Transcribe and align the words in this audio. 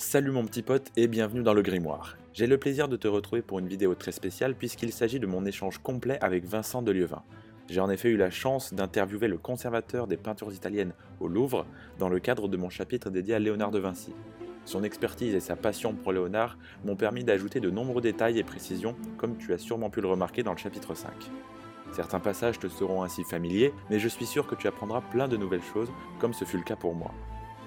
Salut 0.00 0.30
mon 0.30 0.44
petit 0.44 0.62
pote 0.62 0.92
et 0.96 1.08
bienvenue 1.08 1.42
dans 1.42 1.54
le 1.54 1.60
grimoire. 1.60 2.16
J'ai 2.32 2.46
le 2.46 2.56
plaisir 2.56 2.86
de 2.86 2.96
te 2.96 3.08
retrouver 3.08 3.42
pour 3.42 3.58
une 3.58 3.66
vidéo 3.66 3.96
très 3.96 4.12
spéciale 4.12 4.54
puisqu'il 4.54 4.92
s'agit 4.92 5.18
de 5.18 5.26
mon 5.26 5.44
échange 5.44 5.78
complet 5.78 6.18
avec 6.20 6.44
Vincent 6.44 6.82
de 6.82 6.92
Lieuvin. 6.92 7.24
J'ai 7.68 7.80
en 7.80 7.90
effet 7.90 8.08
eu 8.08 8.16
la 8.16 8.30
chance 8.30 8.72
d'interviewer 8.72 9.26
le 9.26 9.38
conservateur 9.38 10.06
des 10.06 10.16
peintures 10.16 10.52
italiennes 10.52 10.92
au 11.18 11.26
Louvre 11.26 11.66
dans 11.98 12.08
le 12.08 12.20
cadre 12.20 12.46
de 12.46 12.56
mon 12.56 12.70
chapitre 12.70 13.10
dédié 13.10 13.34
à 13.34 13.38
Léonard 13.40 13.72
de 13.72 13.80
Vinci. 13.80 14.14
Son 14.64 14.84
expertise 14.84 15.34
et 15.34 15.40
sa 15.40 15.56
passion 15.56 15.94
pour 15.94 16.12
Léonard 16.12 16.58
m'ont 16.84 16.94
permis 16.94 17.24
d'ajouter 17.24 17.58
de 17.58 17.68
nombreux 17.68 18.00
détails 18.00 18.38
et 18.38 18.44
précisions 18.44 18.94
comme 19.16 19.36
tu 19.36 19.52
as 19.52 19.58
sûrement 19.58 19.90
pu 19.90 20.00
le 20.00 20.06
remarquer 20.06 20.44
dans 20.44 20.52
le 20.52 20.58
chapitre 20.58 20.94
5. 20.94 21.10
Certains 21.90 22.20
passages 22.20 22.60
te 22.60 22.68
seront 22.68 23.02
ainsi 23.02 23.24
familiers, 23.24 23.72
mais 23.90 23.98
je 23.98 24.08
suis 24.08 24.26
sûr 24.26 24.46
que 24.46 24.54
tu 24.54 24.68
apprendras 24.68 25.00
plein 25.00 25.26
de 25.26 25.36
nouvelles 25.36 25.60
choses 25.74 25.90
comme 26.20 26.34
ce 26.34 26.44
fut 26.44 26.58
le 26.58 26.62
cas 26.62 26.76
pour 26.76 26.94
moi. 26.94 27.12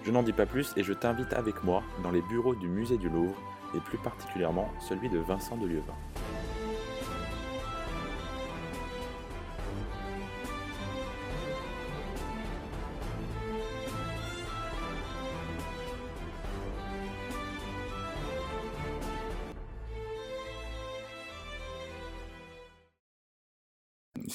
Je 0.03 0.11
n'en 0.11 0.23
dis 0.23 0.33
pas 0.33 0.47
plus 0.47 0.73
et 0.77 0.83
je 0.83 0.93
t'invite 0.93 1.33
avec 1.33 1.63
moi 1.63 1.83
dans 2.01 2.11
les 2.11 2.21
bureaux 2.21 2.55
du 2.55 2.67
musée 2.67 2.97
du 2.97 3.07
Louvre 3.07 3.35
et 3.75 3.79
plus 3.79 3.99
particulièrement 3.99 4.69
celui 4.79 5.09
de 5.09 5.19
Vincent 5.19 5.57
de 5.57 5.67
Lieuvin. 5.67 5.93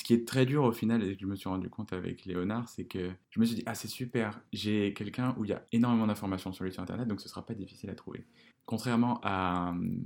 Qui 0.07 0.15
est 0.15 0.25
très 0.25 0.47
dur 0.47 0.63
au 0.63 0.71
final, 0.71 1.03
et 1.03 1.17
que 1.17 1.21
je 1.21 1.27
me 1.27 1.35
suis 1.35 1.49
rendu 1.49 1.69
compte 1.69 1.93
avec 1.93 2.27
Léonard, 2.27 2.69
c'est 2.69 2.85
que 2.85 3.11
je 3.29 3.41
me 3.41 3.45
suis 3.45 3.57
dit, 3.57 3.65
ah 3.67 3.75
c'est 3.75 3.89
super, 3.89 4.41
j'ai 4.53 4.95
quelqu'un 4.95 5.35
où 5.37 5.45
il 5.45 5.51
y 5.51 5.53
a 5.53 5.65
énormément 5.73 6.07
d'informations 6.07 6.53
sur 6.53 6.63
lui 6.65 6.71
sur 6.71 6.81
Internet, 6.81 7.09
donc 7.09 7.21
ce 7.21 7.29
sera 7.29 7.45
pas 7.45 7.55
difficile 7.55 7.91
à 7.91 7.97
trouver. 7.97 8.25
Contrairement 8.67 9.19
à, 9.25 9.71
hum, 9.71 10.05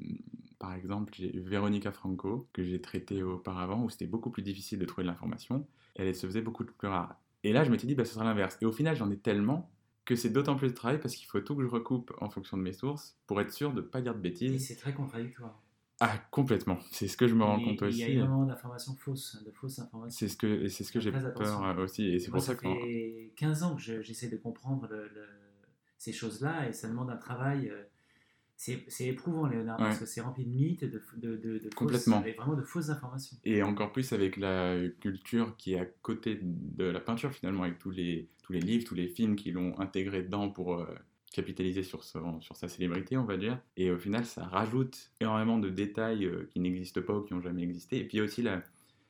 par 0.59 0.73
exemple, 0.73 1.13
Véronica 1.35 1.93
Franco, 1.93 2.49
que 2.55 2.65
j'ai 2.65 2.81
traité 2.81 3.23
auparavant, 3.23 3.85
où 3.85 3.91
c'était 3.91 4.07
beaucoup 4.07 4.31
plus 4.31 4.43
difficile 4.43 4.79
de 4.79 4.87
trouver 4.87 5.03
de 5.03 5.09
l'information, 5.09 5.67
et 5.97 6.03
elle 6.03 6.15
se 6.15 6.27
faisait 6.27 6.41
beaucoup 6.41 6.65
plus 6.65 6.89
rare. 6.89 7.21
Et 7.45 7.53
là, 7.53 7.63
je 7.65 7.71
m'étais 7.71 7.87
dit, 7.87 7.95
bah, 7.95 8.07
ce 8.07 8.15
sera 8.15 8.25
l'inverse. 8.25 8.57
Et 8.63 8.65
au 8.65 8.73
final, 8.73 8.97
j'en 8.97 9.11
ai 9.11 9.19
tellement 9.19 9.71
que 10.07 10.17
c'est 10.17 10.31
d'autant 10.31 10.57
plus 10.57 10.69
de 10.69 10.75
travail 10.75 10.99
parce 10.99 11.15
qu'il 11.15 11.27
faut 11.27 11.41
tout 11.41 11.55
que 11.55 11.63
je 11.63 11.69
recoupe 11.69 12.11
en 12.23 12.31
fonction 12.31 12.57
de 12.57 12.63
mes 12.63 12.73
sources 12.73 13.19
pour 13.27 13.39
être 13.43 13.53
sûr 13.53 13.75
de 13.75 13.83
ne 13.83 13.87
pas 13.87 14.01
dire 14.01 14.15
de 14.15 14.19
Et 14.19 14.23
bêtises. 14.23 14.67
c'est 14.67 14.77
très 14.77 14.95
contradictoire. 14.95 15.61
Ah, 16.03 16.17
complètement. 16.31 16.79
C'est 16.91 17.09
ce 17.09 17.17
que 17.17 17.29
je 17.29 17.35
me 17.35 17.45
rends 17.45 17.61
compte 17.61 17.83
Il 17.83 17.85
y 17.85 17.89
aussi. 17.89 18.05
a 18.05 18.09
énormément 18.09 18.47
d'informations 18.47 18.95
fausses, 18.95 19.43
de 19.45 19.51
fausses 19.51 19.79
informations. 19.81 20.19
C'est 20.19 20.29
ce 20.29 20.37
que, 20.37 20.67
c'est 20.69 20.83
ce 20.85 20.93
que 20.93 21.01
j'ai 21.01 21.13
peur 21.13 21.63
euh, 21.63 21.85
aussi. 21.85 22.07
Et 22.07 22.19
c'est 22.19 22.31
pour 22.31 22.41
ça 22.41 22.49
ça 22.49 22.55
que. 22.55 22.61
fait 22.63 23.33
15 23.37 23.63
ans 23.63 23.77
que 23.77 23.83
je- 23.83 24.01
j'essaie 24.03 24.29
de 24.29 24.39
comprendre 24.39 24.89
le- 24.91 25.09
le- 25.09 25.29
ces 25.99 26.13
choses-là 26.15 26.69
et 26.69 26.73
ça 26.73 26.89
demande 26.89 27.11
un 27.11 27.17
travail. 27.19 27.69
euh, 27.69 27.83
C'est 28.57 28.85
c'est 28.89 29.07
éprouvant, 29.07 29.47
Léonard, 29.47 29.79
parce 29.79 29.99
que 29.99 30.05
c'est 30.07 30.21
rempli 30.21 30.45
de 30.45 30.51
mythes, 30.51 30.85
de, 30.85 31.03
de, 31.17 31.37
de, 31.37 31.53
de 31.59 31.59
fausses, 31.61 31.75
Complètement. 31.75 32.21
vraiment 32.21 32.55
de 32.55 32.63
fausses 32.63 32.91
informations. 32.91 33.39
Et 33.45 33.63
encore 33.63 33.91
plus 33.93 34.13
avec 34.13 34.37
la 34.37 34.77
culture 35.01 35.57
qui 35.57 35.73
est 35.75 35.81
à 35.81 35.87
côté 35.87 36.39
de 36.43 36.85
la 36.85 37.01
peinture, 37.01 37.33
finalement, 37.33 37.63
avec 37.63 37.79
tous 37.79 37.91
les, 37.91 38.29
tous 38.43 38.53
les 38.53 38.61
livres, 38.61 38.85
tous 38.87 38.95
les 38.95 39.09
films 39.09 39.35
qui 39.37 39.51
l'ont 39.51 39.79
intégré 39.81 40.23
dedans 40.23 40.51
pour 40.51 40.75
euh, 40.75 40.87
capitaliser 41.33 41.83
sur, 41.83 42.03
son- 42.05 42.41
sur 42.41 42.57
sa 42.57 42.69
célébrité, 42.69 43.17
on 43.17 43.25
va 43.25 43.37
dire. 43.37 43.61
Et 43.77 43.91
au 43.91 43.99
final, 43.99 44.25
ça 44.27 44.45
rajoute 44.45 45.11
énormément 45.21 45.59
de 45.59 45.69
détails 45.71 46.25
euh, 46.27 46.47
qui 46.51 46.61
n'existent 46.61 47.03
pas 47.03 47.17
ou 47.17 47.23
qui 47.23 47.35
n'ont 47.35 47.41
jamais 47.41 47.63
existé. 47.63 47.99
Et 47.99 48.05
puis 48.05 48.17
il 48.17 48.19
y 48.19 48.21
a 48.21 48.25
aussi, 48.25 48.43
la... 48.43 48.63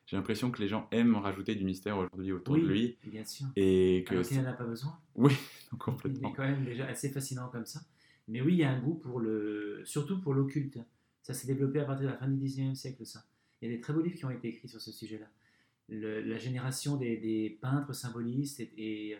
j'ai 0.05 0.15
l'impression 0.17 0.51
que 0.51 0.61
les 0.61 0.67
gens 0.67 0.87
aiment 0.91 1.15
rajouter 1.15 1.55
du 1.55 1.63
mystère 1.65 1.97
aujourd'hui 1.97 2.31
autour 2.31 2.55
Oui, 2.55 2.61
de 2.61 2.67
lui. 2.67 2.97
bien 3.05 3.25
sûr. 3.25 3.47
Et 3.55 4.03
que. 4.07 4.13
Alors 4.13 4.25
qu'il 4.27 4.39
n'y 4.39 4.45
en 4.45 4.49
a 4.49 4.53
pas 4.53 4.65
besoin. 4.65 4.97
Oui, 5.15 5.31
Il 5.71 5.75
est 5.75 5.77
complètement. 5.79 6.31
quand 6.31 6.43
même 6.43 6.63
déjà 6.63 6.85
assez 6.87 7.09
fascinant 7.09 7.47
comme 7.49 7.65
ça. 7.65 7.81
Mais 8.27 8.39
oui, 8.41 8.53
il 8.53 8.59
y 8.59 8.63
a 8.63 8.71
un 8.71 8.79
goût 8.79 8.95
pour 8.95 9.19
le, 9.19 9.81
surtout 9.83 10.21
pour 10.21 10.33
l'occulte. 10.33 10.77
Ça 11.23 11.33
s'est 11.33 11.47
développé 11.47 11.79
à 11.79 11.85
partir 11.85 12.05
de 12.07 12.11
la 12.11 12.17
fin 12.17 12.27
du 12.27 12.37
19e 12.47 12.75
siècle, 12.75 13.05
ça. 13.05 13.23
Il 13.61 13.69
y 13.69 13.73
a 13.73 13.75
des 13.75 13.81
très 13.81 13.93
beaux 13.93 14.01
livres 14.01 14.15
qui 14.17 14.25
ont 14.25 14.31
été 14.31 14.47
écrits 14.49 14.67
sur 14.69 14.79
ce 14.81 14.91
sujet-là. 14.91 15.25
Le- 15.89 16.21
la 16.21 16.37
génération 16.37 16.97
des, 16.97 17.17
des 17.17 17.57
peintres 17.61 17.93
symbolistes 17.93 18.59
et, 18.59 19.17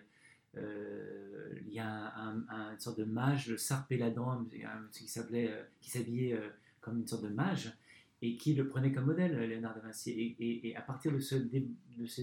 euh, 0.58 1.54
il 1.66 1.74
y 1.74 1.80
a 1.80 2.14
un, 2.18 2.44
un- 2.50 2.74
une 2.74 2.80
sorte 2.80 3.00
de 3.00 3.06
mage, 3.06 3.48
le 3.50 3.58
Sarpéladan, 3.58 4.46
qui 4.92 5.08
s'appelait, 5.08 5.50
euh, 5.52 5.64
qui 5.80 5.90
s'habillait 5.92 6.34
euh, 6.34 6.50
comme 6.82 7.00
une 7.00 7.08
sorte 7.08 7.24
de 7.24 7.30
mage 7.30 7.74
et 8.22 8.36
qui 8.36 8.54
le 8.54 8.68
prenait 8.68 8.92
comme 8.92 9.06
modèle, 9.06 9.38
Léonard 9.50 9.76
de 9.76 9.82
Vinci. 9.82 10.12
Et, 10.12 10.36
et- 10.40 10.68
et 10.70 10.76
à 10.76 10.82
partir 10.82 11.12
de, 11.12 11.20
ce, 11.20 11.36
dé- 11.36 11.68
de, 11.98 12.06
ce- 12.06 12.22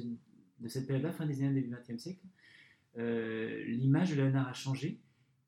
de 0.60 0.68
cette 0.68 0.86
période-là, 0.86 1.12
fin 1.12 1.26
des 1.26 1.34
19e, 1.34 1.54
début 1.54 1.70
20e 1.74 1.98
siècle, 1.98 2.20
euh, 2.98 3.64
l'image 3.66 4.10
de 4.10 4.16
Léonard 4.16 4.48
a 4.48 4.52
changé, 4.52 4.98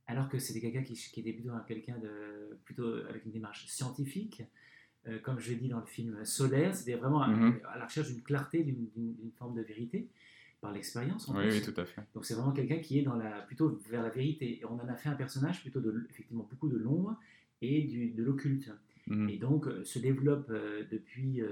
alors 0.07 0.29
que 0.29 0.39
c'était 0.39 0.61
quelqu'un 0.61 0.83
qui, 0.83 0.95
qui 0.95 1.21
était 1.21 1.33
plutôt 1.33 1.51
un- 1.53 1.61
quelqu'un 1.61 1.99
de 1.99 2.59
plutôt 2.65 2.95
avec 3.09 3.25
une 3.25 3.33
démarche 3.33 3.67
scientifique, 3.67 4.43
euh, 5.07 5.19
comme 5.21 5.39
je 5.39 5.51
l'ai 5.51 5.57
dit 5.57 5.69
dans 5.69 5.81
le 5.81 5.87
film 5.87 6.25
Solaire, 6.25 6.75
c'était 6.75 6.95
vraiment 6.95 7.23
à- 7.23 7.29
Mhm. 7.29 7.61
à 7.69 7.79
la 7.79 7.87
recherche 7.87 8.09
d'une 8.12 8.23
clarté, 8.23 8.62
d'une 8.65 9.31
forme 9.39 9.55
de 9.57 9.62
vérité 9.62 10.09
par 10.60 10.72
l'expérience. 10.72 11.28
en 11.28 11.37
Oui, 11.37 11.44
oui, 11.50 11.62
tout 11.62 11.78
à 11.81 11.84
fait. 11.84 12.03
Donc 12.15 12.25
c'est 12.25 12.34
vraiment 12.34 12.53
quelqu'un 12.53 12.78
qui 12.78 12.98
est 12.98 13.03
dans 13.03 13.16
la, 13.16 13.41
plutôt 13.43 13.81
vers 13.88 14.03
la 14.03 14.10
vérité. 14.10 14.60
Et 14.60 14.65
on 14.66 14.75
en 14.75 14.88
a 14.88 14.94
fait 14.94 15.09
un 15.09 15.15
personnage 15.15 15.62
plutôt 15.62 15.81
de, 15.81 16.06
effectivement 16.10 16.47
beaucoup 16.48 16.69
de 16.69 16.76
l'ombre 16.76 17.16
et 17.62 17.82
du, 17.82 18.10
de 18.10 18.22
l'occulte. 18.22 18.70
Mhm. 19.06 19.28
Et 19.28 19.38
donc 19.38 19.66
euh, 19.66 19.84
se 19.84 19.99
développe 19.99 20.50
euh, 20.50 20.84
depuis 20.91 21.43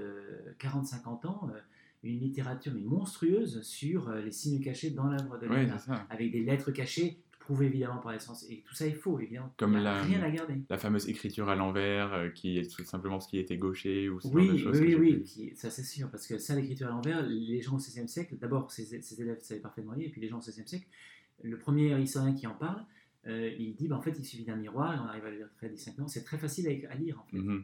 40-50 0.59 1.27
ans 1.27 1.49
euh, 1.53 1.59
une 2.03 2.19
littérature 2.19 2.71
mais 2.73 2.81
monstrueuse 2.81 3.61
sur 3.61 4.11
les 4.11 4.31
signes 4.31 4.61
cachés 4.61 4.91
dans 4.91 5.07
l'œuvre 5.07 5.37
de 5.37 5.47
Oui, 5.47 5.67
c'est 5.69 5.87
ça. 5.87 6.05
avec 6.09 6.31
des 6.31 6.41
lettres 6.41 6.71
cachées 6.71 7.17
prouvées 7.49 7.65
évidemment 7.65 7.97
par 7.97 8.11
les 8.11 8.19
sens. 8.19 8.45
Et 8.49 8.61
tout 8.61 8.75
ça 8.75 8.85
est 8.85 8.93
faux, 8.93 9.19
évidemment. 9.19 9.51
Comme 9.57 9.71
Il 9.73 9.79
n'y 9.79 9.87
a 9.87 9.95
la- 9.95 10.01
rien 10.03 10.21
à 10.21 10.29
garder. 10.29 10.53
La 10.69 10.77
fameuse 10.77 11.09
écriture 11.09 11.49
à 11.49 11.55
l'envers, 11.55 12.13
euh, 12.13 12.29
qui 12.29 12.59
est 12.59 12.69
tout 12.71 12.83
simplement 12.83 13.19
ce 13.19 13.27
qui 13.27 13.39
était 13.39 13.57
gaucher 13.57 14.07
ou 14.07 14.19
ce 14.19 14.27
genre 14.27 14.35
Oui, 14.35 14.47
de 14.47 14.51
oui, 14.53 14.59
choses. 14.59 14.79
oui, 14.79 14.95
oui, 14.95 15.23
qui- 15.23 15.55
ça 15.55 15.71
c'est 15.71 15.83
sûr, 15.83 16.11
parce 16.11 16.27
que 16.27 16.37
ça, 16.37 16.53
l'écriture 16.55 16.85
à 16.87 16.91
l'envers, 16.91 17.25
les 17.25 17.59
gens 17.63 17.73
au 17.73 17.77
XVIe 17.77 18.07
siècle, 18.07 18.37
d'abord, 18.39 18.71
ces, 18.71 19.01
ces 19.01 19.21
élèves 19.21 19.39
savaient 19.41 19.59
parfaitement 19.61 19.93
lire, 19.93 20.07
et 20.09 20.11
puis 20.11 20.21
les 20.21 20.27
gens 20.27 20.37
au 20.37 20.41
XVIe 20.41 20.67
siècle, 20.67 20.85
le 21.41 21.57
premier 21.57 21.99
historien 21.99 22.33
qui 22.35 22.45
en 22.45 22.53
parle, 22.53 22.85
euh, 23.25 23.51
il 23.57 23.73
dit, 23.75 23.87
bah, 23.87 23.97
en 23.97 24.01
fait, 24.01 24.15
il 24.19 24.23
suffit 24.23 24.45
d'un 24.45 24.55
miroir, 24.55 24.93
et 24.95 24.99
on 24.99 25.05
arrive 25.07 25.25
à 25.25 25.31
le 25.31 25.37
lire 25.37 25.49
très 25.57 25.69
distinctement, 25.69 26.07
c'est 26.07 26.23
très 26.23 26.37
facile 26.37 26.67
à, 26.67 26.91
à 26.91 26.95
lire, 26.95 27.19
en 27.19 27.25
fait. 27.31 27.37
Mhm. 27.37 27.63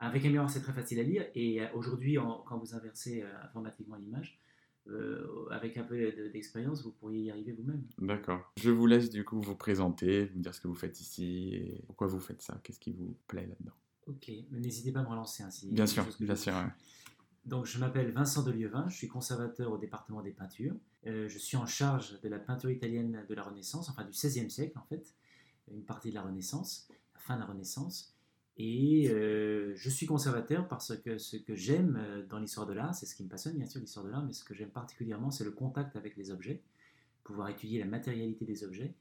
Avec 0.00 0.24
un 0.24 0.30
miroir, 0.30 0.48
c'est 0.48 0.60
très 0.62 0.72
facile 0.72 1.00
à 1.00 1.02
lire, 1.02 1.26
et 1.34 1.60
euh, 1.60 1.66
aujourd'hui, 1.74 2.16
quand 2.46 2.56
vous 2.58 2.74
inversez 2.74 3.22
euh, 3.22 3.26
informatiquement 3.44 3.96
l'image, 3.96 4.38
euh, 4.90 5.46
avec 5.50 5.76
un 5.76 5.84
peu 5.84 5.96
de- 5.96 6.28
d'expérience, 6.28 6.82
vous 6.82 6.92
pourriez 6.92 7.22
y 7.24 7.30
arriver 7.30 7.52
vous-même. 7.52 7.82
D'accord. 7.98 8.52
Je 8.56 8.70
vous 8.70 8.86
laisse 8.86 9.10
du 9.10 9.24
coup 9.24 9.40
vous 9.40 9.54
présenter, 9.56 10.30
me 10.34 10.42
dire 10.42 10.54
ce 10.54 10.60
que 10.60 10.68
vous 10.68 10.74
faites 10.74 11.00
ici 11.00 11.50
et 11.54 11.82
pourquoi 11.86 12.06
vous 12.06 12.20
faites 12.20 12.42
ça, 12.42 12.58
qu'est-ce 12.62 12.80
qui 12.80 12.92
vous 12.92 13.16
plaît 13.26 13.46
là-dedans. 13.46 13.74
Ok, 14.06 14.30
mais 14.50 14.60
n'hésitez 14.60 14.90
pas 14.92 15.00
à 15.00 15.02
me 15.02 15.08
relancer 15.08 15.42
ainsi. 15.42 15.68
Bien 15.70 15.86
sûr, 15.86 16.06
bien 16.20 16.34
sûr. 16.36 16.54
ouais. 16.54 16.70
Donc, 17.44 17.66
je 17.66 17.78
m'appelle 17.78 18.10
Vincent 18.12 18.42
de 18.42 18.50
Lieuvin, 18.50 18.88
je 18.88 18.96
suis 18.96 19.08
conservateur 19.08 19.70
au 19.72 19.78
département 19.78 20.22
des 20.22 20.32
peintures. 20.32 20.74
Euh, 21.06 21.28
je 21.28 21.38
suis 21.38 21.56
en 21.56 21.66
charge 21.66 22.20
de 22.20 22.28
la 22.28 22.38
peinture 22.38 22.70
italienne 22.70 23.24
de 23.28 23.34
la 23.34 23.42
Renaissance, 23.42 23.88
enfin 23.88 24.04
du 24.04 24.10
XVIe 24.10 24.50
siècle 24.50 24.78
en 24.78 24.82
fait, 24.84 25.14
une 25.70 25.82
partie 25.84 26.10
de 26.10 26.14
la 26.14 26.22
Renaissance, 26.22 26.88
la 27.14 27.20
fin 27.20 27.34
de 27.36 27.40
la 27.40 27.46
Renaissance. 27.46 28.14
Et 28.60 29.08
euh, 29.10 29.72
je 29.76 29.88
suis 29.88 30.06
conservateur 30.06 30.66
parce 30.66 30.96
que 30.96 31.16
ce 31.18 31.36
que 31.36 31.54
j'aime 31.54 31.96
euh, 31.96 32.26
dans 32.26 32.40
l'histoire 32.40 32.66
de 32.66 32.72
l'art, 32.72 32.92
c'est 32.92 33.06
ce 33.06 33.14
qui 33.14 33.22
me 33.22 33.28
passionne 33.28 33.56
bien 33.56 33.66
sûr 33.66 33.80
l'histoire 33.80 34.04
de 34.04 34.10
l'art, 34.10 34.24
mais 34.24 34.32
ce 34.32 34.42
que 34.42 34.52
j'aime 34.52 34.70
particulièrement, 34.70 35.30
c'est 35.30 35.44
le 35.44 35.52
contact 35.52 35.94
avec 35.94 36.16
les 36.16 36.32
objets, 36.32 36.60
pouvoir 37.22 37.50
étudier 37.50 37.78
la 37.78 37.86
matérialité 37.86 38.44
des 38.44 38.64
objets, 38.64 38.94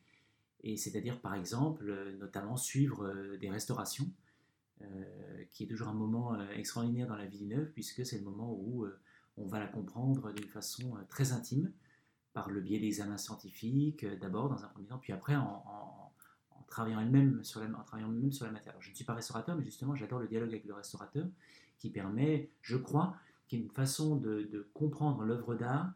et 0.64 0.78
c'est-à-dire 0.78 1.20
par 1.20 1.34
exemple, 1.34 1.90
euh, 1.90 2.16
notamment 2.18 2.56
suivre 2.56 3.36
des 3.40 3.50
restaurations 3.50 4.10
qui 5.50 5.64
est 5.64 5.68
toujours 5.68 5.88
un 5.88 5.94
moment 5.96 6.40
extraordinaire 6.52 7.08
dans 7.08 7.16
la 7.16 7.26
vie 7.26 7.40
d'une 7.40 7.54
œuvre, 7.54 7.72
puisque 7.74 8.06
c'est 8.06 8.20
le 8.20 8.24
moment 8.24 8.54
où 8.54 8.86
on 9.36 9.48
va 9.48 9.58
la 9.60 9.66
comprendre 9.66 10.32
d'une 10.34 10.50
façon 10.50 10.96
très 11.10 11.32
intime, 11.32 11.72
par 12.32 12.52
le 12.52 12.62
biais 12.62 12.78
d'examens 12.78 13.18
scientifiques, 13.18 14.06
d'abord 14.22 14.50
dans 14.50 14.64
un 14.64 14.68
premier 14.68 14.86
temps, 14.86 15.00
puis 15.00 15.14
après 15.14 15.36
en 15.36 15.97
travaillant 16.68 17.00
elle-même 17.00 17.44
sur 17.44 17.62
en 17.62 17.84
travaillant 17.84 18.10
même 18.10 18.32
sur 18.32 18.46
la 18.46 18.52
matière. 18.52 18.76
Je 18.80 18.90
ne 18.90 18.96
suis 18.96 19.06
pas 19.06 19.14
restaurateur, 19.14 19.56
mais 19.56 19.64
justement 19.64 19.96
j'adore 19.96 20.20
le 20.20 20.28
dialogue 20.28 20.50
avec 20.50 20.66
le 20.66 20.74
restaurateur, 20.74 21.28
qui 21.78 21.90
permet, 21.90 22.50
je 22.62 22.78
crois, 22.78 23.16
qu'il 23.48 23.60
y 23.60 23.62
a 23.62 23.66
une 23.66 23.72
façon 23.72 24.16
de, 24.16 24.68
comprendre 24.74 25.24
l'œuvre 25.24 25.56
d'art 25.56 25.92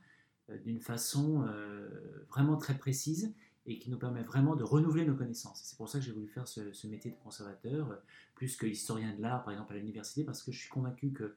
euh, 0.49 0.57
d'une 0.57 0.79
façon 0.79 1.45
euh, 1.47 1.89
vraiment 2.29 2.57
très 2.57 2.77
précise 2.77 3.33
et 3.65 3.77
qui 3.77 3.91
nous 3.91 3.97
permet 3.97 4.23
vraiment 4.23 4.55
de 4.55 4.63
renouveler 4.63 5.05
nos 5.05 5.15
connaissances. 5.15 5.61
C'est 5.63 5.77
pour 5.77 5.87
ça 5.87 5.99
que 5.99 6.05
j'ai 6.05 6.11
voulu 6.11 6.27
faire 6.27 6.47
ce, 6.47 6.71
ce 6.73 6.87
métier 6.87 7.11
de 7.11 7.17
conservateur, 7.17 7.91
euh, 7.91 7.95
plus 8.35 8.55
que 8.55 8.65
historien 8.65 9.13
de 9.15 9.21
l'art, 9.21 9.43
par 9.43 9.53
exemple, 9.53 9.73
à 9.73 9.77
l'université, 9.77 10.23
parce 10.23 10.41
que 10.41 10.51
je 10.51 10.59
suis 10.59 10.69
convaincu 10.69 11.11
que 11.11 11.35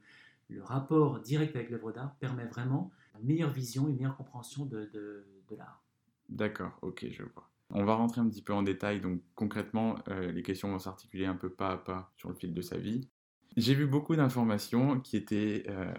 le 0.48 0.62
rapport 0.62 1.20
direct 1.20 1.54
avec 1.56 1.70
l'œuvre 1.70 1.92
d'art 1.92 2.14
permet 2.16 2.46
vraiment 2.46 2.90
une 3.20 3.26
meilleure 3.26 3.52
vision, 3.52 3.88
une 3.88 3.96
meilleure 3.96 4.16
compréhension 4.16 4.66
de, 4.66 4.86
de- 4.92 5.26
de 5.48 5.56
l'art. 5.56 5.82
D'accord, 6.28 6.78
ok, 6.82 7.06
je 7.10 7.22
vois. 7.22 7.48
On 7.70 7.84
va 7.84 7.94
rentrer 7.94 8.20
un 8.20 8.28
petit 8.28 8.42
peu 8.42 8.52
en 8.52 8.62
détail, 8.62 9.00
donc 9.00 9.20
concrètement, 9.34 9.96
euh, 10.08 10.30
les 10.30 10.42
questions 10.42 10.70
vont 10.70 10.78
s'articuler 10.78 11.26
un 11.26 11.34
peu 11.34 11.50
pas 11.50 11.70
à 11.70 11.76
pas 11.76 12.12
sur 12.16 12.28
le 12.28 12.34
fil 12.34 12.54
de 12.54 12.62
sa 12.62 12.78
vie. 12.78 13.08
J'ai 13.56 13.74
vu 13.74 13.86
beaucoup 13.86 14.16
d'informations 14.16 15.00
qui 15.00 15.16
étaient, 15.16 15.64
euh, 15.68 15.92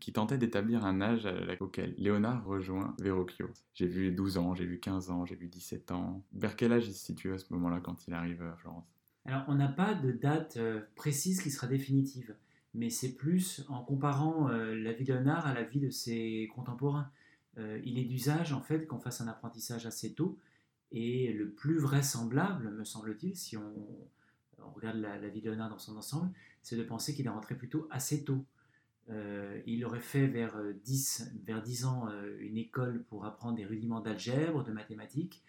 qui 0.00 0.12
tentaient 0.12 0.38
d'établir 0.38 0.84
un 0.84 1.00
âge 1.00 1.28
auquel 1.58 1.94
Léonard 1.98 2.44
rejoint 2.44 2.94
Verrocchio. 3.00 3.50
J'ai 3.74 3.88
vu 3.88 4.12
12 4.12 4.38
ans, 4.38 4.54
j'ai 4.54 4.66
vu 4.66 4.78
15 4.78 5.10
ans, 5.10 5.26
j'ai 5.26 5.34
vu 5.34 5.48
17 5.48 5.90
ans. 5.90 6.22
Vers 6.32 6.54
quel 6.54 6.72
âge 6.72 6.86
il 6.86 6.92
se 6.92 7.04
situe 7.04 7.32
à 7.32 7.38
ce 7.38 7.52
moment-là 7.52 7.80
quand 7.80 8.06
il 8.06 8.14
arrive 8.14 8.42
à 8.42 8.54
Florence? 8.56 8.92
Alors, 9.24 9.44
on 9.46 9.54
n'a 9.54 9.68
pas 9.68 9.94
de 9.94 10.10
date 10.10 10.56
euh, 10.56 10.80
précise 10.96 11.40
qui 11.40 11.50
sera 11.50 11.66
définitive, 11.66 12.34
mais 12.74 12.90
c'est 12.90 13.14
plus 13.14 13.64
en 13.68 13.82
comparant 13.82 14.48
euh, 14.48 14.74
la 14.74 14.92
vie 14.92 15.04
de 15.04 15.12
Léonard 15.12 15.46
à 15.46 15.54
la 15.54 15.62
vie 15.62 15.78
de 15.78 15.90
ses 15.90 16.50
contemporains. 16.54 17.10
Euh, 17.58 17.80
il 17.84 17.98
est 17.98 18.04
d'usage, 18.04 18.52
en 18.52 18.60
fait, 18.60 18.86
qu'on 18.86 18.98
fasse 18.98 19.20
un 19.20 19.28
apprentissage 19.28 19.86
assez 19.86 20.14
tôt, 20.14 20.38
et 20.92 21.32
le 21.32 21.50
plus 21.50 21.78
vraisemblable, 21.78 22.70
me 22.70 22.84
semble-t-il, 22.84 23.36
si 23.36 23.56
on, 23.56 23.74
on 24.58 24.70
regarde 24.70 24.98
la, 24.98 25.18
la, 25.18 25.28
vie 25.28 25.40
de 25.40 25.50
Léonard 25.50 25.70
dans 25.70 25.78
son 25.78 25.96
ensemble, 25.96 26.30
c'est 26.62 26.76
de 26.76 26.82
penser 26.82 27.14
qu'il 27.14 27.26
est 27.26 27.30
rentré 27.30 27.54
plutôt 27.56 27.88
assez 27.90 28.24
tôt. 28.24 28.44
il 29.66 29.84
aurait 29.84 30.00
fait 30.00 30.26
vers 30.26 30.56
10, 30.84 31.32
vers 31.44 31.62
10 31.62 31.84
ans 31.86 32.08
une 32.38 32.56
école 32.56 33.02
pour 33.04 33.24
apprendre 33.24 33.56
des 33.56 33.64
rudiments 33.64 34.00
d'algèbre, 34.00 34.62
de 34.62 34.72
mathématiques, 34.72 35.42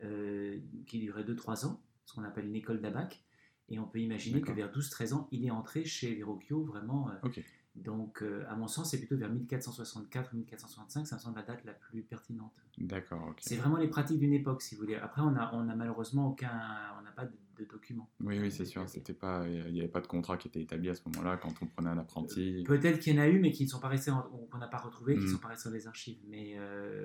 qui 0.00 0.98
durait 0.98 1.24
2-3 1.24 1.66
ans 1.66 1.80
ce 2.08 2.14
qu'on 2.14 2.24
appelle 2.24 2.46
une 2.46 2.56
école 2.56 2.80
d'abac. 2.80 3.22
Et 3.68 3.78
on 3.78 3.86
peut 3.86 4.00
imaginer 4.00 4.40
que 4.40 4.50
vers 4.50 4.72
12-13 4.72 5.12
ans, 5.12 5.28
il 5.30 5.44
est 5.44 5.50
entré 5.50 5.84
chez 5.84 6.14
Verrocchio 6.14 6.64
vraiment. 6.64 7.10
Euh, 7.10 7.40
donc, 7.82 8.22
euh, 8.22 8.44
à 8.48 8.56
mon 8.56 8.68
sens, 8.68 8.90
c'est 8.90 8.98
plutôt 8.98 9.16
vers 9.16 9.32
1464-1465, 9.32 11.04
ça 11.04 11.16
me 11.16 11.20
semble 11.20 11.36
la 11.36 11.42
date 11.42 11.64
la 11.64 11.72
plus 11.72 12.02
pertinente. 12.02 12.52
D'accord. 12.78 13.34
C'est 13.40 13.56
vraiment 13.56 13.76
les 13.76 13.88
pratiques 13.88 14.18
d'une 14.18 14.32
époque, 14.32 14.62
si 14.62 14.74
vous 14.74 14.82
voulez. 14.82 14.96
Après, 14.96 15.22
on 15.22 15.34
a, 15.36 15.50
on 15.54 15.68
a 15.68 15.74
malheureusement 15.74 16.28
aucun, 16.28 16.50
on 16.98 17.02
n'a 17.02 17.12
pas 17.12 17.24
de, 17.24 17.64
documents. 17.68 18.08
Oui, 18.20 18.38
oui, 18.38 18.52
c'est 18.52 18.64
sûr. 18.64 18.88
C'était 18.88 19.12
pas, 19.12 19.44
il 19.48 19.72
n'y 19.72 19.80
avait 19.80 19.88
pas 19.88 20.00
de 20.00 20.06
contrat 20.06 20.36
qui 20.36 20.46
était 20.46 20.62
établi 20.62 20.90
à 20.90 20.94
ce 20.94 21.02
moment-là 21.08 21.38
quand 21.38 21.52
on 21.60 21.66
prenait 21.66 21.90
un 21.90 21.98
apprenti. 21.98 22.60
Euh, 22.60 22.64
peut-être 22.64 23.00
qu'il 23.00 23.16
y 23.16 23.18
en 23.18 23.22
a 23.22 23.26
eu, 23.26 23.40
mais 23.40 23.50
qui 23.50 23.64
ne 23.64 23.68
sont 23.68 23.80
pas 23.80 23.88
restés, 23.88 24.12
qu'on 24.50 24.58
n'a 24.58 24.68
pas 24.68 24.78
retrouvé, 24.78 25.14
qui 25.14 25.22
ne 25.22 25.26
hmm. 25.26 25.32
sont 25.32 25.38
pas 25.38 25.48
restés 25.48 25.68
dans 25.68 25.74
les 25.74 25.88
archives. 25.88 26.20
Mais 26.28 26.56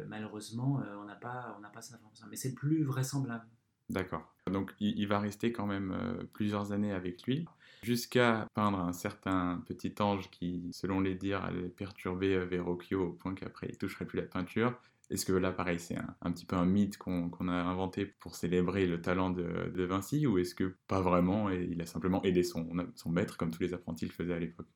malheureusement, 0.07 0.83
on 1.01 1.05
n'a 1.05 1.15
pas, 1.15 1.55
on 1.57 1.61
n'a 1.61 1.69
pas 1.69 1.81
cette 1.81 1.95
information. 1.95 2.27
Mais 2.29 2.35
c'est 2.35 2.49
le 2.49 2.55
plus 2.55 2.83
vraisemblable. 2.83 3.47
D'accord. 3.89 4.33
Donc 4.51 4.73
il, 4.79 5.07
va 5.07 5.19
rester 5.19 5.51
quand 5.51 5.65
même 5.65 5.91
euh, 5.91 6.23
plusieurs 6.33 6.71
années 6.71 6.91
avec 6.91 7.23
lui, 7.23 7.45
jusqu'à 7.83 8.47
peindre 8.53 8.79
un 8.79 8.93
certain 8.93 9.63
petit 9.67 9.93
ange 9.99 10.29
qui, 10.29 10.69
selon 10.71 10.99
les 10.99 11.15
dires, 11.15 11.43
allait 11.43 11.69
perturber 11.69 12.35
euh, 12.35 12.45
Verrocchio 12.45 13.07
au 13.07 13.11
point 13.11 13.35
qu'après 13.35 13.67
il 13.69 13.77
toucherait 13.77 14.05
plus 14.05 14.19
la 14.19 14.25
peinture. 14.25 14.73
Est-ce 15.09 15.25
que 15.25 15.33
là, 15.33 15.51
pareil, 15.51 15.79
c'est 15.79 15.97
un, 16.21 16.31
petit 16.31 16.45
peu 16.45 16.55
un 16.55 16.65
mythe 16.65 16.97
qu'on 16.97 17.29
a 17.47 17.53
inventé 17.53 18.05
pour 18.05 18.35
célébrer 18.35 18.87
le 18.87 19.01
talent 19.01 19.29
de, 19.29 19.83
Vinci, 19.83 20.25
ou 20.25 20.37
est-ce 20.37 20.55
que 20.55 20.75
pas 20.87 21.01
vraiment, 21.01 21.51
et 21.51 21.67
il 21.69 21.81
a 21.81 21.85
simplement 21.85 22.23
aidé 22.23 22.41
son, 22.41 22.67
maître, 23.07 23.37
comme 23.37 23.51
tous 23.51 23.61
les 23.61 23.73
apprentis 23.73 24.05
le 24.05 24.11
faisaient 24.11 24.33
à 24.33 24.39
l'époque? 24.39 24.69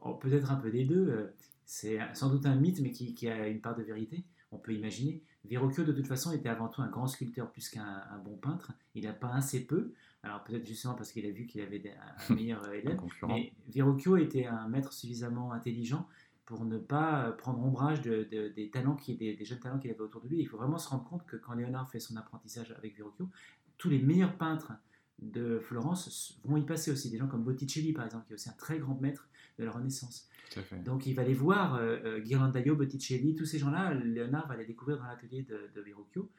Oh, 0.00 0.14
Peut-être 0.14 0.50
un 0.52 0.56
peu 0.56 0.70
des 0.70 0.84
deux. 0.84 1.08
Euh, 1.08 1.34
c'est 1.64 1.98
sans 2.14 2.30
doute 2.30 2.46
un 2.46 2.54
mythe, 2.54 2.80
mais 2.80 2.92
qui 2.92 3.28
a 3.28 3.48
une 3.48 3.60
part 3.60 3.76
de 3.76 3.82
vérité 3.82 4.24
on 4.52 4.58
peut 4.58 4.72
imaginer. 4.72 5.22
Verrocchio, 5.44 5.84
de 5.84 5.92
toute 5.92 6.06
façon, 6.06 6.32
était 6.32 6.48
avant 6.48 6.68
tout 6.68 6.82
un 6.82 6.88
grand 6.88 7.06
sculpteur 7.06 7.50
plus 7.50 7.68
qu'un 7.68 8.02
bon 8.24 8.36
peintre. 8.36 8.72
Il 8.94 9.06
a 9.06 9.12
peint 9.12 9.30
assez 9.30 9.66
peu, 9.66 9.92
alors 10.26 10.42
peut-être 10.42 10.66
justement 10.66 10.94
parce 10.94 11.12
qu'il 11.12 11.24
a 11.24 11.30
vu 11.30 11.46
qu'il 11.46 11.60
avait 11.60 11.82
un 12.28 12.34
meilleur 12.34 12.68
élève. 12.72 13.00
mais 13.28 13.52
Verrocchio 13.68 14.16
était 14.16 14.46
un 14.46 14.68
maître 14.68 14.92
suffisamment 14.92 15.52
intelligent 15.52 16.06
pour 16.44 16.64
ne 16.64 16.78
pas 16.78 17.32
prendre 17.32 17.62
ombrage 17.64 18.02
des 18.02 18.70
talents 18.72 18.94
qui, 18.94 19.16
des, 19.16 19.34
des, 19.34 19.44
jeunes 19.44 19.58
talents 19.58 19.78
qu'il 19.78 19.90
avait 19.90 20.00
autour 20.00 20.20
de 20.20 20.28
lui. 20.28 20.40
Il 20.40 20.46
faut 20.46 20.56
vraiment 20.56 20.78
se 20.78 20.88
rendre 20.88 21.04
compte 21.04 21.26
que 21.26 21.36
quand 21.36 21.54
Léonard 21.54 21.90
fait 21.90 21.98
son 21.98 22.16
apprentissage 22.16 22.72
avec 22.78 22.96
Verrocchio, 22.96 23.28
tous 23.78 23.88
les 23.88 23.98
meilleurs 23.98 24.36
peintres 24.36 24.72
de 25.18 25.58
Florence 25.58 26.38
vont 26.44 26.56
y 26.56 26.64
passer 26.64 26.90
aussi. 26.90 27.10
Des 27.10 27.18
gens 27.18 27.26
comme 27.26 27.42
Botticelli, 27.42 27.92
par 27.92 28.04
exemple, 28.04 28.26
qui 28.26 28.32
est 28.32 28.34
aussi 28.34 28.48
un 28.48 28.56
très 28.58 28.78
grand 28.78 29.00
maître 29.00 29.28
de 29.58 29.64
la 29.64 29.72
Renaissance. 29.72 30.28
Donc 30.84 31.06
il 31.06 31.14
va 31.14 31.24
les 31.24 31.34
voir, 31.34 31.74
euh, 31.74 31.98
euh, 32.04 32.20
Ghirlandaio, 32.20 32.76
Botticelli, 32.76 33.34
tous 33.34 33.44
ces 33.44 33.58
gens-là, 33.58 33.94
Léonard 33.94 34.46
va 34.46 34.56
les 34.56 34.66
découvrir 34.66 34.98
dans 34.98 35.06
l'atelier 35.06 35.42
de, 35.42 35.70
de 35.74 35.80
Verrocchio. 35.80 36.30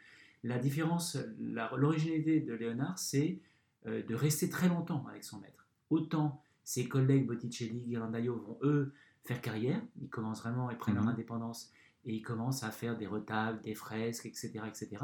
La 0.43 0.59
différence, 0.59 1.17
l'originalité 1.39 2.39
de 2.39 2.53
Léonard, 2.53 2.97
c'est 2.97 3.39
euh, 3.85 4.03
de 4.03 4.15
rester 4.15 4.49
très 4.49 4.67
longtemps 4.67 5.05
avec 5.07 5.23
son 5.23 5.39
maître. 5.39 5.67
Autant 5.89 6.41
ses 6.63 6.87
collègues 6.87 7.27
Botticelli, 7.27 7.85
Ghirlandaio 7.85 8.35
vont 8.35 8.59
eux 8.61 8.93
faire 9.23 9.41
carrière, 9.41 9.81
ils 10.01 10.09
commencent 10.09 10.41
vraiment, 10.41 10.69
ils 10.69 10.77
prennent 10.77 10.95
leur 10.95 11.03
mhm. 11.03 11.11
indépendance 11.11 11.71
et 12.05 12.13
ils 12.13 12.21
commencent 12.21 12.63
à 12.63 12.71
faire 12.71 12.97
des 12.97 13.07
retables, 13.07 13.61
des 13.61 13.75
fresques, 13.75 14.25
etc., 14.25 14.61
etc. 14.67 14.97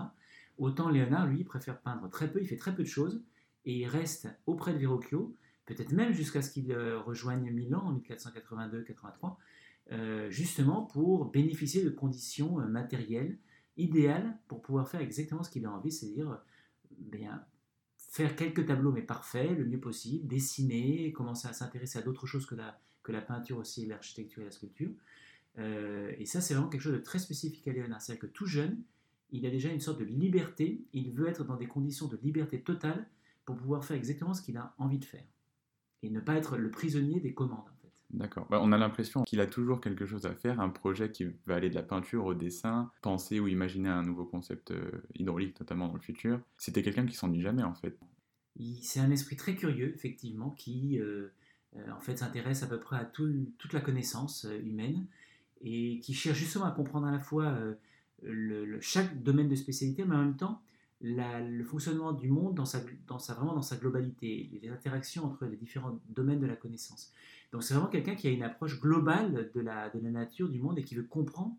Autant 0.58 0.90
Léonard, 0.90 1.28
lui, 1.28 1.44
préfère 1.44 1.80
peindre 1.80 2.10
très 2.10 2.32
peu, 2.32 2.42
il 2.42 2.48
fait 2.48 2.58
très 2.58 2.76
peu 2.76 2.84
de 2.84 2.88
choses 2.88 3.24
et 3.66 3.80
il 3.80 3.86
reste 3.86 4.28
auprès 4.46 4.74
de 4.74 4.80
Verrocchio 4.80 5.36
peut-être 5.66 5.92
même 5.92 6.14
jusqu'à 6.14 6.42
ce 6.42 6.52
qu'il 6.52 6.72
euh, 6.72 7.00
rejoigne 7.00 7.50
Milan 7.52 7.80
en 7.80 7.98
1482-83, 7.98 9.38
euh, 9.92 10.30
justement 10.30 10.84
pour 10.84 11.32
bénéficier 11.32 11.84
de 11.84 11.90
conditions 11.90 12.58
matérielles 12.68 13.38
idéales 13.78 14.38
pour 14.48 14.62
pouvoir 14.62 14.88
faire 14.88 15.02
exactement 15.02 15.44
ce 15.44 15.50
qu'il 15.50 15.66
a 15.66 15.72
envie, 15.72 15.92
c'est-à-dire 15.92 16.40
bien 16.98 17.44
faire 18.14 18.36
quelques 18.36 18.68
tableaux 18.68 18.92
mais 18.92 19.02
parfaits, 19.02 19.58
le 19.58 19.66
mieux 19.66 19.80
possible, 19.80 20.28
dessiner, 20.28 21.12
commencer 21.12 21.48
à 21.48 21.54
s'intéresser 21.54 21.98
à 21.98 22.04
d'autres 22.04 22.28
choses 22.28 22.46
que 22.46 22.54
la, 22.54 22.80
que 23.02 23.12
la 23.12 23.22
peinture 23.22 23.58
aussi, 23.58 23.88
l'architecture 23.88 24.44
et 24.44 24.46
la 24.46 24.52
sculpture. 24.52 24.92
et 25.58 26.26
ça, 26.28 26.40
c'est 26.40 26.54
vraiment 26.54 26.70
quelque 26.70 26.82
chose 26.82 26.94
de 26.94 27.00
très 27.00 27.18
spécifique 27.18 27.68
à 27.68 27.74
Léonard. 27.74 28.04
C'est-à-dire 28.04 28.22
que 28.22 28.32
tout 28.32 28.46
jeune, 28.46 28.78
il 29.32 29.48
a 29.48 29.50
déjà 29.50 29.70
une 29.70 29.80
sorte 29.80 30.00
de 30.00 30.06
liberté, 30.06 30.86
il 30.94 31.10
veut 31.12 31.28
être 31.28 31.44
dans 31.44 31.56
des 31.56 31.66
conditions 31.66 32.08
de 32.08 32.20
liberté 32.22 32.62
totale 32.62 33.08
pour 33.46 33.56
pouvoir 33.56 33.84
faire 33.84 33.98
exactement 33.98 34.36
ce 34.36 34.44
qu'il 34.44 34.58
a 34.58 34.76
envie 34.78 35.00
de 35.00 35.06
faire 35.06 35.26
et 36.04 36.12
ne 36.12 36.20
pas 36.20 36.36
être 36.36 36.56
le 36.56 36.70
prisonnier 36.70 37.20
des 37.20 37.34
commandes. 37.34 37.73
D'accord. 38.14 38.46
Bah, 38.50 38.60
on 38.62 38.72
a 38.72 38.78
l'impression 38.78 39.24
qu'il 39.24 39.42
a 39.42 39.48
toujours 39.48 39.82
quelque 39.82 40.06
chose 40.06 40.28
à 40.28 40.36
faire, 40.36 40.60
un 40.60 40.70
projet 40.70 41.12
qui 41.12 41.26
va 41.48 41.56
aller 41.56 41.70
de 41.70 41.76
la 41.76 41.82
peinture 41.82 42.26
au 42.26 42.36
dessin, 42.36 42.92
penser 43.02 43.40
ou 43.40 43.48
imaginer 43.48 43.90
un 43.90 44.04
nouveau 44.04 44.24
concept 44.24 44.70
euh, 44.70 45.04
hydraulique, 45.16 45.60
notamment 45.60 45.88
dans 45.88 45.96
le 45.96 46.02
futur. 46.02 46.40
C'était 46.58 46.84
quelqu'un 46.84 47.08
qui 47.08 47.16
s'ennuie 47.16 47.42
jamais, 47.42 47.64
en 47.64 47.74
fait. 47.74 47.98
C'est 48.84 49.00
un 49.00 49.10
esprit 49.10 49.36
très 49.36 49.56
curieux, 49.56 49.92
effectivement, 49.96 50.52
qui 50.52 51.00
euh, 51.00 51.34
euh, 51.76 51.92
en 51.92 52.00
fait 52.00 52.18
s'intéresse 52.18 52.62
à 52.62 52.68
peu 52.68 52.80
près 52.80 52.98
à 52.98 53.06
toute 53.06 53.74
la 53.74 53.82
connaissance 53.82 54.46
humaine 54.64 55.08
et 55.62 56.00
qui 56.00 56.14
cherche 56.14 56.38
justement 56.38 56.66
à 56.66 56.72
comprendre 56.72 57.08
à 57.08 57.12
la 57.12 57.20
fois 57.20 57.58
chaque 58.80 59.24
domaine 59.24 59.50
de 59.50 59.56
spécialité, 59.56 60.06
mais 60.06 60.16
en 60.16 60.20
même 60.20 60.38
temps 60.38 60.62
le 61.04 61.64
fonctionnement 61.64 62.14
du 62.14 62.30
monde 62.30 62.56
dans 62.56 62.66
sa, 62.66 62.80
vraiment 63.36 63.54
dans 63.54 63.62
sa 63.62 63.76
globalité, 63.76 64.50
les 64.62 64.70
interactions 64.70 65.26
entre 65.26 65.46
les 65.46 65.58
différents 65.58 66.00
domaines 66.10 66.40
de 66.40 66.46
la 66.46 66.56
connaissance. 66.56 67.12
Donc 67.54 67.62
c'est 67.62 67.76
vraiment 67.76 67.90
quelqu'un 67.90 68.16
qui 68.16 68.28
a 68.28 68.32
une 68.32 68.42
approche 68.42 68.82
globale 68.82 69.52
de 69.54 69.62
la, 69.62 69.92
nature, 70.02 70.50
du 70.50 70.60
monde, 70.60 70.80
et 70.80 70.84
qui 70.84 70.96
veut 70.96 71.04
comprendre 71.04 71.56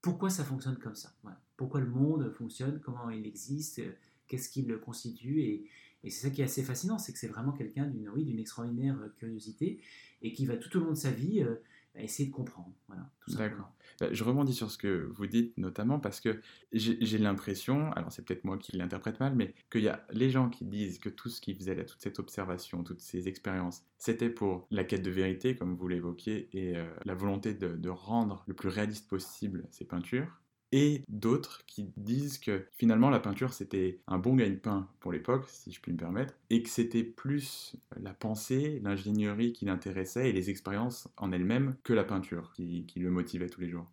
pourquoi 0.00 0.30
ça 0.30 0.42
fonctionne 0.42 0.78
comme 0.78 0.94
ça. 0.94 1.12
Pourquoi 1.58 1.80
le 1.80 1.86
monde 1.86 2.32
fonctionne, 2.32 2.80
comment 2.80 3.10
il 3.10 3.26
existe, 3.26 3.82
qu'est-ce 4.26 4.48
qui 4.48 4.62
le 4.62 4.78
constitue. 4.78 5.42
Et, 5.42 5.70
c'est 6.04 6.28
ça 6.28 6.30
qui 6.30 6.40
est 6.40 6.44
assez 6.44 6.62
fascinant, 6.62 6.98
c'est 6.98 7.12
que 7.12 7.18
c'est 7.18 7.26
vraiment 7.26 7.52
quelqu'un 7.52 7.84
d'une 7.84 8.38
extraordinaire 8.38 8.96
curiosité, 9.18 9.80
et 10.22 10.32
qui 10.32 10.46
va 10.46 10.56
tout 10.56 10.74
au 10.78 10.80
long 10.80 10.92
de 10.92 10.96
sa 10.96 11.10
vie 11.10 11.42
euh, 11.42 11.56
essayer 12.02 12.28
de 12.28 12.34
comprendre. 12.34 12.72
Voilà, 12.88 13.10
D'accord. 13.28 13.72
Bah, 14.00 14.08
je 14.12 14.24
rebondis 14.24 14.52
sur 14.52 14.70
ce 14.70 14.78
que 14.78 15.10
vous 15.14 15.26
dites, 15.26 15.56
notamment 15.56 15.98
parce 15.98 16.20
que 16.20 16.40
j'ai 16.72 17.18
l'impression, 17.18 17.92
alors 17.92 18.12
c'est 18.12 18.24
peut-être 18.24 18.44
moi 18.44 18.58
qui 18.58 18.76
l'interprète 18.76 19.20
mal, 19.20 19.34
mais 19.34 19.54
qu'il 19.70 19.82
y 19.82 19.88
a 19.88 20.04
les 20.10 20.30
gens 20.30 20.50
qui 20.50 20.64
disent 20.64 20.98
que 20.98 21.08
tout 21.08 21.28
ce 21.28 21.40
qui 21.40 21.54
faisait, 21.54 21.84
toute 21.84 22.00
cette 22.00 22.18
observation, 22.18 22.84
toutes 22.84 23.00
ces 23.00 23.28
expériences, 23.28 23.84
c'était 23.98 24.30
pour 24.30 24.66
la 24.70 24.84
quête 24.84 25.02
de 25.02 25.10
vérité, 25.10 25.56
comme 25.56 25.74
vous 25.74 25.88
l'évoquiez, 25.88 26.48
et 26.52 26.76
euh, 26.76 26.86
la 27.04 27.14
volonté 27.14 27.54
de, 27.54 27.68
de 27.68 27.88
rendre 27.88 28.44
le 28.46 28.54
plus 28.54 28.68
réaliste 28.68 29.08
possible 29.08 29.66
ces 29.70 29.86
peintures 29.86 30.40
et 30.72 31.04
d'autres 31.08 31.64
qui 31.66 31.92
disent 31.96 32.38
que 32.38 32.66
finalement 32.72 33.10
la 33.10 33.20
peinture 33.20 33.52
c'était 33.52 34.00
un 34.06 34.18
bon 34.18 34.34
gagne-pain 34.34 34.88
pour 35.00 35.12
l'époque, 35.12 35.46
si 35.48 35.72
je 35.72 35.80
puis 35.80 35.92
me 35.92 35.96
permettre, 35.96 36.34
et 36.50 36.62
que 36.62 36.68
c'était 36.68 37.04
plus 37.04 37.76
la 38.00 38.12
pensée, 38.12 38.80
l'ingénierie 38.82 39.52
qui 39.52 39.64
l'intéressait 39.64 40.30
et 40.30 40.32
les 40.32 40.50
expériences 40.50 41.08
en 41.16 41.32
elles-mêmes 41.32 41.76
que 41.84 41.92
la 41.92 42.04
peinture 42.04 42.52
qui, 42.54 42.86
le 42.96 43.10
motivait 43.10 43.48
tous 43.48 43.60
les 43.60 43.68
jours. 43.68 43.90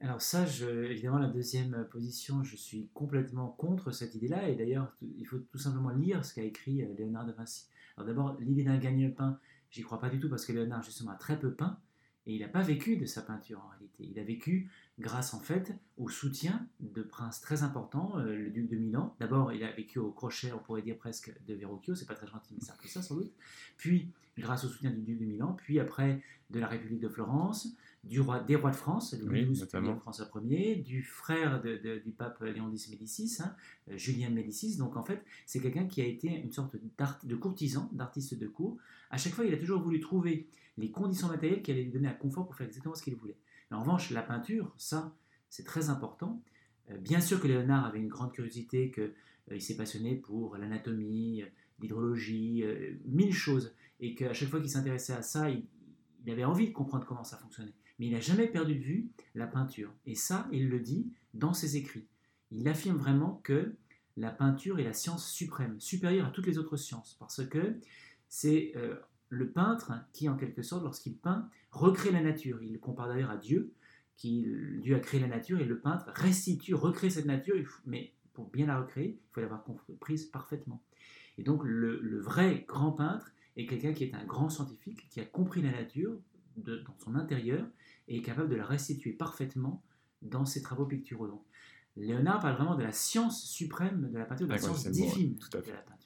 Alors 0.00 0.20
ça, 0.20 0.44
évidemment, 0.88 1.18
la 1.18 1.28
deuxième 1.28 1.86
position, 1.90 2.44
je 2.44 2.56
suis 2.56 2.88
complètement 2.94 3.48
contre 3.48 3.90
cette 3.90 4.14
idée-là, 4.14 4.48
et 4.48 4.54
d'ailleurs, 4.54 4.96
il 5.02 5.24
faut 5.24 5.38
tout 5.38 5.58
simplement 5.58 5.90
lire 5.90 6.24
ce 6.24 6.34
qu'a 6.34 6.42
écrit 6.42 6.82
euh, 6.82 6.94
Léonard 6.96 7.26
de 7.26 7.32
Vinci. 7.32 7.66
Alors 7.96 8.06
d'abord, 8.06 8.36
l'idée 8.38 8.62
d'un 8.62 8.78
gagne-pain, 8.78 9.40
j'y 9.70 9.82
crois 9.82 9.98
pas 9.98 10.08
du 10.08 10.20
tout 10.20 10.28
parce 10.28 10.46
que 10.46 10.52
Léonard 10.52 10.84
justement 10.84 11.10
a 11.10 11.16
très 11.16 11.38
peu 11.38 11.52
peint, 11.52 11.78
et 12.28 12.34
il 12.34 12.40
n'a 12.40 12.48
pas 12.48 12.62
vécu 12.62 12.96
de 12.96 13.06
sa 13.06 13.22
peinture 13.22 13.60
en 13.64 13.68
réalité. 13.68 14.04
Il 14.04 14.18
a 14.18 14.22
vécu 14.22 14.70
grâce 14.98 15.32
en 15.32 15.40
fait 15.40 15.74
au 15.96 16.10
soutien 16.10 16.68
de 16.78 17.02
princes 17.02 17.40
très 17.40 17.62
importants, 17.62 18.18
euh, 18.18 18.36
le 18.36 18.50
duc 18.50 18.68
de 18.68 18.76
Milan. 18.76 19.16
D'abord, 19.18 19.52
il 19.54 19.64
a 19.64 19.72
vécu 19.72 19.98
au 19.98 20.12
crochet, 20.12 20.52
on 20.52 20.58
pourrait 20.58 20.82
dire 20.82 20.98
presque, 20.98 21.32
de 21.46 21.54
Verrocchio, 21.54 21.94
c'est 21.94 22.04
pas 22.06 22.14
très 22.14 22.26
gentil, 22.26 22.52
mais 22.54 22.60
c'est 22.60 22.72
un 22.72 22.88
ça 22.88 23.00
sans 23.00 23.16
doute. 23.16 23.32
Puis, 23.78 24.12
grâce 24.36 24.64
au 24.64 24.68
soutien 24.68 24.90
du 24.90 25.00
duc 25.00 25.18
de 25.18 25.24
Milan, 25.24 25.54
puis 25.54 25.80
après 25.80 26.22
de 26.50 26.60
la 26.60 26.68
République 26.68 27.00
de 27.00 27.08
Florence, 27.08 27.68
du 28.08 28.20
roi, 28.20 28.40
des 28.40 28.56
rois 28.56 28.70
de 28.70 28.76
France, 28.76 29.14
Louis 29.20 29.44
XII, 29.44 29.66
François 30.00 30.28
Ier, 30.42 30.76
du 30.76 31.02
frère 31.02 31.62
du 31.62 32.12
pape 32.12 32.40
Léon 32.40 32.70
X 32.72 32.88
Médicis, 32.88 33.36
hein, 33.40 33.54
euh, 33.90 33.96
Julien 33.96 34.30
Médicis. 34.30 34.76
Donc 34.76 34.96
en 34.96 35.02
fait, 35.02 35.22
c'est 35.46 35.60
quelqu'un 35.60 35.86
qui 35.86 36.00
a 36.00 36.06
été 36.06 36.28
une 36.28 36.52
sorte 36.52 36.76
de 36.76 37.34
courtisan, 37.36 37.88
d'artiste 37.92 38.34
de 38.34 38.48
cour. 38.48 38.78
À 39.10 39.18
chaque 39.18 39.34
fois, 39.34 39.44
il 39.44 39.52
a 39.52 39.58
toujours 39.58 39.82
voulu 39.82 40.00
trouver 40.00 40.48
les 40.78 40.90
conditions 40.90 41.28
matérielles 41.28 41.62
qui 41.62 41.70
allaient 41.70 41.82
lui 41.82 41.90
donner 41.90 42.08
un 42.08 42.14
confort 42.14 42.46
pour 42.46 42.56
faire 42.56 42.66
exactement 42.66 42.94
ce 42.94 43.02
qu'il 43.02 43.14
voulait. 43.14 43.36
en 43.70 43.80
revanche, 43.80 44.10
la 44.10 44.22
peinture, 44.22 44.72
ça, 44.78 45.14
c'est 45.50 45.64
très 45.64 45.90
important. 45.90 46.42
Euh, 46.90 46.96
bien 46.96 47.20
sûr 47.20 47.40
que 47.40 47.46
Léonard 47.46 47.84
avait 47.84 48.00
une 48.00 48.08
grande 48.08 48.32
curiosité, 48.32 48.90
qu'il 48.90 49.12
euh, 49.52 49.60
s'est 49.60 49.76
passionné 49.76 50.16
pour 50.16 50.56
l'anatomie, 50.56 51.44
d'hydrologie, 51.78 52.64
mille 53.04 53.32
choses, 53.32 53.72
et 54.00 54.14
qu'à 54.16 54.32
chaque 54.32 54.48
fois 54.48 54.60
qu'il 54.60 54.70
s'intéressait 54.70 55.12
à 55.12 55.22
ça, 55.22 55.48
il, 55.48 55.64
il 56.24 56.32
avait 56.32 56.44
envie 56.44 56.68
de 56.68 56.72
comprendre 56.72 57.06
comment 57.06 57.22
ça 57.22 57.36
fonctionnait. 57.36 57.74
Mais 57.98 58.06
il 58.06 58.12
n'a 58.12 58.20
jamais 58.20 58.46
perdu 58.46 58.74
de 58.74 58.82
vue 58.82 59.08
la 59.34 59.46
peinture. 59.46 59.92
Et 60.06 60.14
ça, 60.14 60.48
il 60.52 60.68
le 60.68 60.80
dit 60.80 61.10
dans 61.34 61.52
ses 61.52 61.76
écrits. 61.76 62.06
Il 62.50 62.66
affirme 62.68 62.96
vraiment 62.96 63.40
que 63.44 63.74
la 64.16 64.30
peinture 64.30 64.78
est 64.78 64.84
la 64.84 64.92
science 64.92 65.30
suprême, 65.30 65.78
supérieure 65.80 66.26
à 66.26 66.30
toutes 66.30 66.46
les 66.46 66.58
autres 66.58 66.76
sciences, 66.76 67.16
parce 67.18 67.44
que 67.46 67.78
c'est 68.28 68.72
euh, 68.76 68.96
le 69.28 69.50
peintre 69.50 69.92
qui, 70.12 70.28
en 70.28 70.36
quelque 70.36 70.62
sorte, 70.62 70.82
lorsqu'il 70.82 71.16
peint, 71.16 71.48
recrée 71.70 72.10
la 72.10 72.22
nature. 72.22 72.62
Il 72.62 72.78
compare 72.80 73.08
d'ailleurs 73.08 73.30
à 73.30 73.36
Dieu, 73.36 73.72
qui 74.16 74.44
Dieu 74.82 74.96
a 74.96 75.00
créé 75.00 75.20
la 75.20 75.28
nature, 75.28 75.60
et 75.60 75.64
le 75.64 75.78
peintre 75.78 76.10
restitue, 76.14 76.74
recrée 76.74 77.10
cette 77.10 77.26
nature, 77.26 77.56
mais 77.86 78.12
pour 78.32 78.50
bien 78.50 78.66
la 78.66 78.80
recréer, 78.80 79.20
il 79.20 79.32
faut 79.32 79.40
l'avoir 79.40 79.64
comprise 79.64 80.26
parfaitement. 80.26 80.82
Et 81.38 81.42
donc 81.42 81.62
le, 81.64 82.20
vrai 82.20 82.64
grand 82.66 82.92
peintre 82.92 83.32
est 83.56 83.66
quelqu'un 83.66 83.92
qui 83.92 84.04
est 84.04 84.14
un 84.14 84.24
grand 84.24 84.48
scientifique, 84.48 85.08
qui 85.08 85.20
a 85.20 85.24
compris 85.24 85.62
la 85.62 85.70
nature 85.70 86.12
dans 86.56 86.98
son 86.98 87.14
intérieur 87.14 87.66
et 88.08 88.18
est 88.18 88.22
capable 88.22 88.48
de 88.48 88.56
la 88.56 88.66
restituer 88.66 89.12
parfaitement 89.12 89.82
dans 90.22 90.44
ses 90.44 90.62
travaux 90.62 90.86
picturaux. 90.86 91.28
Donc, 91.28 91.42
Léonard 91.96 92.40
parle 92.40 92.56
vraiment 92.56 92.76
de 92.76 92.82
la 92.82 92.92
science 92.92 93.42
suprême 93.44 94.10
de 94.10 94.18
la 94.18 94.24
peinture, 94.24 94.46
de 94.46 94.52
la 94.52 94.58
science 94.58 94.86
divine 94.86 95.36
de 95.36 95.56
la 95.70 95.78
peinture. 95.78 95.97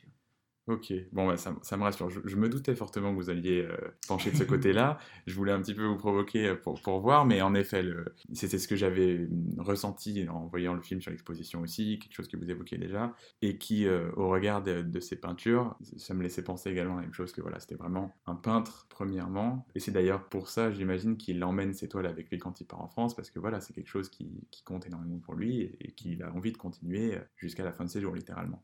Ok, 0.69 0.93
bon, 1.11 1.27
bah, 1.27 1.37
ça, 1.37 1.57
ça, 1.63 1.77
me 1.77 1.83
rassure. 1.83 2.09
Je, 2.09 2.37
me 2.37 2.49
doutais 2.49 2.77
fortement 2.77 3.11
que 3.11 3.17
vous 3.17 3.31
alliez 3.31 3.63
euh, 3.63 3.77
pencher 4.07 4.31
de 4.31 4.37
ce 4.37 4.45
côté-là. 4.45 4.97
Je 5.27 5.35
voulais 5.35 5.51
un 5.51 5.61
petit 5.61 5.75
peu 5.75 5.85
vous 5.85 5.97
provoquer 5.97 6.51
euh, 6.51 6.55
pour, 6.55 6.81
pour 6.81 7.01
voir, 7.01 7.27
mais 7.27 7.43
en 7.43 7.53
effet, 7.55 7.85
c'était 8.33 8.59
ce 8.59 8.69
que 8.69 8.77
j'avais 8.77 9.27
hum, 9.27 9.55
ressenti 9.59 10.25
en 10.29 10.47
voyant 10.47 10.75
le 10.75 10.81
film 10.81 11.01
sur 11.01 11.11
l'exposition 11.11 11.63
aussi, 11.63 11.99
quelque 11.99 12.15
chose 12.15 12.29
que 12.29 12.37
vous 12.37 12.49
évoquiez 12.49 12.79
déjà, 12.79 13.13
et 13.41 13.59
qui, 13.59 13.89
euh, 13.89 14.13
au 14.17 14.29
regard 14.29 14.63
de, 14.63 14.83
de, 14.83 15.01
ces 15.01 15.17
peintures, 15.17 15.77
ça 15.97 16.15
me 16.15 16.23
laissait 16.23 16.45
penser 16.45 16.71
également 16.71 16.95
la 16.95 17.03
même 17.03 17.15
chose, 17.15 17.33
que 17.33 17.41
voilà, 17.43 17.59
c'était 17.59 17.75
vraiment 17.75 18.15
un 18.27 18.37
peintre, 18.37 18.87
premièrement, 18.89 19.67
et 19.75 19.81
c'est 19.81 19.91
d'ailleurs 19.91 20.29
pour 20.29 20.49
ça, 20.49 20.71
j'imagine, 20.71 21.17
qu'il 21.17 21.43
emmène 21.43 21.75
ses 21.75 21.89
toiles 21.89 22.07
avec 22.07 22.31
lui 22.31 22.39
quand 22.39 22.61
il 22.61 22.67
part 22.67 22.83
en 22.83 22.89
France, 22.89 23.17
parce 23.17 23.33
que 23.33 23.41
voilà, 23.41 23.61
c'est 23.61 23.73
quelque 23.73 23.91
chose 23.91 24.09
qui, 24.09 24.47
qui, 24.53 24.63
compte 24.63 24.87
énormément 24.87 25.19
pour 25.19 25.35
lui, 25.35 25.61
et, 25.61 25.89
et 25.89 25.91
qu'il 25.91 26.23
a 26.23 26.33
envie 26.33 26.53
de 26.53 26.57
continuer 26.57 27.19
jusqu'à 27.37 27.65
la 27.65 27.73
fin 27.73 27.85
de 27.85 27.91
ses 27.91 28.01
jours, 28.01 28.15
littéralement. 28.15 28.63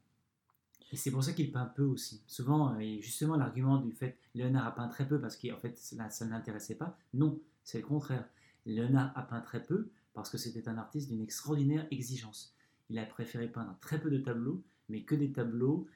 Et 0.93 0.97
c'est 0.97 1.11
pour 1.11 1.23
ça 1.23 1.33
qu'il 1.33 1.53
peint 1.53 1.67
peu 1.67 1.85
aussi. 1.85 2.23
Souvent, 2.27 2.75
euh, 2.75 3.01
justement, 3.01 3.37
l'argument 3.37 3.79
du 3.79 3.93
fait 3.93 4.19
Léonard 4.35 4.67
a 4.67 4.75
peint 4.75 4.89
très 4.89 5.07
peu 5.07 5.21
parce 5.21 5.37
qu'en 5.37 5.59
fait, 5.59 5.77
ça, 5.77 6.25
ne 6.25 6.31
l'intéressait 6.31 6.77
pas. 6.77 6.97
Non, 7.13 7.39
c'est 7.63 7.79
le 7.79 7.87
contraire. 7.87 8.27
Léonard 8.65 9.13
a 9.17 9.23
peint 9.23 9.41
très 9.41 9.63
peu 9.63 9.91
parce 10.15 10.31
que 10.31 10.39
c'était 10.39 10.69
un 10.69 10.79
artiste 10.79 11.11
d'une 11.11 11.23
extraordinaire 11.23 11.87
exigence. 11.91 12.55
Il 12.91 12.99
a 12.99 13.05
préféré 13.05 13.49
peindre 13.49 13.77
très 13.81 14.01
peu 14.01 14.11
de 14.11 14.19
tableaux, 14.19 14.63
mais 14.89 15.03
que 15.03 15.15
des 15.15 15.31
tableaux 15.31 15.87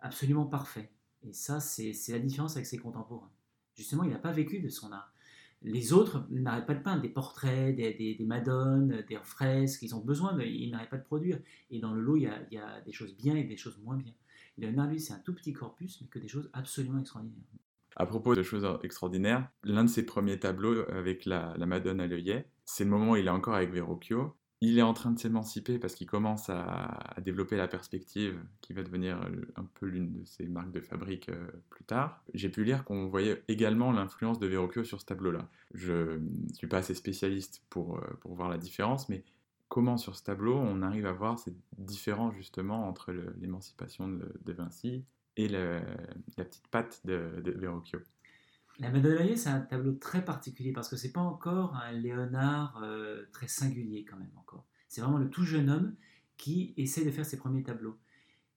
absolument 0.00 0.46
parfaits. 0.46 0.90
Et 1.22 1.32
ça, 1.32 1.60
c'est 1.60 1.94
la 2.08 2.18
différence 2.18 2.56
avec 2.56 2.66
ses 2.66 2.78
contemporains. 2.78 3.30
Justement, 3.76 4.04
il 4.04 4.10
n'a 4.10 4.18
pas 4.18 4.32
vécu 4.32 4.60
de 4.60 4.68
son 4.68 4.90
art. 4.90 5.12
Les 5.62 5.92
autres 5.92 6.26
n'arrêtent 6.30 6.66
pas 6.66 6.74
de 6.74 6.82
peindre 6.82 7.02
des 7.02 7.10
portraits, 7.10 7.76
des, 7.76 8.16
madones, 8.20 9.04
des 9.06 9.18
fresques, 9.22 9.82
ils 9.82 9.94
ont 9.94 10.00
besoin, 10.00 10.32
de, 10.32 10.42
ils 10.42 10.70
n'arrêtent 10.70 10.90
pas 10.90 10.96
de 10.96 11.04
produire. 11.04 11.38
Et 11.70 11.78
dans 11.78 11.92
le 11.92 12.00
lot, 12.00 12.16
il 12.16 12.22
y 12.50 12.58
a 12.58 12.80
des 12.80 12.92
choses 12.92 13.14
bien 13.14 13.36
et 13.36 13.44
des 13.44 13.58
choses 13.58 13.78
moins 13.78 13.96
bien. 13.96 14.14
Léonard, 14.58 14.88
lui, 14.88 15.00
c'est 15.00 15.12
un 15.12 15.18
tout 15.18 15.34
petit 15.34 15.52
corpus, 15.52 16.00
mais 16.00 16.08
que 16.08 16.18
des 16.18 16.28
choses 16.28 16.50
absolument 16.52 17.00
extraordinaires. 17.00 17.44
À 17.96 18.06
propos 18.06 18.34
de 18.34 18.42
choses 18.42 18.66
extraordinaires, 18.82 19.48
l'un 19.64 19.84
de 19.84 19.88
ses 19.88 20.06
premiers 20.06 20.38
tableaux 20.38 20.88
avec 20.90 21.24
la, 21.24 21.54
Madone 21.58 22.00
à 22.00 22.06
l'œillet, 22.06 22.46
c'est 22.64 22.84
le 22.84 22.90
moment 22.90 23.12
où 23.12 23.16
il 23.16 23.26
est 23.26 23.30
encore 23.30 23.54
avec 23.54 23.72
Verrocchio. 23.72 24.36
Il 24.62 24.78
est 24.78 24.82
en 24.82 24.92
train 24.92 25.10
de 25.10 25.18
s'émanciper 25.18 25.78
parce 25.78 25.94
qu'il 25.94 26.06
commence 26.06 26.50
à, 26.50 27.16
développer 27.22 27.56
la 27.56 27.66
perspective 27.66 28.38
qui 28.60 28.74
va 28.74 28.82
devenir 28.82 29.18
un 29.56 29.64
peu 29.64 29.86
l'une 29.86 30.12
de 30.12 30.24
ses 30.24 30.46
marques 30.46 30.70
de 30.70 30.80
fabrique 30.80 31.30
euh, 31.30 31.46
plus 31.70 31.84
tard. 31.84 32.22
J'ai 32.34 32.50
pu 32.50 32.64
lire 32.64 32.84
qu'on 32.84 33.08
voyait 33.08 33.42
également 33.48 33.90
l'influence 33.90 34.38
de 34.38 34.46
Verrocchio 34.46 34.84
sur 34.84 35.00
ce 35.00 35.06
tableau-là. 35.06 35.48
Je 35.72 36.18
ne 36.18 36.52
suis 36.52 36.66
pas 36.66 36.78
assez 36.78 36.94
spécialiste 36.94 37.62
pour, 37.70 37.98
euh, 37.98 38.18
pour 38.20 38.34
voir 38.34 38.50
la 38.50 38.58
différence, 38.58 39.08
mais 39.08 39.24
comment 39.70 39.96
sur 39.96 40.16
ce 40.16 40.22
tableau 40.22 40.56
on 40.56 40.82
arrive 40.82 41.06
à 41.06 41.12
voir 41.12 41.38
cette 41.38 41.56
différence 41.78 42.34
justement 42.34 42.86
entre 42.88 43.12
l'émancipation 43.40 44.08
de, 44.08 44.52
Vinci 44.52 45.04
et 45.36 45.48
la 45.48 45.80
petite 46.36 46.66
patte 46.68 47.00
de, 47.06 47.54
Verrocchio. 47.56 48.00
La 48.80 48.90
Madeleine 48.90 49.36
c'est 49.36 49.48
un 49.48 49.60
tableau 49.60 49.92
très 49.92 50.24
particulier 50.24 50.72
parce 50.72 50.88
que 50.88 50.96
c'est 50.96 51.12
pas 51.12 51.20
encore 51.20 51.76
un 51.76 51.92
Léonard 51.92 52.82
euh, 52.82 53.24
très 53.32 53.46
singulier 53.46 54.04
quand 54.04 54.16
même 54.16 54.32
encore. 54.36 54.66
C'est 54.88 55.02
vraiment 55.02 55.18
le 55.18 55.30
tout 55.30 55.44
jeune 55.44 55.70
homme 55.70 55.94
qui 56.36 56.74
essaie 56.76 57.04
de 57.04 57.10
faire 57.12 57.24
ses 57.24 57.36
premiers 57.36 57.62
tableaux. 57.62 57.96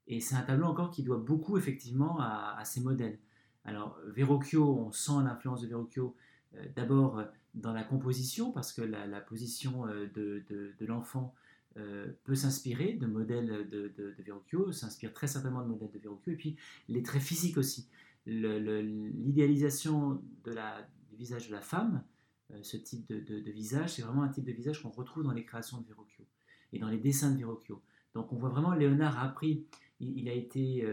Et 0.08 0.20
c'est 0.20 0.36
un 0.36 0.42
tableau 0.42 0.66
encore 0.66 0.90
qui 0.90 1.04
doit 1.04 1.20
beaucoup 1.20 1.58
effectivement 1.58 2.20
à, 2.20 2.60
ses 2.66 2.82
modèles. 2.82 3.20
Alors 3.66 4.00
Verrocchio, 4.08 4.68
on 4.68 4.92
sent 4.92 5.24
l'influence 5.24 5.62
de 5.62 5.68
Verrocchio 5.68 6.16
euh, 6.56 6.66
d'abord 6.76 7.24
dans 7.54 7.74
la 7.74 7.84
composition, 7.84 8.52
parce 8.52 8.74
que 8.74 8.82
la, 8.82 9.22
position 9.22 9.88
euh, 9.88 10.08
de, 10.16 10.44
de, 10.50 10.86
l'enfant 10.86 11.36
euh, 11.78 12.12
peut 12.24 12.36
s'inspirer 12.36 12.94
de 12.94 13.06
modèles 13.06 13.68
de, 13.70 13.94
de, 13.96 14.16
Verrocchio, 14.20 14.72
s'inspire 14.72 15.14
très 15.14 15.28
certainement 15.28 15.62
de 15.62 15.68
modèles 15.68 15.92
de 15.92 16.00
Verrocchio, 16.00 16.34
et 16.34 16.36
puis 16.36 16.56
les 16.88 17.04
traits 17.04 17.22
physiques 17.22 17.58
aussi. 17.58 17.88
L'idéalisation 18.26 20.22
du 20.46 21.18
visage 21.18 21.48
de 21.48 21.54
la 21.54 21.62
femme, 21.62 22.04
euh, 22.52 22.60
ce 22.64 22.78
type 22.78 23.08
de, 23.08 23.52
visage, 23.52 23.96
c'est 23.96 24.02
vraiment 24.02 24.24
un 24.24 24.30
type 24.30 24.46
de 24.46 24.52
visage 24.52 24.82
qu'on 24.82 24.90
retrouve 24.90 25.24
dans 25.24 25.34
les 25.34 25.46
créations 25.46 25.80
de 25.80 25.88
Verrocchio 25.88 26.26
et 26.72 26.80
dans 26.80 26.90
les 26.90 26.98
dessins 26.98 27.32
de 27.32 27.38
Verrocchio. 27.38 27.82
Donc 28.16 28.32
on 28.34 28.38
voit 28.38 28.50
vraiment 28.50 28.74
Léonard 28.74 29.18
a 29.20 29.24
appris, 29.24 29.66
il, 30.00 30.28
a 30.30 30.34
été 30.34 30.88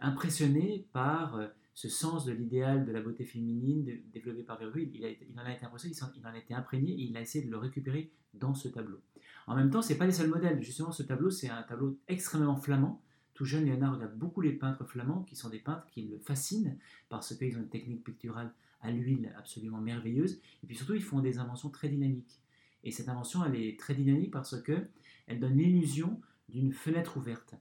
impressionné 0.00 0.86
par 0.92 1.38
ce 1.76 1.90
sens 1.90 2.24
de 2.24 2.32
l'idéal 2.32 2.86
de 2.86 2.90
la 2.90 3.02
beauté 3.02 3.26
féminine 3.26 3.84
développé 4.14 4.42
par 4.42 4.58
Verrocchio, 4.58 4.88
il, 4.94 5.38
en 5.38 5.44
a 5.44 5.52
été 5.52 5.66
impressionné, 5.66 5.94
il 6.16 6.26
en 6.26 6.30
a 6.30 6.38
été 6.38 6.54
imprégné 6.54 6.92
et 6.92 7.02
il 7.02 7.14
a 7.18 7.20
essayé 7.20 7.44
de 7.44 7.50
le 7.50 7.58
récupérer 7.58 8.10
dans 8.32 8.54
ce 8.54 8.68
tableau. 8.68 8.98
En 9.46 9.54
même 9.54 9.70
temps, 9.70 9.82
ce 9.82 9.92
n'est 9.92 9.98
pas 9.98 10.06
les 10.06 10.12
seuls 10.12 10.30
modèles. 10.30 10.62
Justement, 10.62 10.90
ce 10.90 11.02
tableau, 11.02 11.28
c'est 11.28 11.50
un 11.50 11.62
tableau 11.62 11.98
extrêmement 12.08 12.56
flamand. 12.56 13.02
Tout 13.34 13.44
jeune, 13.44 13.66
Léonard 13.66 13.96
regarde 13.96 14.16
beaucoup 14.16 14.40
les 14.40 14.54
peintres 14.54 14.86
flamands, 14.86 15.22
qui 15.24 15.36
sont 15.36 15.50
des 15.50 15.58
peintres 15.58 15.86
qui 15.92 16.08
le 16.08 16.18
fascinent 16.18 16.78
parce 17.10 17.36
qu'ils 17.36 17.54
ont 17.58 17.60
une 17.60 17.68
technique 17.68 18.04
picturale 18.04 18.54
à 18.80 18.90
l'huile 18.90 19.34
absolument 19.36 19.82
merveilleuse. 19.82 20.40
Et 20.64 20.66
puis 20.66 20.76
surtout, 20.76 20.94
ils 20.94 21.02
font 21.02 21.20
des 21.20 21.38
inventions 21.38 21.68
très 21.68 21.90
dynamiques. 21.90 22.40
Et 22.84 22.90
cette 22.90 23.10
invention, 23.10 23.44
elle 23.44 23.54
est 23.54 23.78
très 23.78 23.94
dynamique 23.94 24.30
parce 24.30 24.58
que 24.62 24.86
elle 25.26 25.40
donne 25.40 25.58
l'illusion 25.58 26.18
d'une 26.48 26.72
fenêtre 26.72 27.18
ouverte. 27.18 27.54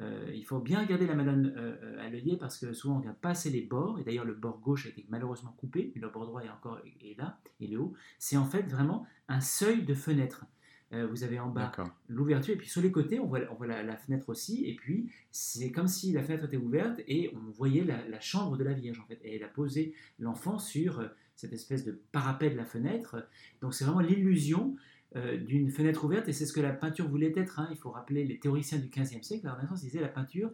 Euh, 0.00 0.30
il 0.32 0.44
faut 0.44 0.60
bien 0.60 0.80
regarder 0.80 1.06
la 1.06 1.14
Madone 1.14 1.52
euh, 1.56 1.76
euh, 1.82 2.06
à 2.06 2.08
l'œillet 2.08 2.36
parce 2.38 2.56
que 2.56 2.72
souvent 2.72 2.94
on 2.94 2.96
ne 2.98 3.02
regarde 3.02 3.18
pas 3.18 3.30
assez 3.30 3.50
les 3.50 3.62
bords, 3.62 3.98
et 3.98 4.04
d'ailleurs 4.04 4.24
le 4.24 4.34
bord 4.34 4.60
gauche 4.60 4.86
a 4.86 4.90
été 4.90 5.04
malheureusement 5.08 5.52
coupé, 5.58 5.92
mais 5.94 6.00
le 6.00 6.08
bord 6.08 6.26
droit 6.26 6.42
est 6.42 6.48
encore 6.48 6.80
est 7.00 7.18
là, 7.18 7.38
et 7.60 7.66
le 7.66 7.80
haut. 7.80 7.94
C'est 8.18 8.36
en 8.36 8.44
fait 8.44 8.62
vraiment 8.62 9.06
un 9.28 9.40
seuil 9.40 9.82
de 9.82 9.94
fenêtre. 9.94 10.46
vous 10.92 11.22
avez 11.24 11.38
en 11.38 11.48
bas 11.48 11.72
l'ouverture, 12.08 12.54
et 12.54 12.56
puis 12.56 12.68
sur 12.68 12.80
les 12.80 12.92
côtés, 12.92 13.18
on 13.18 13.26
voit, 13.26 13.40
on 13.50 13.54
voit 13.56 13.66
la, 13.66 13.96
fenêtre 13.96 14.28
aussi, 14.28 14.64
et 14.66 14.76
puis 14.76 15.10
c'est 15.32 15.72
comme 15.72 15.88
si 15.88 16.12
la 16.12 16.22
fenêtre 16.22 16.44
était 16.44 16.56
ouverte 16.56 17.00
et 17.08 17.30
on 17.34 17.50
voyait 17.50 17.84
la, 17.84 18.20
chambre 18.20 18.56
de 18.56 18.64
la 18.64 18.72
Vierge 18.72 19.00
en 19.00 19.06
fait. 19.06 19.18
Et 19.24 19.36
elle 19.36 19.44
a 19.44 19.48
posé 19.48 19.94
l'enfant 20.18 20.58
sur 20.58 21.02
cette 21.34 21.52
espèce 21.52 21.84
de 21.84 22.00
parapet 22.12 22.50
de 22.50 22.56
la 22.56 22.64
fenêtre. 22.64 23.28
Donc 23.60 23.74
c'est 23.74 23.84
vraiment 23.84 24.00
l'illusion 24.00 24.76
d'une 25.14 25.70
fenêtre 25.70 26.04
ouverte, 26.04 26.28
et 26.28 26.32
c'est 26.32 26.44
ce 26.44 26.52
que 26.52 26.60
la 26.60 26.72
peinture 26.72 27.08
voulait 27.08 27.32
être. 27.34 27.60
Hein. 27.60 27.68
Il 27.70 27.78
faut 27.78 27.90
rappeler 27.90 28.24
les 28.24 28.38
théoriciens 28.38 28.78
du 28.78 28.88
XVe 28.88 29.22
siècle, 29.22 29.46
la 29.46 29.54
Renaissance 29.54 29.80
disait 29.80 30.00
la 30.00 30.08
peinture, 30.08 30.50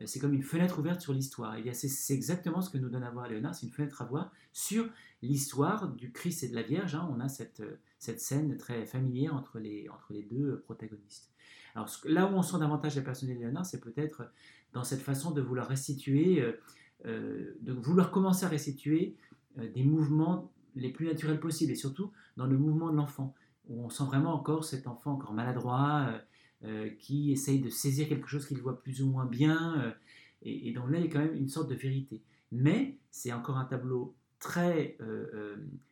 euh, 0.00 0.04
c'est 0.06 0.18
comme 0.18 0.34
une 0.34 0.42
fenêtre 0.42 0.78
ouverte 0.78 1.00
sur 1.00 1.12
l'histoire. 1.12 1.56
Et 1.56 1.72
c'est 1.74 2.14
exactement 2.14 2.60
ce 2.60 2.70
que 2.70 2.78
nous 2.78 2.88
donne 2.88 3.02
à 3.02 3.10
voir 3.10 3.28
Léonard, 3.28 3.54
c'est 3.54 3.66
une 3.66 3.72
fenêtre 3.72 4.02
à 4.02 4.04
voir 4.04 4.32
sur 4.52 4.88
l'histoire 5.22 5.88
du 5.88 6.12
Christ 6.12 6.42
et 6.44 6.48
de 6.48 6.54
la 6.54 6.62
Vierge. 6.62 6.94
Hein. 6.94 7.08
On 7.10 7.20
a 7.20 7.28
cette, 7.28 7.60
euh, 7.60 7.78
cette 7.98 8.20
scène 8.20 8.56
très 8.56 8.86
familière 8.86 9.34
entre 9.34 9.58
les, 9.58 9.88
entre 9.88 10.12
les 10.12 10.22
deux 10.22 10.60
protagonistes. 10.60 11.30
Alors 11.74 11.90
là 12.04 12.26
où 12.26 12.34
on 12.34 12.42
sent 12.42 12.58
davantage 12.58 12.96
la 12.96 13.02
personnalité 13.02 13.40
de 13.40 13.46
Léonard, 13.46 13.66
c'est 13.66 13.80
peut-être 13.80 14.30
dans 14.72 14.84
cette 14.84 15.02
façon 15.02 15.30
de 15.30 15.40
vouloir 15.40 15.68
restituer, 15.68 16.44
de 17.04 17.72
vouloir 17.72 18.10
commencer 18.10 18.44
à 18.44 18.48
restituer 18.48 19.16
des 19.56 19.84
mouvements 19.84 20.50
les 20.74 20.90
plus 20.90 21.06
naturels 21.06 21.38
possibles, 21.38 21.72
et 21.72 21.76
surtout 21.76 22.10
dans 22.36 22.46
le 22.46 22.58
mouvement 22.58 22.90
de 22.90 22.96
l'enfant 22.96 23.34
où 23.68 23.84
on 23.84 23.90
sent 23.90 24.04
vraiment 24.04 24.34
encore 24.34 24.64
cet 24.64 24.86
enfant 24.86 25.12
encore 25.12 25.32
maladroit, 25.32 26.08
euh, 26.08 26.18
euh, 26.64 26.90
qui 26.98 27.32
essaye 27.32 27.60
de 27.60 27.68
saisir 27.68 28.08
quelque 28.08 28.26
chose 28.26 28.46
qu'il 28.46 28.58
voit 28.58 28.82
plus 28.82 29.02
ou 29.02 29.10
moins 29.10 29.26
bien, 29.26 29.80
euh, 29.80 29.90
et, 30.42 30.72
donc 30.72 30.90
là 30.90 30.98
il 30.98 31.04
y 31.04 31.08
a 31.08 31.10
quand 31.10 31.20
même 31.20 31.34
une 31.34 31.48
sorte 31.48 31.68
de 31.70 31.74
vérité. 31.74 32.22
Mais 32.50 32.96
c'est 33.10 33.32
encore 33.32 33.58
un 33.58 33.64
tableau 33.64 34.14
très, 34.38 34.96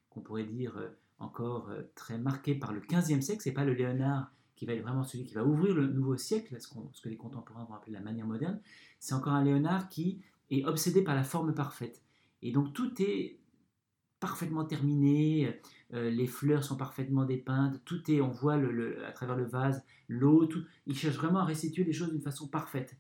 qu'on 0.09 0.21
pourrait 0.21 0.45
dire, 0.45 0.81
encore 1.19 1.71
très 1.95 2.17
marqué 2.17 2.55
par 2.55 2.73
le 2.73 2.81
15e 2.81 3.21
siècle, 3.21 3.43
c'est 3.43 3.53
pas 3.53 3.65
le 3.65 3.75
Léonard 3.75 4.33
qui 4.55 4.65
va 4.65 4.73
être 4.73 4.83
vraiment 4.83 5.05
celui 5.05 5.25
qui 5.25 5.35
va 5.35 5.45
ouvrir 5.45 5.75
le 5.75 5.87
nouveau 5.87 6.17
siècle, 6.17 6.57
ce 6.59 7.03
que 7.03 7.09
les 7.11 7.17
contemporains 7.17 7.65
vont 7.65 7.75
appeler 7.75 7.93
la 7.93 8.01
manière 8.01 8.27
moderne, 8.27 8.59
c'est 9.01 9.15
encore 9.15 9.35
un 9.35 9.45
Léonard 9.45 9.91
qui 9.91 10.23
est 10.51 10.65
obsédé 10.65 11.03
par 11.03 11.15
la 11.15 11.25
forme 11.25 11.55
parfaite. 11.55 12.01
Et 12.41 12.53
donc 12.53 12.73
tout 12.73 12.91
est 13.03 13.39
parfaitement 14.27 14.65
terminé, 14.65 15.57
euh, 15.95 16.11
les 16.11 16.27
fleurs 16.27 16.65
sont 16.65 16.77
parfaitement 16.77 17.25
dépeintes, 17.25 17.81
tout 17.85 18.11
est, 18.11 18.21
on 18.21 18.33
voit 18.33 18.57
le, 18.57 19.07
à 19.07 19.13
travers 19.13 19.37
le 19.37 19.45
vase, 19.45 19.85
l'eau, 20.09 20.47
tout. 20.47 20.65
Il 20.89 20.97
cherche 20.97 21.15
vraiment 21.15 21.39
à 21.39 21.45
restituer 21.45 21.85
les 21.85 21.93
choses 21.93 22.11
d'une 22.11 22.21
façon 22.21 22.49
parfaite. 22.49 22.97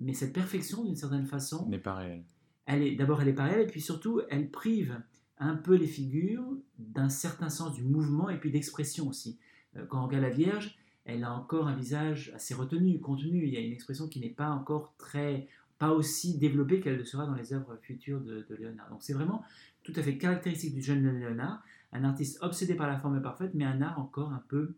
mais 0.00 0.14
cette 0.14 0.32
perfection, 0.32 0.84
d'une 0.84 0.96
certaine 0.96 1.26
façon, 1.26 1.68
n'est 1.68 1.78
pas 1.78 1.94
réelle. 1.94 2.24
Elle 2.66 2.82
est 2.82 2.96
d'abord, 2.96 3.22
elle 3.22 3.28
est 3.28 3.34
pas 3.34 3.44
réelle, 3.44 3.68
et 3.68 3.70
puis 3.70 3.80
surtout, 3.80 4.20
elle 4.30 4.50
prive 4.50 5.00
un 5.38 5.54
peu 5.54 5.76
les 5.76 5.86
figures 5.86 6.44
d'un 6.80 7.08
certain 7.08 7.50
sens 7.50 7.72
du 7.74 7.84
mouvement 7.84 8.28
et 8.28 8.40
puis 8.40 8.50
d'expression 8.50 9.06
aussi. 9.06 9.38
Euh, 9.76 9.86
quand 9.86 10.02
on 10.02 10.06
regarde 10.06 10.24
la 10.24 10.30
Vierge, 10.30 10.76
elle 11.04 11.22
a 11.22 11.32
encore 11.32 11.68
un 11.68 11.76
visage 11.76 12.32
assez 12.34 12.52
retenu, 12.52 12.98
contenu. 13.00 13.46
Il 13.46 13.54
y 13.54 13.56
a 13.56 13.60
une 13.60 13.72
expression 13.72 14.08
qui 14.08 14.18
n'est 14.18 14.28
pas 14.28 14.48
encore 14.48 14.96
très, 14.98 15.46
pas 15.78 15.92
aussi 15.92 16.38
développée 16.38 16.80
qu'elle 16.80 16.96
le 16.96 17.04
sera 17.04 17.26
dans 17.26 17.34
les 17.34 17.52
œuvres 17.52 17.76
futures 17.82 18.20
de, 18.20 18.44
Léonard. 18.58 18.88
Donc 18.90 19.02
c'est 19.02 19.12
vraiment 19.12 19.44
tout 19.84 19.92
à 19.94 20.02
fait 20.02 20.18
caractéristique 20.18 20.74
du 20.74 20.82
jeune 20.82 21.06
Léonard, 21.18 21.62
un 21.92 22.04
artiste 22.04 22.38
obsédé 22.42 22.74
par 22.74 22.88
la 22.88 22.98
forme 22.98 23.22
parfaite, 23.22 23.52
mais 23.54 23.64
un 23.64 23.80
art 23.82 24.00
encore 24.00 24.32
un 24.32 24.42
peu 24.48 24.74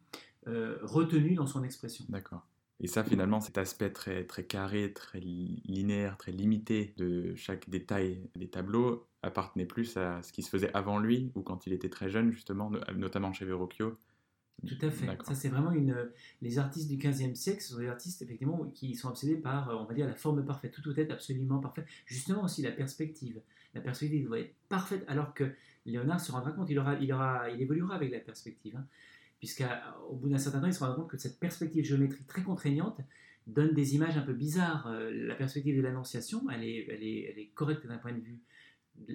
euh, 0.48 0.78
retenu 0.82 1.34
dans 1.34 1.46
son 1.46 1.64
expression. 1.64 2.04
D'accord. 2.08 2.46
Et 2.78 2.88
ça, 2.88 3.02
finalement, 3.02 3.40
cet 3.40 3.56
aspect 3.56 3.90
très, 3.90 4.24
très 4.24 4.44
carré, 4.44 4.92
très 4.92 5.18
linéaire, 5.18 6.18
très 6.18 6.32
limité 6.32 6.92
de 6.98 7.34
chaque 7.34 7.70
détail 7.70 8.28
des 8.36 8.48
tableaux 8.48 9.06
appartenait 9.22 9.64
plus 9.64 9.96
à 9.96 10.22
ce 10.22 10.30
qui 10.30 10.42
se 10.42 10.50
faisait 10.50 10.70
avant 10.74 10.98
lui 10.98 11.32
ou 11.34 11.40
quand 11.40 11.66
il 11.66 11.72
était 11.72 11.88
très 11.88 12.10
jeune, 12.10 12.32
justement, 12.32 12.70
notamment 12.94 13.32
chez 13.32 13.46
Verrocchio. 13.46 13.96
Tout 14.66 14.78
à 14.82 14.90
fait. 14.90 15.06
Ça, 15.24 15.34
c'est 15.34 15.48
vraiment 15.48 15.72
une. 15.72 16.10
Les 16.42 16.58
artistes 16.58 16.88
du 16.88 16.96
15e 16.96 17.34
siècle, 17.34 17.62
ce 17.62 17.74
sont 17.74 17.78
des 17.78 17.88
artistes, 17.88 18.22
effectivement, 18.22 18.64
qui 18.74 18.94
sont 18.94 19.08
obsédés 19.08 19.36
par, 19.36 19.68
on 19.80 19.84
va 19.84 19.94
dire, 19.94 20.06
la 20.06 20.14
forme 20.14 20.44
parfaite. 20.44 20.72
Tout 20.72 20.82
doit 20.82 20.94
être 20.96 21.12
absolument 21.12 21.58
parfait. 21.58 21.84
Justement, 22.06 22.44
aussi 22.44 22.62
la 22.62 22.72
perspective. 22.72 23.40
La 23.76 23.82
perspective 23.82 24.26
doit 24.26 24.40
être 24.40 24.54
parfaite, 24.70 25.04
alors 25.06 25.34
que 25.34 25.44
Léonard 25.84 26.18
se 26.18 26.32
rendra 26.32 26.50
compte, 26.52 26.70
il, 26.70 26.78
aura, 26.78 26.94
il, 26.94 27.12
aura, 27.12 27.50
il 27.50 27.60
évoluera 27.60 27.94
avec 27.94 28.10
la 28.10 28.20
perspective. 28.20 28.74
Hein, 28.74 28.86
Puisqu'au 29.38 30.14
bout 30.14 30.30
d'un 30.30 30.38
certain 30.38 30.60
temps, 30.60 30.66
il 30.66 30.72
se 30.72 30.80
rendra 30.80 30.96
compte 30.96 31.10
que 31.10 31.18
cette 31.18 31.38
perspective 31.38 31.84
géométrique 31.84 32.26
très 32.26 32.42
contraignante 32.42 33.02
donne 33.46 33.74
des 33.74 33.94
images 33.94 34.16
un 34.16 34.22
peu 34.22 34.32
bizarres. 34.32 34.86
Euh, 34.86 35.10
la 35.12 35.34
perspective 35.34 35.76
de 35.76 35.82
l'Annonciation, 35.82 36.48
elle 36.50 36.64
est, 36.64 36.86
elle, 36.88 37.02
est, 37.02 37.30
elle 37.30 37.38
est 37.38 37.50
correcte 37.54 37.86
d'un 37.86 37.98
point 37.98 38.12
de 38.12 38.20
vue 38.20 38.40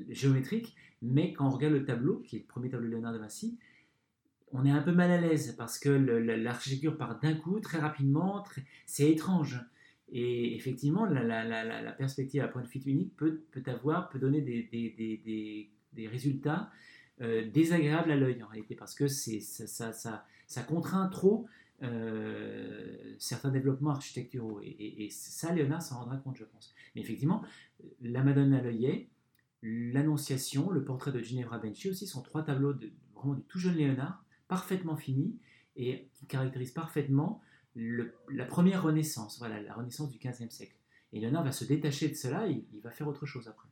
géométrique, 0.10 0.76
mais 1.02 1.34
quand 1.34 1.48
on 1.48 1.50
regarde 1.50 1.74
le 1.74 1.84
tableau, 1.84 2.20
qui 2.20 2.36
est 2.36 2.40
le 2.40 2.46
premier 2.46 2.70
tableau 2.70 2.86
de 2.86 2.92
Léonard 2.92 3.14
de 3.14 3.18
Vinci, 3.18 3.58
on 4.52 4.64
est 4.64 4.72
un 4.72 4.84
peu 4.84 4.92
mal 4.92 5.10
à 5.10 5.20
l'aise 5.20 5.56
parce 5.58 5.80
que 5.80 5.90
l'architecture 5.90 6.98
part 6.98 7.20
d'un 7.20 7.34
coup, 7.34 7.60
très 7.60 7.80
rapidement, 7.80 8.46
c'est 8.86 9.10
étrange. 9.10 9.60
Et 10.12 10.56
effectivement, 10.56 11.06
la, 11.06 11.92
perspective 11.94 12.42
à 12.42 12.48
point 12.48 12.62
de 12.62 12.68
vue 12.68 12.82
unique 12.86 13.16
peut, 13.16 13.44
avoir, 13.66 14.10
peut 14.10 14.20
donner 14.20 14.42
des, 14.42 16.08
résultats 16.08 16.70
euh, 17.22 17.50
désagréables 17.50 18.12
à 18.12 18.18
l'œil 18.18 18.44
en 18.44 18.48
réalité, 18.48 18.76
parce 18.76 18.94
que 18.94 19.08
ça, 19.08 20.26
contraint 20.68 21.08
trop 21.08 21.48
euh, 21.82 23.16
certains 23.20 23.52
développements 23.52 23.92
architecturaux. 23.92 24.60
Et, 24.64 25.08
ça, 25.12 25.54
Léonard 25.54 25.82
s'en 25.82 26.00
rendra 26.00 26.18
compte, 26.18 26.36
je 26.36 26.44
pense. 26.44 26.74
Mais 26.96 27.02
effectivement, 27.02 27.44
la 28.02 28.24
Madone 28.24 28.54
à 28.54 28.62
l'œillet, 28.62 29.08
l'Annonciation, 29.62 30.72
le 30.72 30.84
portrait 30.84 31.12
de 31.12 31.20
Ginevra 31.20 31.58
Benchi 31.58 31.90
aussi 31.90 32.06
sont 32.06 32.22
trois 32.22 32.44
tableaux 32.44 32.74
vraiment 33.14 33.36
du 33.36 33.44
tout 33.44 33.60
jeune 33.60 33.76
Léonard 33.76 34.26
parfaitement 34.48 34.98
fini 34.98 35.38
et 35.78 36.10
qui 36.14 36.26
caractérise 36.26 36.72
parfaitement 36.72 37.42
la 37.76 38.46
première 38.46 38.84
renaissance, 38.84 39.40
voilà, 39.40 39.62
la 39.62 39.74
renaissance 39.74 40.10
du 40.10 40.18
XVe 40.18 40.50
siècle. 40.50 40.76
Et 41.14 41.20
Léonard 41.20 41.44
va 41.44 41.52
se 41.52 41.66
détacher 41.66 42.10
de 42.10 42.16
cela, 42.16 42.48
et 42.48 42.66
il 42.74 42.82
va 42.82 42.92
faire 42.92 43.08
autre 43.08 43.26
chose 43.26 43.48
après. 43.48 43.68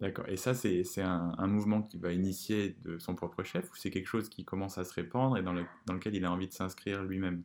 D'accord. 0.00 0.28
Et 0.28 0.36
ça, 0.36 0.54
c'est 0.54 0.84
un, 1.02 1.34
un, 1.36 1.46
mouvement 1.48 1.82
qui 1.82 1.98
va 1.98 2.12
initier 2.12 2.76
de 2.84 2.98
son 2.98 3.14
propre 3.16 3.42
chef, 3.42 3.70
ou 3.72 3.76
c'est 3.76 3.90
quelque 3.90 4.06
chose 4.06 4.28
qui 4.28 4.44
commence 4.44 4.78
à 4.78 4.84
se 4.84 4.94
répandre 4.94 5.36
et 5.36 5.42
dans, 5.42 5.54
dans 5.86 5.94
lequel 5.94 6.14
il 6.14 6.24
a 6.24 6.30
envie 6.30 6.46
de 6.46 6.52
s'inscrire 6.52 7.02
lui-même? 7.02 7.42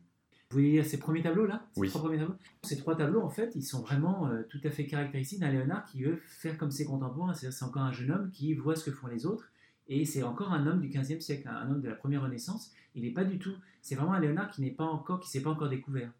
Vous 0.50 0.60
voyez 0.60 0.84
ces 0.84 0.98
premiers 0.98 1.22
tableaux 1.22 1.46
là? 1.46 1.66
Ces 1.74 1.80
oui. 1.80 1.88
trois 1.88 2.02
premiers 2.02 2.18
tableaux? 2.18 2.36
Ces 2.62 2.76
trois 2.76 2.96
tableaux, 2.96 3.22
en 3.22 3.30
fait, 3.30 3.56
ils 3.56 3.64
sont 3.64 3.82
vraiment 3.82 4.28
euh, 4.28 4.42
tout 4.48 4.60
à 4.62 4.70
fait 4.70 4.86
caractéristiques 4.86 5.40
d'un 5.40 5.50
Léonard 5.50 5.84
qui 5.84 6.04
veut 6.04 6.20
faire 6.26 6.56
comme 6.56 6.70
ses 6.70 6.84
contemporains. 6.84 7.34
C'est 7.34 7.64
encore 7.64 7.82
un 7.82 7.92
jeune 7.92 8.12
homme 8.12 8.30
qui 8.30 8.54
voit 8.54 8.76
ce 8.76 8.84
que 8.84 8.92
font 8.92 9.08
les 9.08 9.26
autres 9.26 9.50
et 9.88 10.04
c'est 10.04 10.22
encore 10.22 10.52
un 10.52 10.66
homme 10.66 10.80
du 10.80 10.88
XVe 10.88 11.20
siècle, 11.20 11.48
un 11.48 11.70
homme 11.70 11.80
de 11.80 11.88
la 11.88 11.94
première 11.94 12.22
Renaissance. 12.22 12.72
Il 12.94 13.02
n'est 13.02 13.10
pas 13.10 13.24
du 13.24 13.38
tout. 13.38 13.54
C'est 13.82 13.94
vraiment 13.94 14.14
un 14.14 14.20
Léonard 14.20 14.50
qui 14.50 14.62
n'est 14.62 14.70
pas 14.70 14.84
encore, 14.84 15.20
qui 15.20 15.28
s'est 15.28 15.42
pas 15.42 15.50
encore 15.50 15.68
découvert. 15.68 16.10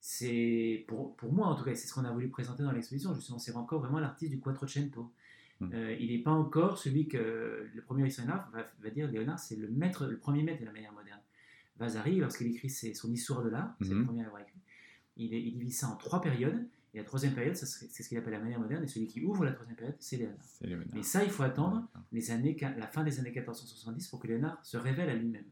C'est 0.00 0.84
pour, 0.88 1.14
pour, 1.16 1.32
moi 1.32 1.46
en 1.48 1.54
tout 1.54 1.64
cas, 1.64 1.74
c'est 1.74 1.86
ce 1.86 1.94
qu'on 1.94 2.04
a 2.04 2.12
voulu 2.12 2.28
présenter 2.28 2.62
dans 2.62 2.72
l'exposition. 2.72 3.14
Justement, 3.14 3.38
c'est 3.38 3.54
encore 3.54 3.80
vraiment 3.80 3.98
l'artiste 3.98 4.32
du 4.32 4.40
Quattrocento. 4.40 5.10
Hmm. 5.60 5.70
Euh, 5.72 5.96
il 6.00 6.10
n'est 6.10 6.22
pas 6.22 6.32
encore 6.32 6.78
celui 6.78 7.06
que 7.06 7.68
le 7.72 7.82
premier 7.82 8.06
historien 8.06 8.42
va, 8.52 8.66
va, 8.82 8.90
dire 8.90 9.10
Léonard, 9.10 9.38
c'est 9.38 9.56
le 9.56 9.68
maître, 9.68 10.06
le 10.06 10.16
premier 10.16 10.42
maître 10.42 10.60
de 10.60 10.66
la 10.66 10.72
manière 10.72 10.92
moderne. 10.92 11.20
Vasari, 11.78 12.16
lorsqu'il 12.16 12.48
écrit 12.48 12.70
son 12.70 13.12
histoire 13.12 13.42
de 13.42 13.50
l'art, 13.50 13.74
c'est 13.80 13.90
le 13.90 14.00
hmm. 14.00 14.06
premier 14.06 14.22
à 14.24 14.26
avoir 14.26 14.42
écrit, 14.42 14.58
il, 15.16 15.32
il 15.34 15.58
divise 15.58 15.78
ça 15.78 15.88
en 15.88 15.96
trois 15.96 16.20
périodes. 16.20 16.66
Et 16.94 16.98
la 16.98 17.04
troisième 17.04 17.34
période, 17.34 17.56
c'est 17.56 18.02
ce 18.02 18.08
qu'il 18.08 18.16
appelle 18.16 18.34
la 18.34 18.38
manière 18.38 18.60
moderne, 18.60 18.84
et 18.84 18.86
celui 18.86 19.08
qui 19.08 19.20
ouvre 19.20 19.44
la 19.44 19.52
troisième 19.52 19.76
période, 19.76 19.96
c'est 19.98 20.16
Léonard. 20.16 20.38
Mais 20.94 21.02
ça, 21.02 21.24
il 21.24 21.30
faut 21.30 21.42
attendre 21.42 21.88
les 22.12 22.30
années, 22.30 22.56
la 22.60 22.86
fin 22.86 23.02
des 23.02 23.18
années 23.18 23.32
1470 23.32 24.06
pour 24.06 24.20
que 24.20 24.28
Léonard 24.28 24.64
se 24.64 24.76
révèle 24.76 25.10
à 25.10 25.14
lui-même. 25.14 25.44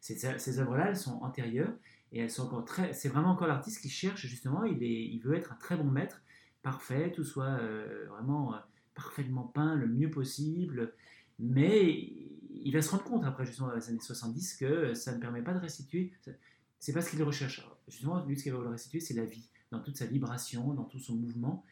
Ces, 0.00 0.60
œuvres-là, 0.60 0.90
elles 0.90 0.96
sont 0.96 1.18
antérieures, 1.22 1.74
et 2.12 2.20
elles 2.20 2.30
sont 2.30 2.44
encore 2.44 2.64
très. 2.64 2.92
C'est 2.92 3.08
vraiment 3.08 3.30
encore 3.30 3.48
l'artiste 3.48 3.82
qui 3.82 3.88
cherche, 3.88 4.26
justement, 4.26 4.62
il, 4.62 4.80
est, 4.84 5.06
il 5.06 5.18
veut 5.18 5.34
être 5.34 5.52
un 5.52 5.56
très 5.56 5.76
bon 5.76 5.90
maître, 5.90 6.22
parfait, 6.62 7.10
tout 7.10 7.24
soit 7.24 7.58
euh, 7.60 8.06
vraiment 8.08 8.54
euh, 8.54 8.58
parfaitement 8.94 9.42
peint 9.42 9.74
le 9.74 9.88
mieux 9.88 10.08
possible, 10.08 10.92
mais 11.40 12.12
il 12.52 12.70
va 12.72 12.80
se 12.80 12.90
rendre 12.90 13.02
compte, 13.02 13.24
après, 13.24 13.44
justement, 13.44 13.68
dans 13.68 13.74
les 13.74 13.88
années 13.88 13.98
70, 13.98 14.54
que 14.54 14.94
ça 14.94 15.12
ne 15.12 15.18
permet 15.18 15.42
pas 15.42 15.52
de 15.52 15.58
restituer. 15.58 16.12
C'est 16.78 16.92
pas 16.92 17.00
ce 17.00 17.10
qu'il 17.10 17.22
recherche. 17.24 17.68
Justement, 17.88 18.24
lui, 18.24 18.38
ce 18.38 18.44
qu'il 18.44 18.52
veut 18.52 18.68
restituer, 18.68 19.00
c'est 19.00 19.14
la 19.14 19.24
vie 19.24 19.50
dans 19.70 19.80
toute 19.80 19.96
sa 19.96 20.06
vibration, 20.06 20.74
dans 20.74 20.84
tout 20.84 20.98
son 20.98 21.16
mouvement. 21.16 21.64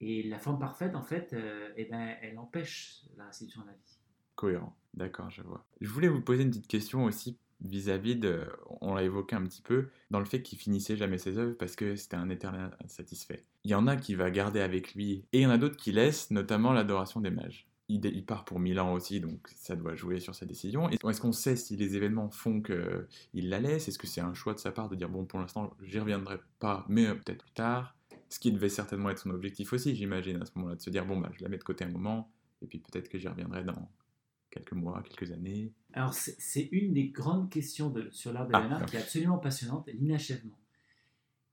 Et 0.00 0.22
la 0.22 0.38
forme 0.38 0.58
parfaite, 0.58 0.94
en 0.94 1.02
fait, 1.02 1.32
euh, 1.32 1.72
eh 1.76 1.86
ben, 1.86 2.16
elle 2.22 2.38
empêche 2.38 3.02
la 3.16 3.26
restitution 3.26 3.62
de 3.62 3.66
la 3.68 3.72
vie. 3.72 3.98
Cohérent, 4.34 4.76
d'accord, 4.94 5.30
je 5.30 5.42
vois. 5.42 5.64
Je 5.80 5.88
voulais 5.88 6.08
vous 6.08 6.20
poser 6.20 6.42
une 6.42 6.50
petite 6.50 6.68
question 6.68 7.04
aussi 7.04 7.38
vis-à-vis 7.62 8.16
de, 8.16 8.46
on 8.82 8.94
l'a 8.94 9.02
évoqué 9.02 9.34
un 9.34 9.42
petit 9.42 9.62
peu, 9.62 9.88
dans 10.10 10.18
le 10.18 10.26
fait 10.26 10.42
qu'il 10.42 10.58
finissait 10.58 10.96
jamais 10.96 11.16
ses 11.16 11.38
œuvres 11.38 11.54
parce 11.54 11.74
que 11.74 11.96
c'était 11.96 12.16
un 12.16 12.28
éternel 12.28 12.76
insatisfait. 12.84 13.44
Il 13.64 13.70
y 13.70 13.74
en 13.74 13.86
a 13.86 13.96
qui 13.96 14.14
va 14.14 14.30
garder 14.30 14.60
avec 14.60 14.94
lui, 14.94 15.24
et 15.32 15.38
il 15.38 15.40
y 15.40 15.46
en 15.46 15.50
a 15.50 15.58
d'autres 15.58 15.76
qui 15.78 15.90
laissent, 15.90 16.30
notamment 16.30 16.72
l'adoration 16.72 17.20
des 17.20 17.30
mages 17.30 17.66
il, 17.88 18.24
part 18.24 18.44
pour 18.44 18.58
Milan 18.58 18.92
aussi, 18.92 19.20
donc 19.20 19.48
ça 19.54 19.76
doit 19.76 19.94
jouer 19.94 20.18
sur 20.18 20.34
sa 20.34 20.44
décision. 20.44 20.88
Est-ce 20.90 21.20
qu'on 21.20 21.32
sait 21.32 21.56
si 21.56 21.76
les 21.76 21.96
événements 21.96 22.30
font 22.30 22.60
qu'il 22.60 23.48
la 23.48 23.60
laisse? 23.60 23.88
Est-ce 23.88 23.98
que 23.98 24.06
c'est 24.06 24.20
un 24.20 24.34
choix 24.34 24.54
de 24.54 24.58
sa 24.58 24.72
part 24.72 24.88
de 24.88 24.96
dire, 24.96 25.08
bon, 25.08 25.24
pour 25.24 25.38
l'instant, 25.38 25.74
j'y 25.82 25.98
reviendrai 25.98 26.38
pas, 26.58 26.84
mais 26.88 27.06
peut-être 27.14 27.44
plus 27.44 27.52
tard? 27.52 27.96
Ce 28.28 28.40
qui 28.40 28.50
devait 28.50 28.68
certainement 28.68 29.10
être 29.10 29.20
son 29.20 29.30
objectif 29.30 29.72
aussi, 29.72 29.94
j'imagine, 29.94 30.42
à 30.42 30.46
ce 30.46 30.50
moment-là, 30.56 30.76
de 30.76 30.82
se 30.82 30.90
dire, 30.90 31.06
bon, 31.06 31.18
bah, 31.18 31.30
je 31.32 31.42
la 31.42 31.48
mets 31.48 31.58
de 31.58 31.64
côté 31.64 31.84
un 31.84 31.88
moment, 31.88 32.30
et 32.60 32.66
puis 32.66 32.80
peut-être 32.80 33.08
que 33.08 33.18
j'y 33.18 33.28
reviendrai 33.28 33.62
dans 33.62 33.88
quelques 34.50 34.72
mois, 34.72 35.02
quelques 35.02 35.30
années. 35.32 35.72
Alors, 35.92 36.12
c'est 36.14 36.68
une 36.72 36.92
des 36.92 37.08
grandes 37.08 37.50
questions 37.50 37.90
de, 37.90 38.08
sur 38.10 38.32
l'art 38.32 38.48
de 38.48 38.52
ah, 38.54 38.84
qui 38.86 38.96
est 38.96 39.00
absolument 39.00 39.38
passionnante, 39.38 39.88
l'inachèvement. 39.94 40.58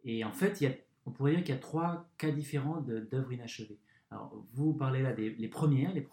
Et 0.04 0.24
en 0.24 0.32
fait, 0.32 0.62
il 0.62 0.64
y 0.66 0.68
a, 0.68 0.74
on 1.06 1.12
pourrait 1.12 1.32
dire 1.32 1.44
qu'il 1.44 1.54
y 1.54 1.58
a 1.58 1.62
trois 1.62 2.10
cas 2.18 2.32
différents 2.32 2.82
d'œuvres 2.82 3.32
inachevées. 3.32 3.80
Alors, 4.14 4.46
vous 4.54 4.74
parlez 4.74 5.02
là 5.02 5.12
des 5.12 5.32
les 5.32 5.48
premières, 5.48 5.92
les 5.92 6.08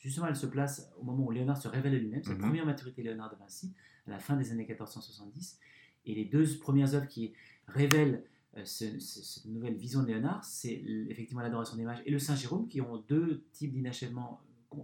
justement, 0.00 0.26
elles 0.26 0.36
se 0.36 0.46
placent 0.46 0.90
au 0.98 1.04
moment 1.04 1.26
où 1.26 1.30
Léonard 1.30 1.58
se 1.58 1.68
révèle 1.68 1.98
lui-même, 1.98 2.22
c'est 2.22 2.30
la 2.30 2.36
mhm. 2.36 2.44
première 2.44 2.64
maturité 2.64 3.02
Léonard 3.02 3.30
de 3.30 3.36
Vinci, 3.36 3.74
à 4.06 4.10
la 4.10 4.18
fin 4.18 4.36
des 4.36 4.52
années 4.52 4.64
1470. 4.66 5.58
Et 6.06 6.14
les 6.14 6.24
deux 6.24 6.46
premières 6.58 6.94
œuvres 6.94 7.08
qui 7.08 7.34
révèlent 7.66 8.24
euh, 8.56 8.64
cette 8.64 9.44
nouvelle 9.44 9.74
vision 9.74 10.02
de 10.02 10.06
Léonard, 10.06 10.42
c'est 10.44 10.82
effectivement 11.10 11.42
l'adoration 11.42 11.76
des 11.76 11.84
mages 11.84 12.02
et 12.06 12.10
le 12.10 12.18
Saint 12.18 12.36
Jérôme, 12.36 12.68
qui 12.68 12.80
ont 12.80 13.04
deux 13.06 13.44
types 13.52 13.72
d'inachèvement 13.74 14.40
euh, 14.72 14.78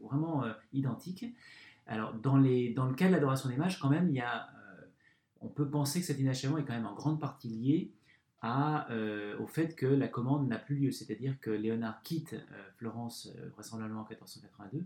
vraiment 0.00 0.42
euh, 0.44 0.54
identiques. 0.72 1.26
Alors, 1.86 2.14
dans, 2.14 2.38
les, 2.38 2.72
dans 2.72 2.86
le 2.86 2.94
cas 2.94 3.08
de 3.08 3.12
l'adoration 3.12 3.50
des 3.50 3.58
mages, 3.58 3.78
quand 3.78 3.90
même, 3.90 4.08
il 4.08 4.14
y 4.14 4.20
a, 4.20 4.48
on 5.42 5.48
peut 5.48 5.68
penser 5.68 6.00
que 6.00 6.06
cet 6.06 6.18
inachèvement 6.18 6.56
est 6.56 6.64
quand 6.64 6.72
même 6.72 6.86
en 6.86 6.94
grande 6.94 7.20
partie 7.20 7.50
lié 7.50 7.92
euh, 8.90 9.38
au 9.38 9.46
fait 9.46 9.74
que 9.74 9.86
la 9.86 10.08
commande 10.08 10.48
n'a 10.48 10.58
plus 10.58 10.76
lieu, 10.76 10.90
c'est-à-dire 10.90 11.38
que 11.40 11.50
Léonard 11.50 12.02
quitte 12.02 12.34
euh, 12.34 12.70
Florence 12.76 13.30
euh, 13.38 13.48
vraisemblablement 13.50 14.00
en 14.00 14.08
1482, 14.08 14.84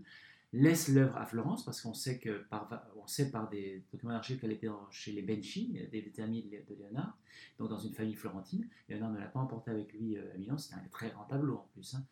laisse 0.53 0.87
l'œuvre 0.87 1.17
à 1.17 1.25
Florence 1.25 1.65
parce 1.65 1.81
qu'on 1.81 1.93
sait 1.93 2.19
que 2.19 2.39
par, 2.49 2.69
on 2.95 3.05
sait 3.05 3.31
par 3.31 3.49
des 3.49 3.83
documents 3.91 4.13
d'archives 4.13 4.39
qu'elle 4.39 4.53
était 4.53 4.69
chez 4.91 5.11
les 5.11 5.21
Benchi, 5.21 5.77
des, 5.91 6.21
amis 6.21 6.43
de 6.43 6.75
Léonard, 6.75 7.17
donc 7.59 7.69
dans 7.69 7.77
une 7.77 7.93
famille 7.93 8.15
florentine. 8.15 8.67
Léonard 8.87 9.11
ne 9.11 9.19
l'a 9.19 9.27
pas 9.27 9.39
emporté 9.39 9.71
avec 9.71 9.93
lui 9.93 10.17
à 10.17 10.37
Milan, 10.37 10.57
c'était 10.57 10.75
un 10.75 10.87
très 10.89 11.09
grand 11.09 11.25
tableau 11.25 11.55
en 11.55 11.67
plus. 11.73 11.95
Hein. 11.95 12.03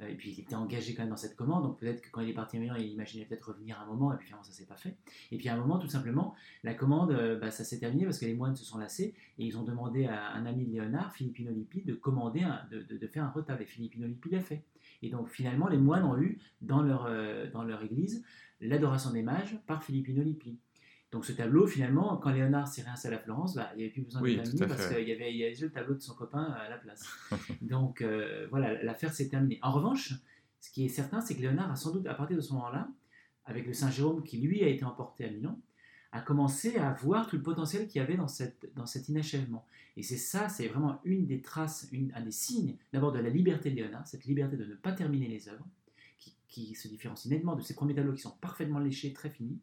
Euh, 0.00 0.08
et 0.08 0.14
puis 0.14 0.30
il 0.30 0.40
était 0.40 0.54
engagé 0.54 0.94
quand 0.94 1.02
même 1.02 1.10
dans 1.10 1.16
cette 1.16 1.36
commande, 1.36 1.64
donc 1.64 1.78
peut-être 1.78 2.00
que 2.00 2.10
quand 2.10 2.20
il 2.20 2.30
est 2.30 2.34
parti 2.34 2.56
à 2.56 2.60
Milan, 2.60 2.76
il 2.78 2.86
imaginait 2.86 3.24
peut-être 3.24 3.48
revenir 3.48 3.80
un 3.80 3.86
moment, 3.86 4.12
et 4.12 4.16
puis 4.16 4.26
finalement 4.26 4.44
ça 4.44 4.52
s'est 4.52 4.66
pas 4.66 4.76
fait. 4.76 4.96
Et 5.30 5.38
puis 5.38 5.48
à 5.48 5.54
un 5.54 5.56
moment, 5.56 5.78
tout 5.78 5.88
simplement, 5.88 6.34
la 6.64 6.74
commande, 6.74 7.12
euh, 7.12 7.38
bah, 7.38 7.50
ça 7.50 7.64
s'est 7.64 7.78
terminé 7.78 8.04
parce 8.04 8.18
que 8.18 8.26
les 8.26 8.34
moines 8.34 8.56
se 8.56 8.64
sont 8.64 8.78
lassés, 8.78 9.14
et 9.38 9.44
ils 9.44 9.58
ont 9.58 9.64
demandé 9.64 10.06
à 10.06 10.32
un 10.32 10.46
ami 10.46 10.66
de 10.66 10.72
Léonard, 10.72 11.12
Philippino 11.14 11.52
Lippi, 11.52 11.82
de 11.82 11.94
commander, 11.94 12.46
de, 12.70 13.06
faire 13.06 13.24
un 13.24 13.30
retable, 13.30 13.62
et 13.62 13.66
Philippino 13.66 14.06
Lippi 14.06 14.30
l'a 14.30 14.40
fait. 14.40 14.64
Et 15.02 15.10
donc 15.10 15.28
finalement, 15.28 15.68
les 15.68 15.78
moines 15.78 16.04
ont 16.04 16.18
eu 16.18 16.38
dans 16.60 16.82
leur, 16.82 17.06
euh, 17.06 17.50
dans 17.50 17.64
leur 17.64 17.82
église 17.82 18.24
l'adoration 18.60 19.10
des 19.10 19.22
mages 19.22 19.58
par 19.66 19.82
Philippino 19.82 20.22
Lippi. 20.22 20.56
Donc 21.12 21.26
ce 21.26 21.32
tableau, 21.32 21.66
finalement, 21.66 22.16
quand 22.16 22.30
Léonard 22.30 22.66
s'est 22.66 22.82
réinstallé 22.82 23.16
à 23.16 23.18
Florence, 23.18 23.54
bah, 23.54 23.70
il 23.74 23.78
n'y 23.78 23.82
avait 23.84 23.92
plus 23.92 24.02
besoin 24.02 24.22
Oui, 24.22 24.36
de 24.36 24.64
à 24.64 24.66
parce 24.66 24.88
qu'il 24.88 25.06
y 25.06 25.12
avait, 25.12 25.30
il 25.30 25.36
y 25.36 25.42
avait 25.42 25.52
déjà 25.52 25.66
le 25.66 25.72
tableau 25.72 25.94
de 25.94 26.00
son 26.00 26.14
copain 26.14 26.44
à 26.44 26.70
la 26.70 26.78
place. 26.78 27.04
Donc 27.60 28.00
euh, 28.00 28.46
voilà, 28.50 28.82
l'affaire 28.82 29.12
s'est 29.12 29.28
terminée. 29.28 29.58
En 29.62 29.72
revanche, 29.72 30.14
ce 30.60 30.70
qui 30.70 30.86
est 30.86 30.88
certain, 30.88 31.20
c'est 31.20 31.36
que 31.36 31.42
Léonard 31.42 31.70
a 31.70 31.76
sans 31.76 31.92
doute, 31.92 32.06
à 32.06 32.14
partir 32.14 32.36
de 32.36 32.40
ce 32.40 32.54
moment-là, 32.54 32.88
avec 33.44 33.66
le 33.66 33.74
Saint-Jérôme 33.74 34.22
qui 34.22 34.38
lui 34.38 34.64
a 34.64 34.68
été 34.68 34.84
emporté 34.84 35.26
à 35.26 35.30
Milan, 35.30 35.60
a 36.12 36.22
commencé 36.22 36.78
à 36.78 36.92
voir 36.94 37.26
tout 37.26 37.36
le 37.36 37.42
potentiel 37.42 37.88
qu'il 37.88 38.00
y 38.00 38.02
avait 38.02 38.16
dans, 38.16 38.28
cette, 38.28 38.72
dans 38.74 38.86
cet 38.86 39.10
inachèvement. 39.10 39.66
Et 39.98 40.02
c'est 40.02 40.16
ça, 40.16 40.48
c'est 40.48 40.68
vraiment 40.68 40.98
une 41.04 41.26
des 41.26 41.42
traces, 41.42 41.88
une, 41.92 42.10
un 42.14 42.22
des 42.22 42.30
signes 42.30 42.76
d'abord 42.94 43.12
de 43.12 43.18
la 43.18 43.28
liberté 43.28 43.70
de 43.70 43.76
Léonard, 43.76 44.06
cette 44.06 44.24
liberté 44.24 44.56
de 44.56 44.64
ne 44.64 44.74
pas 44.74 44.92
terminer 44.92 45.28
les 45.28 45.48
œuvres, 45.50 45.66
qui, 46.18 46.34
qui 46.48 46.74
se 46.74 46.88
différencie 46.88 47.30
nettement 47.30 47.54
de 47.54 47.60
ses 47.60 47.74
premiers 47.74 47.94
tableaux 47.94 48.14
qui 48.14 48.22
sont 48.22 48.36
parfaitement 48.40 48.78
léchés, 48.78 49.12
très 49.12 49.28
finis, 49.28 49.58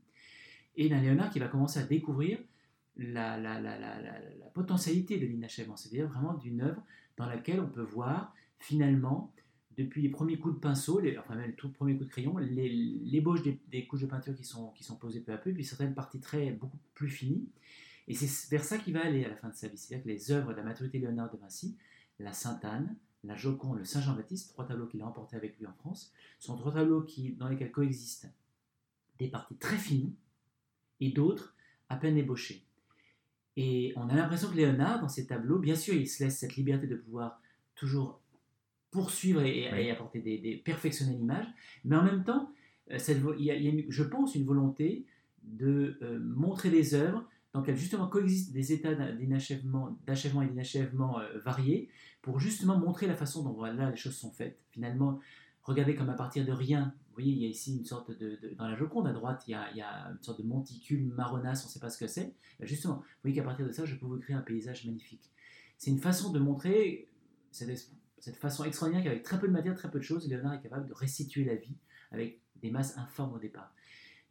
et 0.80 0.88
d'un 0.88 1.02
Léonard 1.02 1.30
qui 1.30 1.40
va 1.40 1.50
commencer 1.50 1.80
à 1.80 1.84
découvrir 1.84 2.40
la, 2.96 3.38
la, 3.38 3.60
la, 3.60 3.78
la, 3.78 4.14
potentialité 4.54 5.20
de 5.20 5.26
l'inachèvement, 5.26 5.76
c'est-à-dire 5.76 6.08
vraiment 6.08 6.34
d'une 6.34 6.62
œuvre 6.62 6.82
dans 7.18 7.26
laquelle 7.26 7.60
on 7.60 7.68
peut 7.68 7.84
voir 7.84 8.34
finalement, 8.60 9.32
depuis 9.78 10.02
les 10.02 10.10
premiers 10.10 10.38
coups 10.38 10.56
de 10.56 10.60
pinceau, 10.60 11.02
enfin 11.20 11.36
même 11.36 11.48
le 11.48 11.56
tout 11.56 11.70
premier 11.70 11.98
coup 11.98 12.06
de 12.06 12.10
crayon, 12.10 12.38
l'ébauche 12.38 13.44
des, 13.44 13.60
des 13.70 13.88
couches 13.88 14.02
de 14.02 14.08
peinture 14.08 14.36
qui 14.36 14.44
sont, 14.44 14.70
qui 14.72 14.84
sont 14.84 14.96
posées 14.96 15.20
peu 15.20 15.34
à 15.34 15.38
peu, 15.38 15.54
puis 15.54 15.64
certaines 15.66 15.94
parties 15.94 16.20
très 16.20 16.52
beaucoup 16.52 16.78
plus 16.94 17.10
finies. 17.10 17.48
Et 18.08 18.16
c'est 18.16 18.50
vers 18.50 18.64
ça 18.64 18.78
qu'il 18.78 18.94
va 18.94 19.06
aller 19.06 19.24
à 19.24 19.30
la 19.30 19.36
fin 19.36 19.50
de 19.50 19.56
sa 19.56 19.68
vie. 19.68 19.78
C'est-à-dire 19.78 20.04
que 20.04 20.10
les 20.10 20.32
œuvres 20.32 20.52
de 20.52 20.58
la 20.58 20.64
maturité 20.64 20.98
Léonard 20.98 21.32
de 21.32 21.38
Vinci, 21.38 21.78
la 22.20 22.34
Sainte-Anne, 22.34 22.96
la 23.24 23.36
Joconde, 23.36 23.78
le 23.80 23.86
Saint-Jean-Baptiste, 23.86 24.50
trois 24.50 24.66
tableaux 24.66 24.88
qu'il 24.88 25.02
a 25.02 25.08
emportés 25.08 25.36
avec 25.36 25.58
lui 25.60 25.68
en 25.68 25.74
France, 25.74 26.12
sont 26.40 26.56
trois 26.56 26.74
tableaux 26.74 27.02
qui, 27.02 27.34
dans 27.34 27.50
lesquels 27.50 27.72
coexistent 27.72 28.30
des 29.20 29.28
parties 29.28 29.56
très 29.56 29.78
finies 29.78 30.16
et 31.00 31.10
d'autres 31.10 31.56
à 31.90 31.96
peine 31.98 32.18
ébauchées. 32.18 32.64
Et 33.58 33.94
on 33.96 34.08
a 34.10 34.16
l'impression 34.16 34.50
que 34.50 34.56
Léonard, 34.56 35.02
dans 35.02 35.10
ces 35.10 35.28
tableaux, 35.28 35.60
bien 35.60 35.76
sûr, 35.76 35.94
il 35.94 36.08
se 36.08 36.24
laisse 36.24 36.38
cette 36.38 36.56
liberté 36.56 36.88
de 36.88 36.96
pouvoir 36.96 37.42
toujours 37.76 38.22
poursuivre 38.92 39.42
et, 39.42 39.60
et- 39.64 39.70
Oui. 39.74 39.80
et 39.82 39.92
apporter 39.92 40.20
des, 40.20 40.38
des 40.38 40.56
perfectionner 40.56 41.14
l'image, 41.16 41.46
mais 41.86 41.96
en 41.96 42.04
même 42.04 42.24
temps, 42.24 42.52
euh, 42.92 42.98
cette 42.98 43.20
il 43.38 43.46
y 43.46 43.52
a, 43.52 43.56
il 43.56 43.64
y 43.64 43.68
a 43.68 43.72
une- 43.72 43.86
je 43.92 44.04
pense, 44.04 44.36
une 44.36 44.46
volonté 44.46 45.06
de 45.44 45.98
euh, 46.02 46.20
montrer 46.20 46.70
des 46.70 46.94
œuvres 46.94 47.24
dans 47.54 47.62
lesquelles 47.62 47.78
justement 47.78 48.08
coexistent 48.08 48.52
des 48.54 48.74
états 48.74 48.94
d'in- 48.96 49.14
d'inachèvement, 49.14 49.98
d'achèvement 50.06 50.42
et 50.42 50.48
d'inachèvement 50.48 51.20
euh, 51.20 51.40
variés, 51.44 51.90
pour 52.22 52.40
justement 52.40 52.78
montrer 52.78 53.08
la 53.08 53.16
façon 53.16 53.44
dont 53.44 53.54
voilà, 53.54 53.90
les 53.92 53.98
choses 53.98 54.16
sont 54.18 54.32
faites. 54.32 54.60
Finalement, 54.72 55.20
regardez 55.64 55.96
comme 55.96 56.10
à 56.10 56.14
partir 56.14 56.46
de 56.46 56.52
rien, 56.52 56.94
vous 57.08 57.14
voyez, 57.14 57.32
il 57.32 57.42
y 57.42 57.46
a 57.46 57.50
ici 57.50 57.78
une 57.78 57.86
sorte 57.86 58.18
de, 58.18 58.40
dans 58.58 58.68
la 58.68 58.76
Joconde 58.76 59.08
à 59.08 59.14
droite, 59.14 59.44
il 59.48 59.52
y, 59.52 59.54
a, 59.54 60.10
une 60.12 60.24
sorte 60.24 60.42
de 60.42 60.48
monticule 60.48 61.06
marronasse, 61.06 61.64
on 61.66 61.68
ne 61.68 61.72
sait 61.72 61.80
pas 61.80 61.90
ce 61.90 61.98
que 61.98 62.08
c'est. 62.08 62.34
Ben 62.60 62.66
Justement, 62.66 62.96
vous 62.96 63.04
voyez 63.24 63.36
qu'à 63.36 63.44
partir 63.44 63.66
de 63.66 63.72
ça, 63.72 63.86
je 63.86 63.96
peux 63.96 64.06
vous 64.06 64.18
créer 64.20 64.36
un 64.36 64.42
paysage 64.42 64.86
magnifique. 64.86 65.30
C'est 65.78 65.92
une 65.92 66.00
façon 66.00 66.32
de 66.32 66.40
montrer 66.40 67.10
cette, 67.52 67.92
cette 68.20 68.36
façon 68.38 68.64
extraordinaire 68.64 69.04
qu'avec 69.04 69.24
très 69.24 69.40
peu 69.40 69.48
de 69.48 69.54
matière, 69.54 69.76
très 69.76 69.90
peu 69.90 70.00
de 70.00 70.04
choses, 70.04 70.28
Léonard 70.28 70.54
est 70.54 70.62
capable 70.62 70.88
de 70.88 70.94
restituer 70.94 71.46
la 71.46 71.56
vie 71.56 71.76
avec 72.12 72.42
des 72.62 72.72
masses 72.72 72.98
informes 72.98 73.34
au 73.34 73.40
départ. 73.40 73.74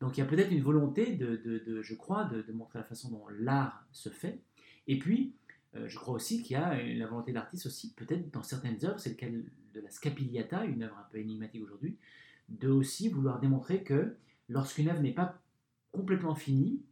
Donc 0.00 0.16
il 0.16 0.20
y 0.20 0.22
a 0.22 0.26
peut-être 0.26 0.52
une 0.52 0.62
volonté, 0.62 1.16
de, 1.16 1.36
de- 1.36 1.82
je 1.82 1.94
crois, 1.94 2.24
de, 2.24 2.52
montrer 2.52 2.78
la 2.78 2.84
façon 2.84 3.10
dont 3.10 3.26
l'art 3.38 3.86
se 3.92 4.08
fait. 4.08 4.40
Et 4.86 4.98
puis, 4.98 5.34
euh, 5.74 5.88
je 5.88 5.98
crois 5.98 6.14
aussi 6.14 6.42
qu'il 6.42 6.52
y 6.52 6.56
a 6.56 6.82
la 6.82 7.06
volonté 7.06 7.32
de 7.32 7.36
l'artiste 7.36 7.66
aussi, 7.66 7.92
peut-être 7.94 8.30
dans 8.30 8.42
certaines 8.42 8.84
œuvres, 8.84 8.98
c'est 8.98 9.10
le 9.10 9.16
cas 9.16 9.26
de 9.78 9.84
la 9.84 9.90
Scapigliata, 9.90 10.64
une 10.64 10.82
œuvre 10.82 10.96
un 10.98 11.06
peu 11.10 11.18
énigmatique 11.18 11.62
aujourd'hui, 11.62 11.96
de 12.48 12.68
aussi 12.68 13.08
vouloir 13.08 13.40
démontrer 13.40 13.82
que 13.82 14.16
lorsqu'une 14.48 14.88
œuvre 14.88 15.00
n'est 15.00 15.14
pas 15.14 15.40
complètement 15.92 16.34
finie, 16.34 16.82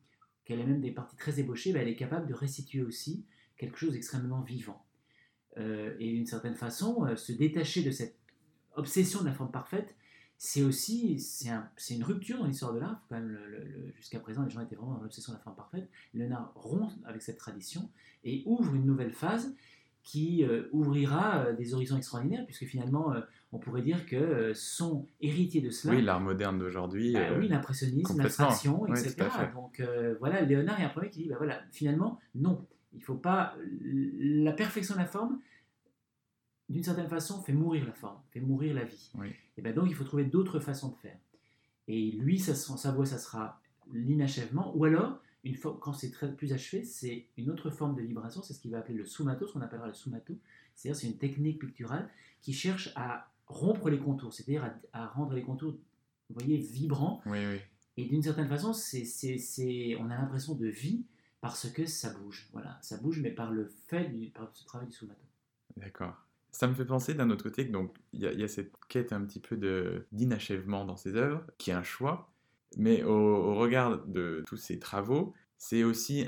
qu'elle 0.44 0.61
a 0.61 0.66
même 0.66 0.81
des 0.81 0.92
parties 0.92 1.16
très 1.16 1.40
ébauchées, 1.40 1.72
ben, 1.72 1.83
elle 1.83 1.88
est 1.88 1.96
capable 1.96 2.27
de 2.27 2.35
restituer 2.35 2.83
aussi 2.83 3.25
quelque 3.57 3.79
chose 3.79 3.92
d'extrêmement 3.92 4.42
vivant. 4.42 4.85
Euh, 5.59 5.96
et 5.99 6.12
d'une 6.12 6.27
certaine 6.27 6.55
façon, 6.55 7.05
euh, 7.07 7.16
se 7.16 7.33
détacher 7.33 7.83
de 7.83 7.90
cette 7.90 8.16
obsession 8.75 9.20
de 9.22 9.27
la 9.27 9.33
forme 9.33 9.51
parfaite, 9.51 9.94
c'est 10.38 10.62
aussi 10.62 11.18
c'est 11.18 11.49
un- 11.49 11.70
une 11.90 12.05
rupture 12.05 12.38
dans 12.38 12.46
l'histoire 12.46 12.75
de 12.75 12.79
l'art. 12.79 13.03
Jusqu'à 13.96 14.20
présent, 14.20 14.44
les 14.44 14.51
gens 14.51 14.61
étaient 14.61 14.77
vraiment 14.77 14.92
dans 14.96 15.03
l'obsession 15.03 15.33
de 15.33 15.38
la 15.38 15.42
forme 15.42 15.57
parfaite. 15.57 15.88
Léonard 16.12 16.53
rompt 16.55 16.92
avec 17.07 17.22
cette 17.22 17.38
tradition 17.38 17.90
et 18.22 18.42
ouvre 18.44 18.75
une 18.75 18.85
nouvelle 18.85 19.12
phase 19.12 19.57
qui 20.07 20.45
euh, 20.45 20.69
ouvrira 20.71 21.38
euh, 21.38 21.53
des 21.53 21.75
horizons 21.75 21.97
extraordinaires, 21.97 22.47
puisque 22.47 22.64
finalement, 22.64 23.12
euh, 23.12 23.21
on 23.51 23.59
pourrait 23.59 23.83
dire 23.83 24.07
que 24.07 24.53
sont 24.55 25.09
héritiers 25.21 25.61
de 25.61 25.71
cela. 25.71 25.95
Oui, 25.95 26.01
l'art 26.01 26.21
moderne 26.21 26.61
d'aujourd'hui. 26.61 27.12
Bah 27.12 27.37
oui, 27.37 27.49
l'impressionnisme, 27.49 28.16
l'abstraction, 28.16 28.87
etc. 28.87 29.16
Donc 29.53 29.83
voilà, 30.21 30.42
Léonard 30.42 30.81
est 30.81 30.85
un 30.85 30.88
premier 30.90 31.11
qui 31.11 31.25
dit, 31.25 31.29
bah 31.29 31.35
voilà, 31.38 31.61
finalement, 31.73 32.21
non, 32.37 32.64
il 32.95 33.03
faut 33.03 33.16
pas... 33.16 33.57
La 33.83 34.53
perfection 34.53 34.95
de 34.95 35.01
la 35.01 35.07
forme, 35.07 35.40
d'une 36.69 36.85
certaine 36.85 37.09
façon, 37.09 37.42
fait 37.42 37.53
mourir 37.53 37.85
la 37.85 37.92
forme, 37.92 38.21
fait 38.31 38.40
mourir 38.40 38.75
la 38.75 38.85
vie. 38.85 39.11
Oui. 39.19 39.35
Et 39.57 39.62
ben 39.62 39.75
donc, 39.75 39.87
il 39.88 39.95
faut 39.95 40.05
trouver 40.05 40.25
d'autres 40.25 40.61
façons 40.61 40.90
de 40.90 40.97
faire. 40.97 41.19
Et 41.88 42.12
lui, 42.12 42.38
ça, 42.38 42.55
sa 42.55 42.92
voie, 42.92 43.07
ça 43.07 43.19
sera 43.19 43.61
l'inachèvement, 43.92 44.73
ou 44.77 44.85
alors, 44.85 45.19
une 45.47 45.55
fois, 45.57 45.79
quand 45.81 45.93
c'est 45.93 46.11
très 46.11 46.33
plus 46.35 46.53
achevé, 46.53 46.85
c'est 46.85 47.27
une 47.37 47.51
autre 47.51 47.71
forme 47.71 47.95
de 47.97 48.03
vibration, 48.03 48.43
c'est 48.43 48.53
ce 48.55 48.61
qu'il 48.61 48.71
va 48.73 48.79
appeler 48.79 48.99
le 48.99 49.07
sumato, 49.07 49.47
ce 49.47 49.53
qu'on 49.53 49.61
appellera 49.61 49.87
le 49.87 49.95
sumato, 49.95 50.35
c'est-à-dire 50.75 51.01
c'est 51.01 51.07
une 51.07 51.19
technique 51.19 51.61
picturale 51.61 52.09
qui 52.43 52.53
cherche 52.53 52.91
à 52.97 53.31
rompre 53.47 53.89
les 53.91 53.99
contours, 53.99 54.33
c'est-à-dire 54.35 54.65
à, 54.93 55.03
à 55.05 55.07
rendre 55.07 55.35
les 55.35 55.43
contours, 55.43 55.73
vous 55.73 56.35
voyez, 56.35 56.57
vibrants, 56.59 57.23
Oui, 57.27 57.39
oui. 57.47 57.61
et 57.97 58.05
d'une 58.07 58.23
certaine 58.23 58.49
façon, 58.49 58.73
c'est, 58.73 59.05
c'est, 59.05 59.39
c'est- 59.39 59.97
on 60.01 60.11
a 60.11 60.17
l'impression 60.17 60.55
de 60.55 60.67
vie 60.67 61.05
parce 61.41 61.71
que 61.71 61.87
ça 61.87 62.13
bouge. 62.13 62.49
Voilà, 62.53 62.79
ça 62.83 62.97
bouge, 62.97 63.21
mais 63.21 63.31
par 63.31 63.53
le 63.53 63.67
fait 63.87 64.09
du, 64.09 64.31
par 64.31 64.51
ce 64.53 64.65
travail 64.65 64.89
du 64.89 64.95
sumato. 64.95 65.21
D'accord. 65.77 66.15
Ça 66.51 66.67
me 66.67 66.75
fait 66.75 66.87
penser 66.87 67.15
d'un 67.15 67.29
autre 67.31 67.43
côté 67.45 67.67
que 67.67 67.73
donc 67.73 67.95
il 68.13 68.21
y, 68.21 68.23
y 68.41 68.43
a 68.43 68.49
cette 68.49 68.73
quête 68.89 69.13
un 69.13 69.23
petit 69.25 69.41
peu 69.41 69.57
de 69.59 70.07
d'inachèvement 70.11 70.85
dans 70.87 70.97
ses 70.97 71.15
œuvres, 71.15 71.45
qui 71.59 71.71
est 71.71 71.75
un 71.75 71.83
choix, 71.83 72.33
mais 72.77 73.03
au, 73.03 73.55
regard 73.55 74.07
de 74.07 74.45
tous 74.47 74.57
ces 74.57 74.79
travaux, 74.79 75.35
c'est 75.59 75.85
aussi 75.85 76.27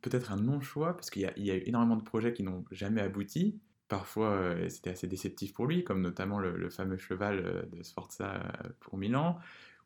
peut-être 0.00 0.32
un 0.32 0.36
non-choix 0.36 0.94
parce 0.94 1.10
qu'il 1.10 1.30
y, 1.36 1.42
y 1.42 1.50
a 1.50 1.56
énormément 1.56 1.96
de 1.96 2.02
projets 2.02 2.32
qui 2.32 2.42
n'ont 2.42 2.64
jamais 2.70 3.02
abouti. 3.02 3.60
Parfois, 3.88 4.30
euh, 4.30 4.68
c'était 4.70 4.90
assez 4.90 5.06
déceptif 5.06 5.52
pour 5.52 5.66
lui, 5.66 5.84
comme 5.84 6.00
notamment 6.00 6.38
le, 6.38 6.70
fameux 6.70 6.96
cheval 6.96 7.38
euh, 7.38 7.62
de 7.66 7.82
Sforza 7.82 8.34
euh, 8.34 8.68
pour 8.80 8.96
Milan, 8.96 9.38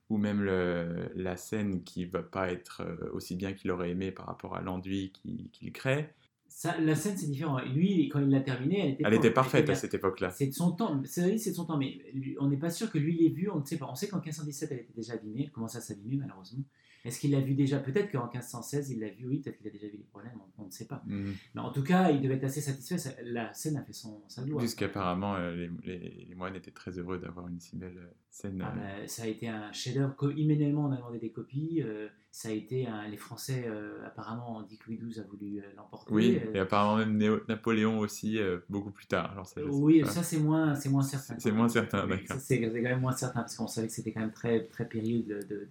ou 0.08 0.16
même 0.16 0.42
la 0.42 1.36
scène 1.36 1.84
qui 1.84 2.06
va 2.06 2.22
pas 2.22 2.50
être 2.50 2.82
aussi 3.12 3.36
bien 3.36 3.52
qu'il 3.52 3.70
aurait 3.70 3.90
aimé 3.90 4.10
par 4.10 4.24
rapport 4.24 4.56
à 4.56 4.62
l'enduit 4.62 5.12
qu'il 5.12 5.72
crée. 5.72 6.14
Ça, 6.60 6.76
la 6.80 6.96
scène, 6.96 7.16
c'est 7.16 7.28
différent. 7.30 7.60
Lui, 7.72 8.08
quand 8.08 8.18
il 8.18 8.30
l'a 8.30 8.40
terminée, 8.40 8.80
elle 8.80 8.90
était, 8.94 9.04
Elle 9.06 9.14
était 9.14 9.30
parfaite 9.30 9.70
à 9.70 9.76
cette 9.76 9.94
époque-là. 9.94 10.30
C'est 10.30 10.48
de 10.48 10.52
son 10.52 10.72
temps, 10.72 11.00
c'est 11.04 11.20
vrai, 11.20 11.38
c'est 11.38 11.50
de 11.50 11.54
son 11.54 11.66
temps, 11.66 11.76
mais 11.76 12.00
lui- 12.12 12.34
on 12.40 12.48
n'est 12.48 12.56
pas 12.56 12.68
sûr 12.68 12.90
que 12.90 12.98
lui 12.98 13.16
l'ait 13.16 13.28
vu, 13.28 13.48
on 13.48 13.60
ne 13.60 13.64
sait 13.64 13.76
pas. 13.78 13.86
On 13.88 13.94
sait 13.94 14.08
qu'en 14.08 14.16
1517, 14.18 14.72
elle 14.72 14.78
était 14.80 14.92
déjà 14.92 15.12
abîmée, 15.12 15.42
elle 15.44 15.50
commençait 15.52 15.78
à 15.78 15.80
s'abîmer 15.82 16.16
malheureusement. 16.16 16.64
Est-ce 17.04 17.20
qu'il 17.20 17.30
l'a 17.32 17.40
vu 17.40 17.54
déjà? 17.54 17.78
Peut-être 17.78 18.10
qu'en 18.12 18.24
1516, 18.28 18.90
il 18.90 19.00
l'a 19.00 19.08
vu, 19.10 19.26
oui, 19.26 19.38
peut-être 19.40 19.56
qu'il 19.58 19.66
a 19.68 19.70
déjà 19.70 19.86
vu 19.86 19.96
les 19.98 20.04
problèmes, 20.04 20.32
on, 20.58 20.62
on 20.62 20.66
ne 20.66 20.70
sait 20.70 20.86
pas. 20.86 21.02
Mhm. 21.06 21.34
Mais 21.54 21.60
en 21.60 21.70
tout 21.72 21.82
cas, 21.82 22.10
il 22.10 22.20
devait 22.20 22.34
être 22.34 22.44
assez 22.44 22.60
satisfait, 22.60 22.96
la 23.24 23.52
scène 23.54 23.76
a 23.76 23.82
fait 23.82 23.92
son, 23.92 24.22
sa 24.28 24.42
gloire. 24.42 24.60
Puisqu'apparemment, 24.60 25.36
euh, 25.36 25.54
les, 25.54 25.70
les- 25.84 26.26
les 26.28 26.34
moines 26.34 26.56
étaient 26.56 26.70
très 26.70 26.98
heureux 26.98 27.18
d'avoir 27.18 27.48
une 27.48 27.60
si 27.60 27.76
belle 27.76 27.96
euh, 27.98 28.10
scène. 28.30 28.60
Ah 28.64 28.72
euh, 28.76 29.00
bah, 29.00 29.06
ça 29.08 29.22
a 29.22 29.26
été 29.26 29.48
un 29.48 29.72
chef-d'œuvre. 29.72 30.14
Immédiatement, 30.36 30.86
on 30.86 30.92
a 30.92 30.96
demandé 30.96 31.18
des 31.18 31.30
copies. 31.30 31.82
euh, 31.82 32.08
ça 32.30 32.50
a 32.50 32.52
été 32.52 32.86
un- 32.86 33.08
les 33.08 33.16
Français, 33.16 33.66
apparemment, 34.04 34.58
on 34.58 34.62
dit 34.62 34.76
que 34.78 34.90
Louis 34.90 34.98
XII 34.98 35.20
a 35.20 35.24
voulu 35.24 35.62
l'emporter. 35.76 36.12
Oui, 36.12 36.38
et 36.54 36.58
apparemment 36.58 36.96
même 36.98 37.16
Néo- 37.16 37.40
Napoléon 37.48 37.98
aussi, 38.00 38.38
beaucoup 38.68 38.90
plus 38.90 39.06
tard. 39.06 39.32
Alors 39.32 39.46
ça, 39.46 39.62
oui, 39.64 40.02
pas. 40.02 40.08
ça 40.08 40.22
c'est 40.22 40.38
moins, 40.38 40.74
moins 40.90 41.02
certain. 41.02 41.38
C'est- 41.38 41.50
moins 41.50 41.68
certain, 41.68 42.06
d'accord. 42.06 42.36
C'est 42.38 42.60
quand 42.60 42.70
même 42.70 43.00
moins 43.00 43.12
certain 43.12 43.40
parce 43.40 43.56
qu'on 43.56 43.66
savait 43.66 43.86
que 43.86 43.92
c'était 43.94 44.12
quand 44.12 44.20
même 44.20 44.32
très, 44.32 44.66
très 44.66 44.86
périlleux 44.86 45.22
de, 45.22 45.42
de. 45.48 45.68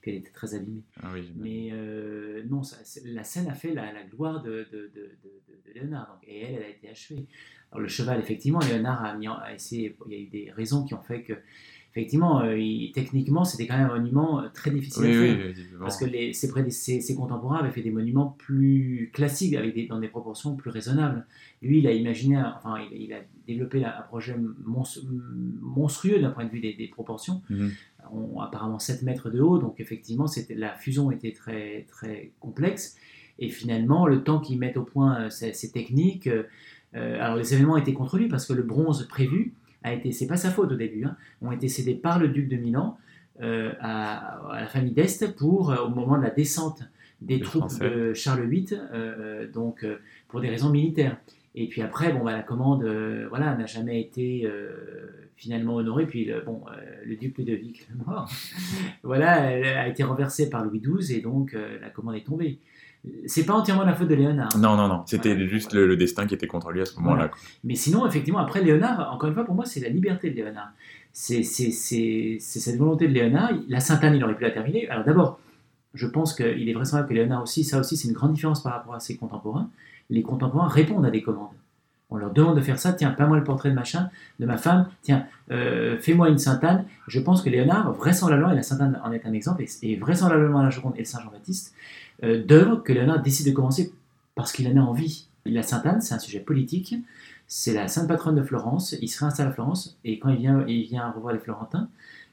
Puis 0.00 0.12
elle 0.12 0.18
était 0.18 0.30
très 0.30 0.54
abîmée. 0.54 0.82
Ah 1.02 1.08
oui. 1.12 1.32
Mais 1.36 1.68
euh, 1.72 2.42
non, 2.48 2.62
ça- 2.62 2.76
la 3.04 3.24
scène 3.24 3.48
a 3.48 3.54
fait 3.54 3.74
la, 3.74 3.92
la 3.92 4.04
gloire 4.04 4.42
de, 4.42 4.66
de, 4.72 4.90
de, 4.94 5.10
de- 5.24 5.72
de 5.72 5.74
Léonard. 5.74 6.08
Donc, 6.14 6.28
et 6.28 6.40
elle, 6.42 6.54
elle 6.56 6.62
a 6.62 6.68
été 6.68 6.88
achevée. 6.88 7.26
Alors 7.72 7.82
le 7.82 7.88
cheval, 7.88 8.18
effectivement, 8.20 8.60
Léonard 8.60 9.04
a, 9.04 9.16
mis 9.16 9.28
en- 9.28 9.34
a 9.38 9.52
essayé. 9.52 9.96
Il 10.06 10.12
y 10.12 10.16
a 10.16 10.20
eu 10.20 10.26
des 10.26 10.50
raisons 10.52 10.84
qui 10.84 10.94
ont 10.94 11.02
fait 11.02 11.22
que, 11.22 11.34
effectivement, 11.90 12.40
euh, 12.42 12.56
il- 12.58 12.92
techniquement, 12.92 13.44
c'était 13.44 13.66
quand 13.66 13.76
même 13.76 13.90
un 13.90 13.98
monument 13.98 14.40
euh, 14.42 14.48
très 14.54 14.70
difficile 14.70 15.02
oui, 15.04 15.16
à 15.16 15.20
oui, 15.20 15.54
faire. 15.54 15.78
Parce 15.80 15.98
que 15.98 16.04
les, 16.06 16.32
ses, 16.32 16.70
ses- 16.70 17.00
ses 17.00 17.14
contemporains 17.16 17.58
avaient 17.58 17.72
fait 17.72 17.82
des 17.82 17.90
monuments 17.90 18.36
plus 18.38 19.10
classiques, 19.12 19.54
avec 19.54 19.74
des, 19.74 19.86
dans 19.86 19.98
des 20.00 20.08
proportions 20.08 20.54
plus 20.56 20.70
raisonnables. 20.70 21.26
Lui, 21.60 21.80
il 21.80 21.86
a 21.88 21.92
imaginé, 21.92 22.36
un- 22.36 22.54
enfin, 22.56 22.76
il, 22.90 23.02
il 23.02 23.12
a 23.12 23.20
développé 23.46 23.84
un 23.84 24.02
projet 24.02 24.36
mons- 24.64 25.04
monstrueux 25.60 26.20
d'un 26.20 26.30
point 26.30 26.44
de 26.44 26.50
vue 26.50 26.60
des, 26.60 26.74
des 26.74 26.88
proportions. 26.88 27.42
Mhm. 27.50 27.72
On- 28.12 28.40
apparemment 28.40 28.78
7 28.78 29.02
mètres 29.02 29.28
de 29.30 29.40
haut, 29.40 29.58
donc 29.58 29.80
effectivement, 29.80 30.26
c'était, 30.26 30.54
la 30.54 30.74
fusion 30.76 31.10
était 31.10 31.32
très, 31.32 31.84
très 31.90 32.32
complexe. 32.40 32.96
Et 33.38 33.48
finalement, 33.50 34.06
le 34.06 34.22
temps 34.24 34.40
qu'ils 34.40 34.58
mettent 34.58 34.76
au 34.76 34.82
point 34.84 35.20
euh, 35.22 35.30
ces, 35.30 35.52
ces 35.52 35.70
techniques, 35.70 36.26
euh, 36.26 36.44
euh, 36.94 37.20
alors 37.20 37.36
les 37.36 37.52
événements 37.54 37.76
étaient 37.76 37.92
contre 37.92 38.16
lui 38.18 38.28
parce 38.28 38.46
que 38.46 38.52
le 38.52 38.62
bronze 38.62 39.06
prévu 39.08 39.52
a 39.84 39.92
été, 39.92 40.10
c'est 40.12 40.26
pas 40.26 40.36
sa 40.36 40.50
faute 40.50 40.72
au 40.72 40.76
début, 40.76 41.04
hein, 41.04 41.16
ont 41.42 41.52
été 41.52 41.68
cédés 41.68 41.94
par 41.94 42.18
le 42.18 42.28
duc 42.28 42.48
de 42.48 42.56
Milan 42.56 42.96
euh, 43.40 43.72
à, 43.80 44.38
à 44.50 44.60
la 44.62 44.66
famille 44.66 44.92
d'Este 44.92 45.36
pour, 45.36 45.70
euh, 45.70 45.84
au 45.84 45.88
moment 45.90 46.16
de 46.18 46.22
la 46.22 46.30
descente 46.30 46.82
des 47.20 47.36
Les 47.36 47.40
troupes 47.42 47.62
Français. 47.68 47.88
de 47.90 48.14
Charles 48.14 48.46
VIII, 48.48 48.78
donc 49.52 49.84
pour 50.28 50.40
des 50.40 50.48
raisons 50.48 50.70
militaires. 50.70 51.16
Et 51.56 51.66
puis 51.68 51.82
après, 51.82 52.12
bon, 52.12 52.24
bah, 52.24 52.32
la 52.32 52.42
commande, 52.44 52.84
voilà, 53.28 53.56
n'a 53.56 53.66
jamais 53.66 54.00
été 54.00 54.48
finalement 55.38 55.76
honorée. 55.76 56.06
Puis 56.06 56.26
le, 56.26 56.42
bon, 56.42 56.62
euh, 56.70 56.76
le 57.06 57.16
duc 57.16 57.38
Ludovic, 57.38 57.88
le 57.90 58.04
mort, 58.04 58.30
voilà, 59.02 59.32
a 59.82 59.88
été 59.88 60.02
renversée 60.02 60.50
par 60.50 60.64
Louis 60.64 60.80
XII 60.80 61.16
et 61.16 61.20
donc 61.22 61.54
euh, 61.54 61.78
la 61.80 61.88
commande 61.88 62.16
est 62.16 62.26
tombée. 62.26 62.58
C'est 63.26 63.46
pas 63.46 63.54
entièrement 63.54 63.84
la 63.84 63.94
faute 63.94 64.08
de 64.08 64.14
Léonard. 64.16 64.58
Non, 64.58 64.76
non, 64.76 64.88
non. 64.88 65.02
C'était 65.06 65.32
Voilà. 65.32 65.46
juste 65.48 65.72
le, 65.72 65.86
le 65.86 65.96
destin 65.96 66.26
qui 66.26 66.34
était 66.34 66.48
contre 66.48 66.70
lui 66.72 66.80
à 66.82 66.84
ce 66.84 66.96
moment-là. 66.96 67.14
Voilà. 67.28 67.30
Mais 67.64 67.76
sinon, 67.76 68.06
effectivement, 68.06 68.40
après 68.40 68.62
Léonard, 68.62 69.12
encore 69.14 69.28
une 69.28 69.34
fois, 69.34 69.44
pour 69.44 69.54
moi, 69.54 69.64
c'est 69.64 69.80
la 69.80 69.88
liberté 69.88 70.30
de 70.30 70.34
Léonard. 70.34 70.72
C'est 71.12 71.42
cette 71.42 72.76
volonté 72.76 73.06
de 73.08 73.12
Léonard. 73.12 73.52
La 73.68 73.80
Sainte-Anne, 73.80 74.16
il 74.16 74.24
aurait 74.24 74.36
pu 74.36 74.42
la 74.42 74.50
terminer. 74.50 74.88
Alors 74.88 75.04
d'abord, 75.04 75.38
je 75.94 76.06
pense 76.06 76.34
qu'il 76.34 76.68
est 76.68 76.72
vraisemblable 76.74 77.08
que 77.08 77.14
Léonard 77.14 77.42
aussi, 77.44 77.64
ça 77.64 77.78
aussi, 77.80 77.96
c'est 77.96 78.08
une 78.08 78.14
grande 78.14 78.32
différence 78.34 78.62
par 78.62 78.72
rapport 78.74 78.94
à 78.94 79.00
ses 79.00 79.16
contemporains. 79.16 79.70
Les 80.10 80.22
contemporains 80.22 80.68
répondent 80.68 81.06
à 81.06 81.10
des 81.10 81.22
commandes. 81.22 81.54
On 82.10 82.16
leur 82.16 82.32
demande 82.32 82.56
de 82.56 82.62
faire 82.62 82.78
ça. 82.78 82.92
Tiens, 82.92 83.10
peins-moi 83.10 83.36
le 83.36 83.44
portrait 83.44 83.70
de 83.70 83.74
machin, 83.74 84.10
de 84.40 84.46
ma 84.46 84.56
femme. 84.56 84.88
Tiens, 85.02 85.26
euh, 85.50 85.98
fais-moi 85.98 86.30
une 86.30 86.38
Sainte-Anne. 86.38 86.84
Je 87.06 87.20
pense 87.20 87.42
que 87.42 87.50
Léonard, 87.50 87.92
vraisemblablement, 87.92 88.50
et 88.50 88.56
la 88.56 88.62
Sainte-Anne 88.62 88.98
en 89.04 89.12
est 89.12 89.26
un 89.26 89.32
exemple, 89.32 89.62
et, 89.62 89.68
et 89.82 89.96
vraisemblablement 89.96 90.62
la 90.62 90.70
Joconde 90.70 90.94
et 90.96 91.00
le 91.00 91.04
Saint-Jean-Baptiste, 91.04 91.74
euh, 92.24 92.42
d'œuvres 92.42 92.76
que 92.76 92.92
Léonard 92.92 93.22
décide 93.22 93.46
de 93.46 93.52
commencer 93.52 93.92
parce 94.34 94.52
qu'il 94.52 94.66
en 94.68 94.76
a 94.76 94.84
envie. 94.84 95.26
La 95.44 95.62
Sainte-Anne, 95.62 96.00
c'est 96.00 96.14
un 96.14 96.18
sujet 96.18 96.40
politique. 96.40 96.94
C'est 97.46 97.72
la 97.72 97.88
sainte 97.88 98.08
patronne 98.08 98.36
de 98.36 98.42
Florence. 98.42 98.94
Il 99.00 99.08
se 99.08 99.18
réinstalle 99.20 99.48
à 99.48 99.52
Florence 99.52 99.96
et 100.04 100.18
quand 100.18 100.28
il 100.28 100.36
vient, 100.36 100.64
il 100.68 100.84
vient 100.84 101.10
revoir 101.10 101.32
les 101.32 101.40
Florentins, 101.40 101.88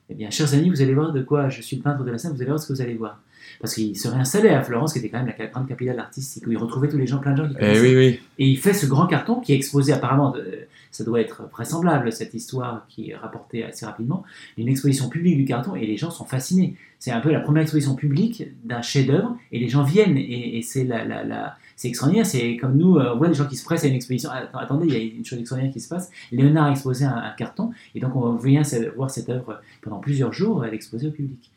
eh 0.09 0.13
bien, 0.13 0.29
chers 0.29 0.53
amis, 0.53 0.69
vous 0.69 0.81
allez 0.81 0.93
voir 0.93 1.11
de 1.13 1.21
quoi 1.21 1.49
je 1.49 1.61
suis 1.61 1.77
le 1.77 1.81
peintre 1.83 2.03
de 2.03 2.11
la 2.11 2.17
Sainte, 2.17 2.33
vous 2.33 2.41
allez 2.41 2.49
voir 2.49 2.59
ce 2.59 2.67
que 2.67 2.73
vous 2.73 2.81
allez 2.81 2.93
voir. 2.95 3.19
Parce 3.61 3.73
qu'il 3.75 3.97
se 3.97 4.07
réinstallait 4.07 4.49
à 4.49 4.61
Florence, 4.63 4.93
qui 4.93 4.99
était 4.99 5.09
quand 5.09 5.23
même 5.23 5.33
la 5.37 5.45
grande 5.47 5.67
capitale 5.67 5.99
artistique, 5.99 6.45
où 6.47 6.51
il 6.51 6.57
retrouvait 6.57 6.89
tous 6.89 6.97
les 6.97 7.07
gens, 7.07 7.19
plein 7.19 7.31
de 7.31 7.37
gens 7.37 7.47
qui 7.47 7.55
Eh 7.57 7.59
connaissaient. 7.59 7.81
oui, 7.81 7.95
oui. 7.95 8.19
Et 8.37 8.47
il 8.49 8.57
fait 8.57 8.73
ce 8.73 8.85
grand 8.85 9.07
carton 9.07 9.39
qui 9.39 9.53
est 9.53 9.55
exposé 9.55 9.93
apparemment, 9.93 10.31
de- 10.31 10.45
ça 10.91 11.03
doit 11.03 11.21
être 11.21 11.43
vraisemblable 11.51 12.11
cette 12.11 12.33
histoire 12.33 12.85
qui 12.89 13.11
est 13.11 13.15
rapportée 13.15 13.63
assez 13.63 13.85
rapidement, 13.85 14.23
une 14.57 14.67
exposition 14.67 15.09
publique 15.09 15.37
du 15.37 15.45
carton 15.45 15.75
et 15.75 15.85
les 15.85 15.97
gens 15.97 16.09
sont 16.11 16.25
fascinés. 16.25 16.75
C'est 16.99 17.11
un 17.11 17.19
peu 17.21 17.31
la 17.31 17.39
première 17.39 17.61
exposition 17.63 17.95
publique 17.95 18.43
d'un 18.63 18.81
chef-d'œuvre 18.81 19.37
et 19.51 19.59
les 19.59 19.69
gens 19.69 19.83
viennent 19.83 20.17
et, 20.17 20.57
et 20.57 20.61
c'est 20.61 20.83
la, 20.83 21.03
la, 21.05 21.23
la- 21.23 21.57
c'est 21.75 21.87
extraordinaire. 21.89 22.25
C'est 22.25 22.57
comme 22.57 22.77
nous, 22.77 22.97
euh, 22.97 23.13
on 23.13 23.17
voit 23.17 23.27
des 23.27 23.33
gens 23.33 23.45
qui 23.47 23.55
se 23.57 23.63
pressent 23.65 23.83
à 23.83 23.87
une 23.87 23.95
exposition. 23.95 24.29
Ah, 24.31 24.47
attendez, 24.59 24.87
il 24.87 24.93
y 24.93 24.95
a 24.95 24.99
une 25.17 25.25
chose 25.25 25.39
extraordinaire 25.39 25.73
qui 25.73 25.79
se 25.79 25.89
passe. 25.89 26.09
Léonard 26.31 26.65
a 26.65 26.71
exposé 26.71 27.05
un, 27.05 27.15
un 27.15 27.31
carton 27.31 27.71
et 27.93 27.99
donc 27.99 28.15
on 28.15 28.35
vient 28.35 28.61
voir 28.95 29.09
cette 29.11 29.29
œuvre 29.29 29.61
pendant 29.81 29.99
plusieurs 29.99 30.33
jours, 30.33 30.65
elle 30.65 30.73
est 30.73 30.75
exposée 30.75 31.07
au 31.07 31.11
public. 31.11 31.51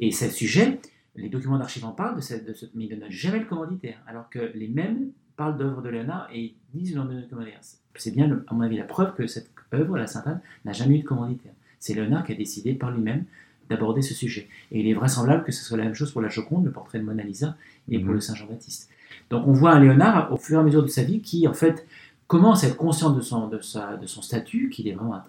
Et 0.00 0.10
ce 0.10 0.28
sujet, 0.28 0.80
les 1.16 1.28
documents 1.28 1.58
d'archives 1.58 1.84
en 1.84 1.92
parlent, 1.92 2.16
de 2.16 2.20
cette, 2.20 2.46
de 2.46 2.52
ce- 2.52 2.66
mais 2.74 2.84
ils 2.86 2.94
ne 2.94 3.00
donnent 3.00 3.10
jamais 3.10 3.38
le 3.38 3.44
commanditaire, 3.46 3.98
alors 4.06 4.28
que 4.28 4.50
les 4.54 4.68
mêmes 4.68 5.08
parlent 5.36 5.56
d'œuvres 5.56 5.82
de 5.82 5.88
Léonard 5.88 6.28
et 6.32 6.40
ils 6.74 6.80
disent 6.80 6.94
leur 6.94 7.06
donner 7.06 7.20
le 7.22 7.26
commanditaire. 7.28 7.60
C'est 7.96 8.10
bien, 8.12 8.26
le- 8.26 8.44
à 8.48 8.54
mon 8.54 8.60
avis, 8.62 8.76
la 8.76 8.84
preuve 8.84 9.14
que 9.14 9.26
cette 9.26 9.50
œuvre, 9.72 9.96
la 9.96 10.06
Sainte-Anne, 10.06 10.40
n'a 10.64 10.72
jamais 10.72 10.96
eu 10.96 10.98
de 11.00 11.04
commanditaire. 11.06 11.52
C'est 11.78 11.94
Léonard 11.94 12.24
qui 12.24 12.32
a 12.32 12.34
décidé 12.34 12.74
par 12.74 12.90
lui-même 12.90 13.24
d'aborder 13.70 14.02
ce 14.02 14.14
sujet. 14.14 14.48
Et 14.72 14.80
il 14.80 14.88
est 14.88 14.94
vraisemblable 14.94 15.44
que 15.44 15.52
ce 15.52 15.64
soit 15.64 15.76
la 15.78 15.84
même 15.84 15.94
chose 15.94 16.12
pour 16.12 16.20
la 16.20 16.28
Joconde, 16.28 16.64
le 16.66 16.70
portrait 16.72 16.98
de 16.98 17.04
Mona 17.04 17.22
Lisa, 17.22 17.56
et 17.88 17.98
pour 17.98 18.08
Mhm. 18.08 18.14
le 18.14 18.20
Saint 18.20 18.34
Jean-Baptiste. 18.34 18.90
Donc 19.30 19.46
on 19.46 19.52
voit 19.52 19.72
un 19.72 19.80
Léonard, 19.80 20.32
au 20.32 20.36
fur 20.36 20.58
et 20.58 20.60
à 20.60 20.64
mesure 20.64 20.82
de 20.82 20.88
sa 20.88 21.02
vie, 21.02 21.20
qui 21.20 21.46
en 21.48 21.54
fait 21.54 21.86
commence 22.26 22.64
à 22.64 22.68
être 22.68 22.76
conscient 22.76 23.10
de 23.10 23.20
son, 23.20 23.48
de 23.48 23.60
sa, 23.60 23.96
de 23.96 24.06
son 24.06 24.22
statut, 24.22 24.70
qu'il 24.70 24.88
est 24.88 24.92
vraiment 24.92 25.20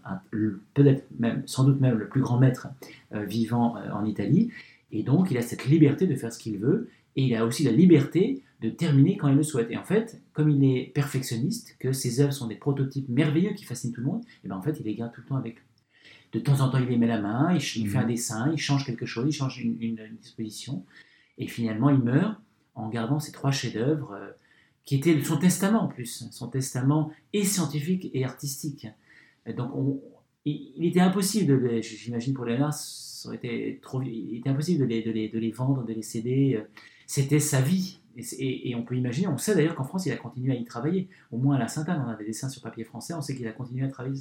peut-être 0.73 1.05
même, 1.19 1.43
sans 1.45 1.63
doute 1.63 1.79
même 1.81 1.97
le 1.97 2.07
plus 2.07 2.21
grand 2.21 2.39
maître 2.39 2.67
euh, 3.13 3.23
vivant 3.25 3.77
euh, 3.77 3.91
en 3.91 4.05
Italie, 4.05 4.51
et 4.91 5.03
donc 5.03 5.29
il 5.31 5.37
a 5.37 5.41
cette 5.41 5.65
liberté 5.65 6.07
de 6.07 6.15
faire 6.15 6.31
ce 6.31 6.39
qu'il 6.39 6.57
veut, 6.57 6.89
et 7.17 7.23
il 7.23 7.35
a 7.35 7.45
aussi 7.45 7.63
la 7.63 7.71
liberté 7.71 8.41
de 8.61 8.69
terminer 8.69 9.17
quand 9.17 9.27
il 9.27 9.35
le 9.35 9.43
souhaite. 9.43 9.69
Et 9.71 9.77
en 9.77 9.83
fait, 9.83 10.21
comme 10.33 10.49
il 10.49 10.63
est 10.63 10.91
perfectionniste, 10.93 11.75
que 11.79 11.91
ses 11.91 12.21
œuvres 12.21 12.31
sont 12.33 12.47
des 12.47 12.55
prototypes 12.55 13.09
merveilleux 13.09 13.53
qui 13.53 13.65
fascinent 13.65 13.91
tout 13.91 14.01
le 14.01 14.07
monde, 14.07 14.23
et 14.43 14.47
ben 14.47 14.55
en 14.55 14.61
fait 14.61 14.79
il 14.79 14.85
les 14.85 14.95
garde 14.95 15.11
tout 15.13 15.21
le 15.21 15.27
temps 15.27 15.35
avec 15.37 15.55
lui. 15.55 15.61
De 16.33 16.39
temps 16.39 16.59
en 16.61 16.69
temps, 16.69 16.77
il 16.79 16.87
les 16.87 16.97
met 16.97 17.07
la 17.07 17.21
main, 17.21 17.53
il, 17.53 17.57
il 17.81 17.89
fait 17.89 17.97
un 17.97 18.05
dessin, 18.07 18.51
il 18.51 18.57
change 18.57 18.85
quelque 18.85 19.05
chose, 19.05 19.25
il 19.27 19.33
change 19.33 19.59
une, 19.61 19.75
une- 19.81 19.99
une 19.99 20.15
disposition, 20.21 20.83
et 21.37 21.47
finalement 21.47 21.89
il 21.89 21.99
meurt 21.99 22.35
en 22.75 22.89
gardant 22.89 23.19
ces 23.19 23.31
trois 23.31 23.51
chefs-d'œuvre 23.51 24.11
euh, 24.13 24.31
qui 24.83 24.95
étaient 24.95 25.21
son 25.23 25.37
testament 25.37 25.83
en 25.83 25.87
plus, 25.87 26.27
son 26.31 26.47
testament 26.47 27.11
et 27.33 27.43
scientifique 27.43 28.09
et 28.13 28.23
artistique. 28.25 28.87
Et 29.45 29.53
donc 29.53 29.75
on- 29.75 30.01
il, 30.47 30.85
était 30.85 30.99
impossible, 30.99 31.59
de 31.59 31.81
j'imagine 31.81 32.33
pour 32.35 32.45
Léonard, 32.45 32.73
ça 32.73 33.29
aurait 33.29 33.37
été 33.37 33.79
trop, 33.81 34.01
il 34.03 34.37
était 34.37 34.49
impossible 34.49 34.81
de 34.81 34.85
les, 34.85 35.01
de 35.01 35.11
les, 35.11 35.27
de 35.29 35.39
les 35.39 35.51
vendre, 35.51 35.83
de 35.83 35.93
les 35.93 36.03
céder. 36.03 36.55
euh, 36.55 36.63
C'était 37.07 37.39
sa 37.39 37.61
vie. 37.61 37.99
Et, 38.15 38.23
c'est- 38.23 38.37
et- 38.37 38.69
et 38.69 38.75
on 38.75 38.83
peut 38.83 38.95
imaginer, 38.95 39.27
on 39.27 39.37
sait 39.37 39.55
d'ailleurs 39.55 39.75
qu'en 39.75 39.83
France, 39.83 40.05
il 40.05 40.11
a 40.11 40.17
continué 40.17 40.53
à 40.53 40.55
y 40.55 40.63
travailler. 40.63 41.07
Au 41.31 41.37
moins 41.37 41.55
à 41.55 41.59
la 41.59 41.67
Sainte-Anne, 41.67 42.03
on 42.05 42.09
a 42.09 42.15
des 42.15 42.25
dessins 42.25 42.49
sur 42.49 42.61
papier 42.61 42.83
français, 42.83 43.13
on 43.13 43.21
sait 43.21 43.35
qu'il 43.35 43.47
a 43.47 43.51
continué 43.51 43.83
à 43.85 43.89
travailler, 43.89 44.19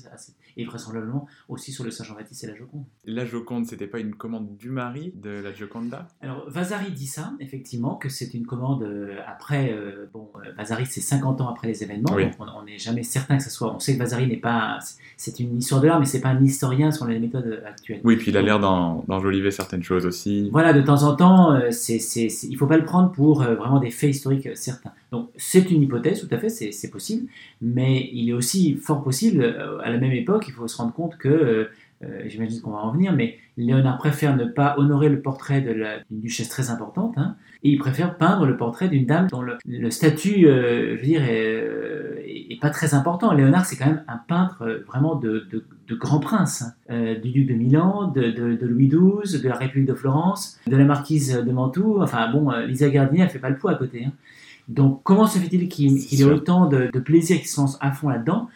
et 0.56 0.64
vraisemblablement 0.64 1.26
aussi 1.48 1.72
sur 1.72 1.84
le 1.84 1.90
Saint-Jean-Baptiste 1.90 2.44
et 2.44 2.46
la 2.48 2.54
Joconde. 2.56 2.84
La 3.04 3.24
Joconde, 3.24 3.66
c'était 3.66 3.86
pas 3.86 4.00
une 4.00 4.14
commande 4.14 4.56
du 4.56 4.70
mari 4.70 5.12
de 5.14 5.30
la 5.30 5.52
Gioconda 5.52 6.08
Alors, 6.20 6.44
Vasari 6.48 6.90
dit 6.92 7.06
ça, 7.06 7.32
effectivement, 7.40 7.94
que 7.96 8.08
c'est 8.08 8.34
une 8.34 8.46
commande 8.46 8.82
euh, 8.82 9.16
après. 9.26 9.72
euh, 9.72 10.06
bon, 10.12 10.28
euh, 10.36 10.52
Vasari, 10.56 10.86
c'est 10.86 11.00
50 11.00 11.40
ans 11.40 11.48
après 11.48 11.68
les 11.68 11.82
événements, 11.82 12.12
Oui. 12.14 12.24
donc 12.24 12.34
on 12.56 12.64
n'est 12.64 12.78
jamais 12.78 13.02
certain 13.02 13.36
que 13.36 13.42
ce 13.42 13.50
soit. 13.50 13.74
On 13.74 13.78
sait 13.78 13.94
que 13.94 13.98
Vasari 13.98 14.26
n'est 14.26 14.36
pas. 14.36 14.78
C'est 15.16 15.38
une 15.40 15.56
histoire 15.58 15.80
de 15.80 15.86
l'art, 15.86 16.00
mais 16.00 16.06
c'est 16.06 16.20
pas 16.20 16.30
un 16.30 16.42
historien 16.42 16.90
sur 16.90 17.06
les 17.06 17.18
méthodes 17.18 17.62
actuelles. 17.66 18.00
Oui, 18.04 18.16
puis 18.16 18.30
il 18.30 18.36
a 18.36 18.42
l'air 18.42 18.58
d'en- 18.58 19.04
d'enjoliver 19.08 19.50
certaines 19.50 19.82
choses 19.82 20.06
aussi. 20.06 20.50
Voilà, 20.52 20.72
de 20.72 20.82
temps 20.82 21.02
en 21.04 21.14
temps, 21.14 21.52
euh, 21.52 21.70
c'est, 21.70 21.96
il 21.98 22.52
ne 22.52 22.56
faut 22.56 22.66
pas 22.66 22.76
le 22.76 22.84
prendre 22.84 23.12
pour 23.12 23.42
vraiment 23.42 23.78
des 23.84 23.90
faits 23.90 24.10
historiques 24.10 24.48
certains. 24.54 24.92
Donc, 25.12 25.30
c'est 25.36 25.70
une 25.70 25.82
hypothèse, 25.82 26.26
tout 26.26 26.34
à 26.34 26.38
fait, 26.38 26.48
c'est, 26.48 26.90
possible, 26.90 27.28
mais 27.62 28.10
il 28.12 28.28
est 28.28 28.32
aussi 28.32 28.74
fort 28.74 29.02
possible, 29.02 29.42
euh, 29.42 29.78
à 29.82 29.90
la 29.90 29.98
même 29.98 30.12
époque, 30.12 30.46
il 30.48 30.52
faut 30.52 30.66
se 30.66 30.76
rendre 30.76 30.92
compte 30.92 31.16
que, 31.16 31.28
euh, 31.28 31.64
euh, 32.02 32.22
j'imagine 32.26 32.60
qu'on 32.60 32.72
va 32.72 32.78
en 32.78 32.92
venir, 32.92 33.12
mais 33.12 33.38
Léonard 33.56 33.98
préfère 33.98 34.36
ne 34.36 34.44
pas 34.44 34.74
honorer 34.78 35.08
le 35.08 35.20
portrait 35.20 35.60
d'une 35.60 36.20
duchesse 36.20 36.48
très 36.48 36.70
importante, 36.70 37.16
hein, 37.16 37.36
et 37.62 37.70
il 37.70 37.78
préfère 37.78 38.16
peindre 38.18 38.46
le 38.46 38.56
portrait 38.56 38.88
d'une 38.88 39.06
dame 39.06 39.28
dont 39.28 39.42
le, 39.42 39.90
statut, 39.90 40.42
je 40.42 40.96
veux 40.96 41.02
dire, 41.02 41.22
est, 41.24 42.58
pas 42.60 42.70
très 42.70 42.94
important. 42.94 43.32
Léonard, 43.32 43.66
c'est 43.66 43.76
quand 43.76 43.86
même 43.86 44.04
un 44.08 44.16
peintre 44.16 44.82
vraiment 44.86 45.16
de, 45.16 45.46
de 45.86 45.94
grand 45.94 46.18
prince, 46.20 46.62
hein, 46.62 46.72
euh, 46.90 47.14
du 47.18 47.30
duc 47.30 47.46
de 47.48 47.54
Milan, 47.54 48.06
de, 48.08 48.30
de- 48.30 48.56
de 48.56 48.66
Louis 48.66 48.88
XII, 48.88 49.40
de 49.40 49.48
la 49.48 49.56
République 49.56 49.86
de 49.88 49.94
Florence, 49.94 50.58
de 50.66 50.76
la 50.76 50.84
marquise 50.84 51.32
de 51.46 51.52
Mantoue. 51.52 52.02
Enfin 52.02 52.30
bon, 52.32 52.50
euh, 52.50 52.66
Lisa 52.66 52.88
Gardini, 52.88 53.20
elle 53.22 53.28
fait 53.30 53.38
pas 53.38 53.50
le 53.50 53.58
poids 53.58 53.72
à 53.72 53.74
côté. 53.74 54.04
hein. 54.06 54.12
Donc 54.68 55.02
comment 55.02 55.26
se 55.26 55.38
fait-il 55.38 55.68
qu'il 55.68 55.98
qu'il 55.98 56.20
ait 56.22 56.24
autant 56.24 56.66
de, 56.66 56.88
de 56.92 56.98
plaisir, 57.00 57.36
qu'il 57.38 57.48
se 57.48 57.60
lance 57.60 57.76
à 57.82 57.92
fond 57.92 58.08
là-dedans? 58.08 58.48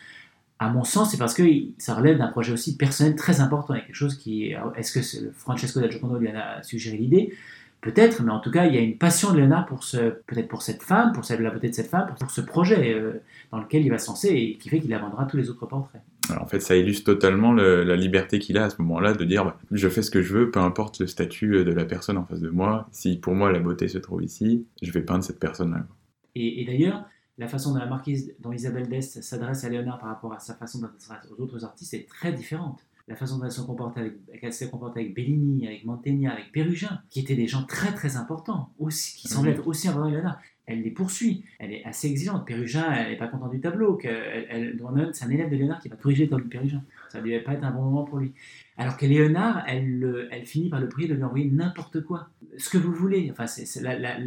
À 0.59 0.71
mon 0.71 0.83
sens, 0.83 1.11
c'est 1.11 1.19
parce 1.19 1.35
que 1.35 1.43
ça 1.77 1.95
relève 1.95 2.19
d'un 2.19 2.29
projet 2.29 2.53
aussi 2.53 2.77
personnel 2.77 3.15
très 3.15 3.41
important. 3.41 3.75
Il 3.75 3.77
y 3.77 3.81
a 3.81 3.85
quelque 3.85 3.95
chose 3.95 4.17
qui... 4.17 4.55
Est-ce 4.77 4.93
que 4.99 5.31
Francesco 5.33 5.81
da 5.81 5.89
Giocondo 5.89 6.19
lui 6.19 6.29
en 6.31 6.35
a 6.37 6.63
suggéré 6.65 6.97
l'idée? 6.97 7.33
Peut-être, 7.81 8.23
mais 8.25 8.33
en 8.33 8.41
tout 8.41 8.51
cas, 8.51 8.67
il 8.67 8.75
y 8.75 8.79
a 8.79 8.81
une 8.81 8.99
passion 8.99 9.33
de 9.33 9.39
Léonard 9.39 9.67
pour 9.67 9.85
ce, 9.85 10.11
peut-être 10.27 10.49
pour 10.49 10.63
cette 10.63 10.83
femme, 10.83 11.13
pour 11.13 11.23
la 11.29 11.51
beauté 11.51 11.69
de 11.69 11.75
cette 11.75 11.87
femme, 11.89 12.13
pour 12.19 12.31
ce 12.31 12.41
projet 12.41 12.93
euh, 12.93 13.23
dans 13.53 13.61
lequel 13.61 13.85
il 13.85 13.91
va 13.91 13.99
se 13.99 14.09
lancer 14.09 14.29
et 14.29 14.59
qui 14.59 14.69
fait 14.69 14.81
qu'il 14.81 14.93
abandonnera 14.93 15.27
tous 15.27 15.37
les 15.37 15.49
autres 15.49 15.65
portraits. 15.67 16.03
Alors, 16.29 16.43
en 16.43 16.47
fait, 16.47 16.61
ça 16.61 16.77
illustre 16.77 17.05
totalement 17.13 17.53
le- 17.53 17.85
la 17.85 17.95
liberté 17.97 18.41
qu'il 18.41 18.59
a 18.59 18.65
à 18.65 18.71
ce 18.71 18.83
moment-là 18.83 19.15
de 19.15 19.25
dire 19.25 19.45
bah, 19.45 19.57
je 19.71 19.89
fais 19.89 20.03
ce 20.03 20.11
que 20.11 20.23
je 20.23 20.35
veux, 20.35 20.51
peu 20.51 20.61
importe 20.61 20.99
le 20.99 21.07
statut 21.07 21.65
de 21.65 21.73
la 21.73 21.85
personne 21.85 22.19
en 22.19 22.25
face 22.25 22.41
de 22.41 22.51
moi. 22.51 22.89
Si 22.91 23.17
pour 23.17 23.35
moi 23.35 23.53
la 23.53 23.61
beauté 23.61 23.87
se 23.89 23.99
trouve 23.99 24.25
ici, 24.25 24.67
je 24.83 24.91
vais 24.91 25.03
peindre 25.03 25.23
cette 25.23 25.39
personne-là. 25.39 25.87
Et, 26.35 26.61
et 26.61 26.65
d'ailleurs, 26.67 27.05
la 27.39 27.47
façon 27.47 27.73
dont 27.73 27.79
la 27.79 27.87
marquise, 27.87 28.35
dont 28.41 28.53
Isabelle 28.53 28.89
d'Este 28.89 29.23
s'adresse 29.23 29.63
à 29.65 29.69
Léonard 29.69 30.01
par 30.01 30.09
rapport 30.09 30.33
à 30.35 30.41
sa 30.41 30.55
façon 30.55 30.81
d'adresser 30.81 31.13
aux 31.39 31.41
autres 31.41 31.65
artistes 31.65 31.95
est 31.95 32.09
très 32.09 32.33
différente. 32.33 32.85
La 33.09 33.17
façon 33.17 33.39
dont 33.39 33.47
elle 33.47 33.51
se 33.53 33.63
comporte 33.63 33.97
avec, 33.97 34.53
s'est 34.53 34.69
comportée 34.69 35.01
avec 35.01 35.15
Bellini, 35.15 35.67
avec 35.67 35.85
Mantegna, 35.87 36.33
avec 36.33 36.53
Pérugin, 36.53 37.01
qui 37.09 37.21
étaient 37.21 37.35
des 37.37 37.47
gens 37.47 37.65
très 37.65 37.93
très 37.95 38.17
importants, 38.17 38.71
aussi, 38.79 39.17
qui 39.17 39.29
semblent 39.29 39.49
être 39.49 39.67
aussi 39.67 39.89
importants 39.89 40.09
que 40.11 40.15
Léonard. 40.15 40.39
Elle 40.67 40.83
les 40.83 40.91
poursuit, 40.91 41.43
elle 41.59 41.73
est 41.73 41.83
assez 41.87 42.09
exigeante. 42.09 42.47
Pérugin, 42.47 42.93
elle 42.93 43.13
n'est 43.13 43.17
pas 43.17 43.29
contente 43.29 43.53
du 43.53 43.61
tableau. 43.61 43.99
Elle, 44.05 44.47
elle, 44.51 45.11
c'est 45.15 45.25
un 45.25 45.31
élève 45.31 45.49
de 45.51 45.57
Léonard 45.57 45.81
qui 45.81 45.89
va 45.89 45.97
corriger 45.97 46.25
le 46.25 46.29
tableau 46.31 46.45
de 46.45 46.51
Pérugin. 46.51 46.85
Ça 47.09 47.21
ne 47.21 47.25
devait 47.25 47.41
pas 47.41 47.55
être 47.55 47.65
un 47.65 47.71
bon 47.71 47.83
moment 47.85 48.05
pour 48.05 48.19
lui. 48.19 48.35
Alors 48.77 48.99
que 48.99 49.07
Léonard, 49.07 49.65
elle, 49.67 49.99
le- 49.99 50.29
elle 50.31 50.45
finit 50.45 50.69
par 50.69 50.79
le 50.81 50.91
prier 50.91 51.09
de 51.09 51.15
lui 51.15 51.23
envoyer 51.25 51.51
n'importe 51.51 52.03
quoi. 52.03 52.29
Ce 52.59 52.69
que 52.69 52.77
vous 52.77 52.93
voulez. 52.93 53.31
Enfin, 53.33 53.47
la- 53.81 54.19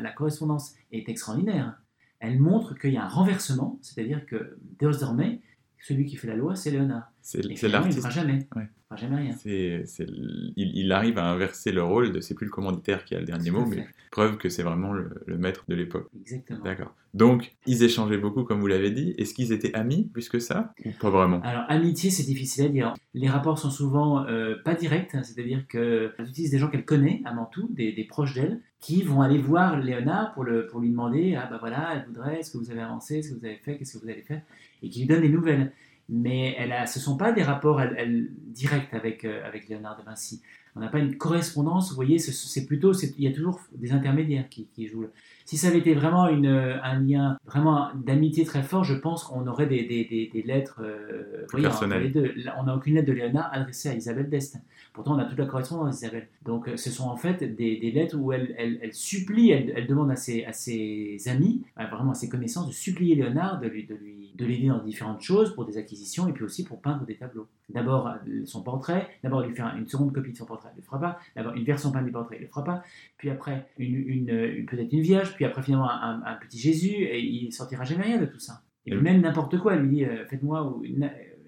la 0.00 0.10
correspondance 0.12 0.74
est 0.90 1.06
extraordinaire. 1.10 1.78
Elle 2.18 2.38
montre 2.38 2.78
qu'il 2.78 2.94
y 2.94 2.96
a 2.96 3.04
un 3.04 3.08
renversement, 3.08 3.78
c'est-à-dire 3.82 4.24
que 4.24 4.56
désormais, 4.78 5.40
celui 5.80 6.04
qui 6.04 6.16
fait 6.16 6.28
la 6.28 6.36
loi, 6.36 6.54
c'est 6.54 6.70
Léonard. 6.70 7.10
C'est 7.22 7.42
finalement, 7.42 7.58
il 7.60 7.68
ne 7.68 7.72
l'artiste. 7.72 7.98
fera 7.98 8.10
jamais. 8.10 8.38
Ouais. 8.56 8.68
Il 8.68 8.96
fera 8.96 8.96
jamais 8.96 9.16
rien. 9.16 9.34
Il, 9.44 10.54
il 10.56 10.92
arrive 10.92 11.18
à 11.18 11.24
inverser 11.30 11.70
le 11.72 11.82
rôle 11.82 12.12
de 12.12 12.20
c'est 12.20 12.34
plus 12.34 12.46
le 12.46 12.50
commanditaire 12.50 13.04
qui 13.04 13.14
a 13.14 13.20
le 13.20 13.26
dernier 13.26 13.50
à 13.50 13.52
mot, 13.52 13.66
fait. 13.66 13.76
mais 13.76 13.86
preuve 14.10 14.36
que 14.38 14.48
c'est 14.48 14.62
vraiment 14.62 14.92
le, 14.92 15.10
le 15.26 15.38
maître 15.38 15.64
de 15.68 15.74
l'époque. 15.74 16.08
Exactement. 16.20 16.60
D'accord. 16.64 16.94
Donc, 17.14 17.52
ils 17.66 17.82
échangeaient 17.82 18.18
beaucoup, 18.18 18.44
comme 18.44 18.60
vous 18.60 18.66
l'avez 18.66 18.90
dit. 18.90 19.14
Est-ce 19.18 19.34
qu'ils 19.34 19.52
étaient 19.52 19.74
amis 19.74 20.08
plus 20.12 20.28
que 20.28 20.38
ça 20.38 20.74
Ou 20.84 20.90
pas 21.00 21.10
vraiment? 21.10 21.40
Alors, 21.42 21.64
amitié, 21.68 22.10
c'est 22.10 22.24
difficile 22.24 22.64
à 22.64 22.68
dire. 22.68 22.94
Les 23.14 23.28
rapports 23.28 23.58
sont 23.58 23.70
souvent 23.70 24.24
euh, 24.26 24.56
pas 24.64 24.74
directs, 24.74 25.14
hein, 25.14 25.22
c'est-à-dire 25.22 25.66
qu'elle 25.68 26.12
utilise 26.20 26.50
des 26.50 26.58
gens 26.58 26.68
qu'elle 26.68 26.84
connaît, 26.84 27.22
avant 27.24 27.46
tout, 27.46 27.68
des, 27.72 27.92
des 27.92 28.04
proches 28.04 28.34
d'elle, 28.34 28.60
qui 28.80 29.02
vont 29.02 29.20
aller 29.22 29.38
voir 29.38 29.78
Léonard 29.78 30.32
pour, 30.32 30.44
le, 30.44 30.66
pour 30.66 30.80
lui 30.80 30.90
demander 30.90 31.34
Ah, 31.36 31.48
bah 31.50 31.58
voilà, 31.60 31.94
elle 31.94 32.06
voudrait, 32.06 32.40
est-ce 32.40 32.50
que 32.50 32.58
vous 32.58 32.70
avez 32.70 32.80
avancé, 32.80 33.18
est-ce 33.18 33.30
que 33.34 33.38
vous 33.38 33.44
avez 33.44 33.56
fait, 33.56 33.76
qu'est-ce 33.76 33.98
que 33.98 34.02
vous 34.04 34.08
allez 34.10 34.22
faire? 34.22 34.42
Et 34.82 34.88
qui 34.88 35.00
lui 35.00 35.06
donne 35.06 35.22
des 35.22 35.28
nouvelles. 35.28 35.72
Mais 36.08 36.56
elle 36.58 36.72
a, 36.72 36.86
ce 36.86 36.98
ne 36.98 37.02
sont 37.04 37.16
pas 37.16 37.30
des 37.32 37.42
rapports 37.44 37.80
elle, 37.80 37.94
elle, 37.96 38.28
directs 38.48 38.92
avec, 38.92 39.24
euh, 39.24 39.46
avec 39.46 39.68
Léonard 39.68 39.96
de 39.96 40.04
Vinci. 40.04 40.42
On 40.74 40.80
n'a 40.80 40.88
pas 40.88 40.98
une 40.98 41.16
correspondance, 41.16 41.90
vous 41.90 41.96
voyez, 41.96 42.18
ce- 42.18 42.32
c'est 42.32 42.66
plutôt, 42.66 42.92
il 42.92 43.22
y 43.24 43.28
a 43.28 43.32
toujours 43.32 43.60
des 43.74 43.92
intermédiaires 43.92 44.48
qui, 44.48 44.66
qui 44.74 44.86
jouent. 44.88 45.06
Si 45.44 45.56
ça 45.56 45.68
avait 45.68 45.78
été 45.78 45.94
vraiment 45.94 46.28
une, 46.28 46.46
un 46.46 47.00
lien 47.00 47.36
vraiment 47.44 47.88
d'amitié 47.94 48.44
très 48.44 48.62
fort, 48.62 48.82
je 48.84 48.94
pense 48.94 49.24
qu'on 49.24 49.46
aurait 49.46 49.66
des, 49.66 49.84
des, 49.84 50.04
des, 50.04 50.30
des 50.32 50.42
lettres 50.42 50.80
euh, 50.84 51.44
Plus 51.48 51.62
voyez, 51.62 51.66
entre 51.66 51.80
personnelles. 51.80 52.02
les 52.04 52.08
deux. 52.10 52.32
Là, 52.44 52.56
On 52.60 52.64
n'a 52.64 52.74
aucune 52.76 52.94
lettre 52.94 53.08
de 53.08 53.12
Léonard 53.12 53.48
adressée 53.52 53.88
à 53.88 53.94
Isabelle 53.94 54.28
d'Este. 54.30 54.58
Pourtant, 54.92 55.14
on 55.14 55.18
a 55.18 55.24
toute 55.24 55.38
la 55.38 55.46
correspondance 55.46 55.94
d'Isabelle. 56.00 56.28
Donc, 56.44 56.68
euh, 56.68 56.76
ce 56.76 56.90
sont 56.90 57.04
en 57.08 57.16
fait 57.16 57.44
des, 57.44 57.78
des 57.78 57.90
lettres 57.92 58.16
où 58.18 58.32
elle, 58.32 58.54
elle, 58.58 58.78
elle 58.82 58.92
supplie, 58.92 59.50
elle, 59.50 59.72
elle 59.76 59.86
demande 59.86 60.10
à 60.10 60.16
ses, 60.16 60.44
à 60.44 60.52
ses 60.52 61.16
amis, 61.26 61.62
à 61.76 61.86
vraiment 61.86 62.10
à 62.10 62.14
ses 62.14 62.28
connaissances, 62.28 62.66
de 62.68 62.72
supplier 62.72 63.14
Léonard 63.14 63.60
de 63.60 63.68
lui, 63.68 63.86
de 63.86 63.94
lui, 63.94 64.32
de 64.34 64.44
l'aider 64.44 64.68
dans 64.68 64.82
différentes 64.82 65.20
choses 65.22 65.54
pour 65.54 65.64
des 65.64 65.76
acquisitions 65.78 66.26
et 66.28 66.32
puis 66.32 66.44
aussi 66.44 66.64
pour 66.64 66.80
peindre 66.80 67.04
des 67.06 67.16
tableaux. 67.16 67.46
D'abord 67.68 68.08
euh, 68.08 68.44
son 68.46 68.62
portrait, 68.62 69.06
d'abord 69.22 69.42
lui 69.46 69.54
faire 69.54 69.72
une 69.78 69.86
seconde 69.86 70.12
copie 70.12 70.32
de 70.32 70.36
son 70.36 70.46
portrait, 70.46 70.70
il 70.72 70.76
ne 70.78 70.80
le 70.80 70.86
fera 70.86 70.98
pas. 71.00 71.18
D'abord 71.36 71.54
une 71.54 71.64
version 71.64 71.92
peinte 71.92 72.04
du 72.04 72.10
portrait, 72.12 72.36
il 72.36 72.40
ne 72.40 72.44
le 72.46 72.48
fera 72.50 72.64
pas. 72.64 72.82
Puis 73.16 73.30
après 73.30 73.68
une, 73.78 73.94
une, 73.94 74.28
une- 74.30 74.66
peut-être 74.66 74.92
une 74.92 75.02
vierge, 75.02 75.34
puis 75.34 75.44
après 75.44 75.62
finalement 75.62 75.88
un, 75.90 76.20
un 76.24 76.34
petit 76.36 76.58
Jésus 76.58 76.88
et 77.04 77.20
il 77.20 77.52
sortira 77.52 77.84
jamais 77.84 78.02
rien 78.04 78.18
de 78.18 78.26
tout 78.26 78.40
ça. 78.40 78.62
Et 78.86 78.92
Et- 78.92 78.96
même 78.96 79.20
n'importe 79.20 79.58
quoi, 79.58 79.74
elle 79.74 79.82
lui 79.82 79.96
dit 79.98 80.04
euh, 80.04 80.24
faites-moi 80.26 80.66
ou 80.66 80.82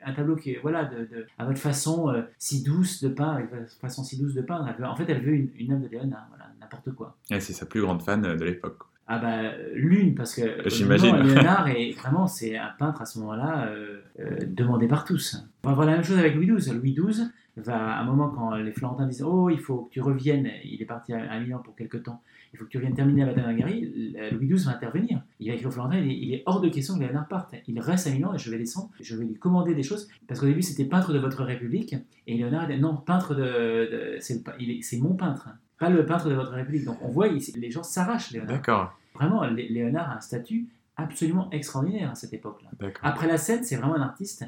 un 0.04 0.12
tableau 0.12 0.36
qui 0.36 0.52
est 0.52 0.58
voilà 0.62 0.84
de, 0.84 1.00
de- 1.04 1.26
à 1.38 1.44
votre 1.44 1.58
façon 1.58 2.08
euh, 2.10 2.22
si 2.38 2.62
douce 2.62 3.02
de 3.02 3.08
peindre, 3.08 3.34
avec 3.38 3.50
votre 3.54 3.72
façon 3.80 4.02
si 4.04 4.18
douce 4.20 4.34
de 4.34 4.42
peindre. 4.42 4.66
Elle 4.68 4.76
veut- 4.82 4.88
en 4.88 4.96
fait, 4.96 5.04
elle 5.08 5.22
veut 5.22 5.34
une, 5.34 5.50
une 5.58 5.72
œuvre 5.72 5.82
de 5.82 5.88
Léonard, 5.88 6.26
voilà, 6.30 6.46
n'importe 6.60 6.92
quoi. 6.92 7.16
Et 7.30 7.40
c'est 7.40 7.52
sa 7.52 7.66
plus 7.66 7.80
grande 7.80 8.02
fan 8.02 8.24
euh, 8.24 8.36
de 8.36 8.44
l'époque. 8.44 8.78
Ah 9.08 9.18
bah 9.18 9.50
l'une 9.74 10.14
parce 10.14 10.34
que 10.34 10.42
J'imagine. 10.68 11.14
honnêtement, 11.14 11.34
Léonard 11.34 11.68
est 11.68 11.90
vraiment 11.98 12.26
c'est 12.28 12.56
un 12.56 12.70
peintre 12.78 13.02
à 13.02 13.04
ce 13.04 13.18
moment-là 13.18 13.66
euh, 13.66 14.00
euh, 14.20 14.36
demandé 14.46 14.86
par 14.86 15.04
tous. 15.04 15.44
On 15.64 15.68
va 15.68 15.74
voir 15.74 15.86
la 15.86 15.94
même 15.94 16.04
chose 16.04 16.18
avec 16.18 16.34
Louis 16.36 16.46
XII. 16.46 16.72
Louis 16.74 16.94
XII 16.94 17.26
va 17.56 17.76
à 17.96 18.00
un 18.00 18.04
moment 18.04 18.28
quand 18.30 18.54
les 18.54 18.72
Florentins 18.72 19.06
disent 19.06 19.22
oh 19.22 19.50
il 19.50 19.58
faut 19.58 19.82
que 19.82 19.90
tu 19.90 20.00
reviennes, 20.00 20.50
il 20.64 20.80
est 20.80 20.86
parti 20.86 21.12
à, 21.12 21.30
à 21.30 21.38
Milan 21.40 21.60
pour 21.62 21.74
quelque 21.76 21.96
temps, 21.98 22.22
il 22.52 22.58
faut 22.58 22.64
que 22.64 22.70
tu 22.70 22.78
reviennes 22.78 22.94
terminer 22.94 23.24
la 23.24 23.32
bataille 23.32 23.54
d'Angari. 23.54 24.14
Louis 24.32 24.46
XII 24.48 24.66
va 24.66 24.72
intervenir. 24.72 25.22
Il 25.40 25.48
va 25.48 25.54
écrire 25.54 25.68
aux 25.68 25.72
Florentins, 25.72 25.98
il 25.98 26.10
est, 26.10 26.16
il 26.18 26.34
est 26.34 26.42
hors 26.46 26.60
de 26.60 26.68
question 26.68 26.94
que 26.94 27.00
Léonard 27.00 27.28
parte. 27.28 27.54
Il 27.68 27.78
reste 27.80 28.06
à 28.06 28.10
Milan 28.10 28.34
et 28.34 28.38
je 28.38 28.50
vais 28.50 28.58
descendre, 28.58 28.90
je 29.00 29.16
vais 29.16 29.24
lui 29.24 29.34
commander 29.34 29.74
des 29.74 29.82
choses 29.82 30.08
parce 30.28 30.40
qu'au 30.40 30.46
début 30.46 30.62
c'était 30.62 30.84
peintre 30.84 31.12
de 31.12 31.18
votre 31.18 31.42
République 31.44 31.94
et 32.26 32.36
Léonard 32.36 32.68
dit 32.68 32.78
non 32.78 32.96
peintre 32.96 33.34
de, 33.34 33.42
de- 33.42 34.16
c'est 34.20 34.98
mon 34.98 35.14
peintre. 35.14 35.48
Pas 35.78 35.90
le 35.90 36.06
peintre 36.06 36.28
de 36.28 36.34
votre 36.34 36.52
République. 36.52 36.84
Donc 36.84 36.98
on 37.02 37.08
voit, 37.08 37.28
il- 37.28 37.42
les 37.60 37.70
gens 37.70 37.82
s'arrachent 37.82 38.30
Léonard. 38.30 38.52
D'accord. 38.56 38.98
Vraiment, 39.14 39.44
Lé- 39.44 39.68
Léonard 39.68 40.10
a 40.10 40.16
un 40.16 40.20
statut 40.20 40.66
absolument 40.96 41.50
extraordinaire 41.50 42.10
à 42.10 42.14
cette 42.14 42.32
époque-là. 42.34 42.70
Après 43.02 43.26
la 43.26 43.36
scène, 43.38 43.62
c'est 43.64 43.76
vraiment 43.76 43.96
un 43.96 44.02
artiste 44.02 44.44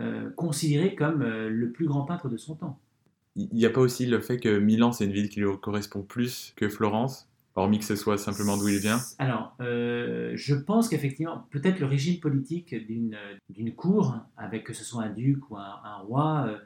euh, 0.00 0.30
considéré 0.30 0.94
comme 0.94 1.22
euh, 1.22 1.48
le 1.48 1.70
plus 1.70 1.86
grand 1.86 2.02
peintre 2.02 2.28
de 2.28 2.36
son 2.36 2.54
temps. 2.54 2.78
Il 3.36 3.48
n'y 3.52 3.64
a 3.66 3.70
pas 3.70 3.80
aussi 3.80 4.06
le 4.06 4.20
fait 4.20 4.38
que 4.38 4.58
Milan, 4.58 4.92
c'est 4.92 5.04
une 5.06 5.12
ville 5.12 5.28
qui 5.28 5.40
lui 5.40 5.48
correspond 5.60 6.02
plus 6.02 6.52
que 6.56 6.68
Florence, 6.68 7.28
hormis 7.54 7.78
que 7.78 7.84
ce 7.84 7.96
soit 7.96 8.18
simplement 8.18 8.56
d'où 8.56 8.68
il 8.68 8.78
vient? 8.78 8.98
Alors, 9.18 9.54
euh, 9.60 10.32
je 10.34 10.54
pense 10.54 10.88
qu'effectivement, 10.88 11.46
peut-être 11.50 11.80
le 11.80 11.86
régime 11.86 12.20
politique 12.20 12.74
d'une 12.86 13.74
cour, 13.74 14.16
avec 14.36 14.64
que 14.64 14.74
ce 14.74 14.84
soit 14.84 15.04
un 15.04 15.10
duc 15.10 15.50
ou 15.50 15.56
un, 15.56 15.80
un 15.84 15.96
roi, 15.98 16.58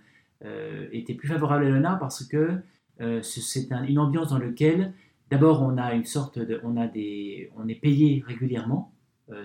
était 0.92 1.14
plus 1.14 1.28
favorable 1.28 1.64
à 1.66 1.68
Léonard 1.70 1.98
parce 1.98 2.24
que 2.24 2.60
ce- 3.00 3.20
c'est 3.22 3.72
un- 3.72 3.84
une 3.84 3.98
ambiance 3.98 4.30
dans 4.30 4.38
laquelle, 4.38 4.92
d'abord, 5.30 5.62
on 5.62 5.76
a 5.78 5.94
une 5.94 6.04
sorte 6.04 6.38
de, 6.38 6.60
on 6.64 6.76
a 6.76 6.86
des, 6.88 7.50
on 7.56 7.68
est 7.68 7.74
payé 7.80 8.22
régulièrement, 8.26 8.92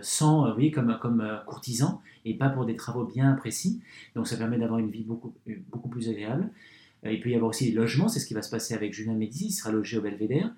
sans, 0.01 0.45
euh, 0.45 0.49
vous 0.49 0.55
voyez, 0.55 0.71
comme 0.71 0.97
comme 1.01 1.21
euh, 1.21 1.37
courtisan 1.47 2.01
et 2.25 2.35
pas 2.35 2.49
pour 2.49 2.65
des 2.65 2.75
travaux 2.75 3.05
bien 3.05 3.33
précis. 3.33 3.81
Donc, 4.15 4.27
ça 4.27 4.37
permet 4.37 4.57
d'avoir 4.57 4.79
une 4.79 4.91
vie 4.91 5.03
beaucoup 5.03 5.33
euh, 5.49 5.55
beaucoup 5.71 5.89
plus 5.89 6.09
agréable. 6.09 6.49
Euh, 7.05 7.11
il 7.11 7.19
peut 7.19 7.29
y 7.29 7.35
avoir 7.35 7.49
aussi 7.49 7.65
des 7.65 7.75
logements, 7.75 8.07
c'est 8.07 8.19
ce 8.19 8.25
qui 8.25 8.33
va 8.33 8.41
se 8.41 8.51
passer 8.51 8.73
avec 8.73 8.93
Julien 8.93 9.13
Médicis, 9.13 9.47
il 9.47 9.51
sera 9.51 9.71
logé 9.71 9.97
au 9.97 10.01
Belvédère. 10.01 10.53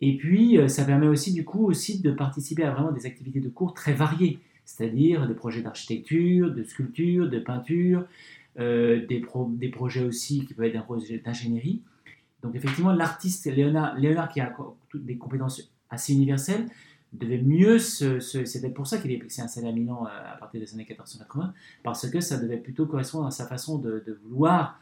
Et 0.00 0.16
puis, 0.16 0.58
euh, 0.58 0.68
ça 0.68 0.84
permet 0.84 1.06
aussi, 1.06 1.32
du 1.32 1.44
coup, 1.44 1.64
aussi 1.64 2.00
de 2.00 2.10
participer 2.10 2.64
à 2.64 2.70
vraiment 2.70 2.92
des 2.92 3.06
activités 3.06 3.40
de 3.40 3.48
cours 3.48 3.72
très 3.72 3.94
variées, 3.94 4.40
c'est-à-dire 4.64 5.26
des 5.26 5.34
projets 5.34 5.62
d'architecture, 5.62 6.52
de 6.52 6.64
sculpture, 6.64 7.30
de 7.30 7.38
peinture, 7.38 8.04
euh, 8.58 9.06
des, 9.06 9.24
des 9.50 9.68
projets 9.68 10.04
aussi 10.04 10.44
qui 10.44 10.54
peuvent 10.54 10.66
être 10.66 10.76
un 10.76 10.82
projet 10.82 11.18
d'ingénierie. 11.18 11.82
Donc, 12.42 12.54
effectivement, 12.54 12.92
l'artiste 12.92 13.46
Léonard, 13.46 13.96
Léonard, 13.96 14.28
qui 14.28 14.40
a 14.40 14.54
des 14.94 15.16
compétences 15.16 15.72
assez 15.88 16.12
universelles, 16.12 16.66
devait 17.18 17.38
mieux 17.42 17.78
c'est 17.78 18.60
peut-être 18.60 18.74
pour 18.74 18.86
ça 18.86 18.98
qu'il 18.98 19.10
est- 19.12 19.30
s'est 19.30 19.42
installé 19.42 19.68
à 19.68 19.72
Milan 19.72 20.06
euh, 20.06 20.34
à 20.34 20.36
partir 20.36 20.60
des 20.60 20.72
années 20.74 20.84
1480, 20.88 21.52
parce 21.82 22.08
que 22.10 22.20
ça 22.20 22.38
devait 22.38 22.56
plutôt 22.56 22.86
correspondre 22.86 23.26
à 23.26 23.30
sa 23.30 23.46
façon 23.46 23.78
de, 23.78 24.18
vouloir 24.24 24.80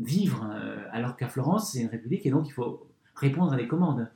vivre, 0.00 0.46
euh, 0.52 0.78
alors 0.92 1.16
qu'à 1.16 1.28
Florence, 1.28 1.72
c'est 1.72 1.80
une 1.80 1.88
république 1.88 2.26
et 2.26 2.30
donc 2.30 2.46
il 2.48 2.52
faut 2.52 2.86
répondre 3.14 3.52
à 3.52 3.56
des 3.56 3.66
commandes 3.66 4.08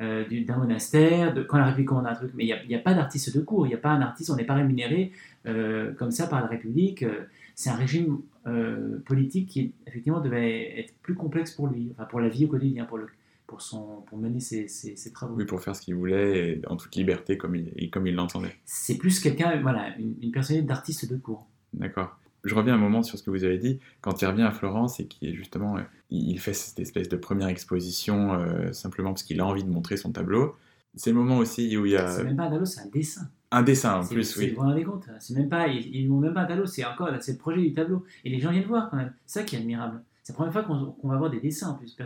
euh, 0.00 0.26
du- 0.28 0.42
d'un 0.44 0.56
monastère, 0.58 1.34
quand 1.48 1.58
la 1.58 1.66
République 1.66 1.88
commande 1.88 2.06
un 2.06 2.14
truc, 2.14 2.30
mais 2.34 2.44
il 2.46 2.68
n'y 2.68 2.74
a, 2.74 2.78
pas 2.78 2.94
d'artiste 2.94 3.34
de 3.36 3.40
cours, 3.40 3.66
il 3.66 3.70
n'y 3.70 3.74
a 3.74 3.78
pas 3.78 3.90
un 3.90 4.00
artiste, 4.00 4.30
on 4.30 4.36
n'est 4.36 4.44
pas 4.44 4.54
rémunéré 4.54 5.12
comme 5.44 6.10
ça 6.10 6.26
par 6.26 6.40
la 6.40 6.46
République. 6.46 7.04
c'est 7.54 7.70
un 7.70 7.74
régime 7.74 8.20
politique 9.06 9.48
qui, 9.48 9.72
effectivement, 9.86 10.20
devait 10.20 10.78
être 10.78 10.94
plus 11.02 11.14
complexe 11.14 11.50
pour 11.52 11.66
lui, 11.68 11.88
enfin 11.92 12.04
pour 12.04 12.20
la 12.20 12.28
vie 12.28 12.44
au 12.44 12.48
quotidien, 12.48 12.84
pour, 12.84 12.98
le, 12.98 13.08
pour, 13.48 13.60
son, 13.62 14.02
pour 14.06 14.18
mener 14.18 14.38
ses, 14.38 14.68
ses- 14.68 14.94
ses 14.94 15.10
travaux. 15.10 15.34
Oui, 15.34 15.44
pour 15.44 15.60
faire 15.60 15.74
ce 15.74 15.82
qu'il 15.82 15.96
voulait, 15.96 16.60
en 16.68 16.76
toute 16.76 16.94
liberté, 16.94 17.36
comme 17.36 17.56
il, 17.56 17.90
comme 17.90 18.06
il 18.06 18.14
l'entendait. 18.14 18.54
C'est 18.64 18.96
plus 18.96 19.18
quelqu'un, 19.18 19.60
voilà, 19.60 19.96
une, 19.98 20.14
une 20.22 20.30
personnalité 20.30 20.68
d'artiste 20.68 21.10
de 21.10 21.16
cours. 21.16 21.48
D'accord. 21.72 22.16
Je 22.44 22.54
reviens 22.54 22.74
un 22.74 22.78
moment 22.78 23.02
sur 23.02 23.18
ce 23.18 23.24
que 23.24 23.30
vous 23.30 23.42
avez 23.42 23.58
dit. 23.58 23.80
Quand 24.00 24.22
il 24.22 24.26
revient 24.26 24.42
à 24.42 24.52
Florence 24.52 25.00
et 25.00 25.06
qu'il 25.06 25.28
est 25.28 25.34
justement, 25.34 25.76
euh, 25.76 25.80
il 26.10 26.38
fait 26.38 26.52
cette 26.54 26.78
espèce 26.78 27.08
de 27.08 27.16
première 27.16 27.48
exposition 27.48 28.34
euh, 28.34 28.72
simplement 28.72 29.10
parce 29.10 29.24
qu'il 29.24 29.40
a 29.40 29.46
envie 29.46 29.64
de 29.64 29.70
montrer 29.70 29.96
son 29.96 30.12
tableau. 30.12 30.54
C'est 30.94 31.10
le 31.10 31.16
moment 31.16 31.38
aussi 31.38 31.76
où 31.76 31.84
il 31.84 31.92
y 31.92 31.96
a 31.96 32.06
C'est 32.08 32.24
même 32.24 32.36
pas 32.36 32.44
un 32.44 32.50
tableau, 32.50 32.64
c'est 32.64 32.80
un 32.80 32.86
dessin. 32.86 33.28
un 33.50 33.62
dessin 33.62 34.00
en 34.00 34.06
plus, 34.06 34.36
oui. 34.36 34.50
Vous 34.50 34.56
vous 34.56 34.68
rendez 34.68 34.84
compte 34.84 35.06
C'est 35.20 35.34
même 35.34 35.48
pas, 35.48 35.66
ils, 35.68 35.94
ils 35.94 36.08
n'ont 36.08 36.18
même 36.20 36.32
pas 36.34 36.42
un 36.42 36.46
tableau, 36.46 36.66
c'est 36.66 36.84
encore, 36.84 37.10
c'est 37.20 37.32
le 37.32 37.38
projet 37.38 37.60
du 37.60 37.72
tableau. 37.72 38.04
Et 38.24 38.30
les 38.30 38.40
gens 38.40 38.50
viennent 38.52 38.64
voir 38.64 38.88
quand 38.90 38.96
même. 38.96 39.12
C'est 39.26 39.40
ça 39.40 39.44
qui 39.44 39.56
est 39.56 39.58
admirable. 39.58 40.02
C'est 40.28 40.34
la 40.34 40.36
première 40.36 40.52
fois 40.52 40.92
qu'on 41.00 41.08
va 41.08 41.16
voir 41.16 41.30
des 41.30 41.40
dessins 41.40 41.70
en 41.70 41.74
plus. 41.74 41.96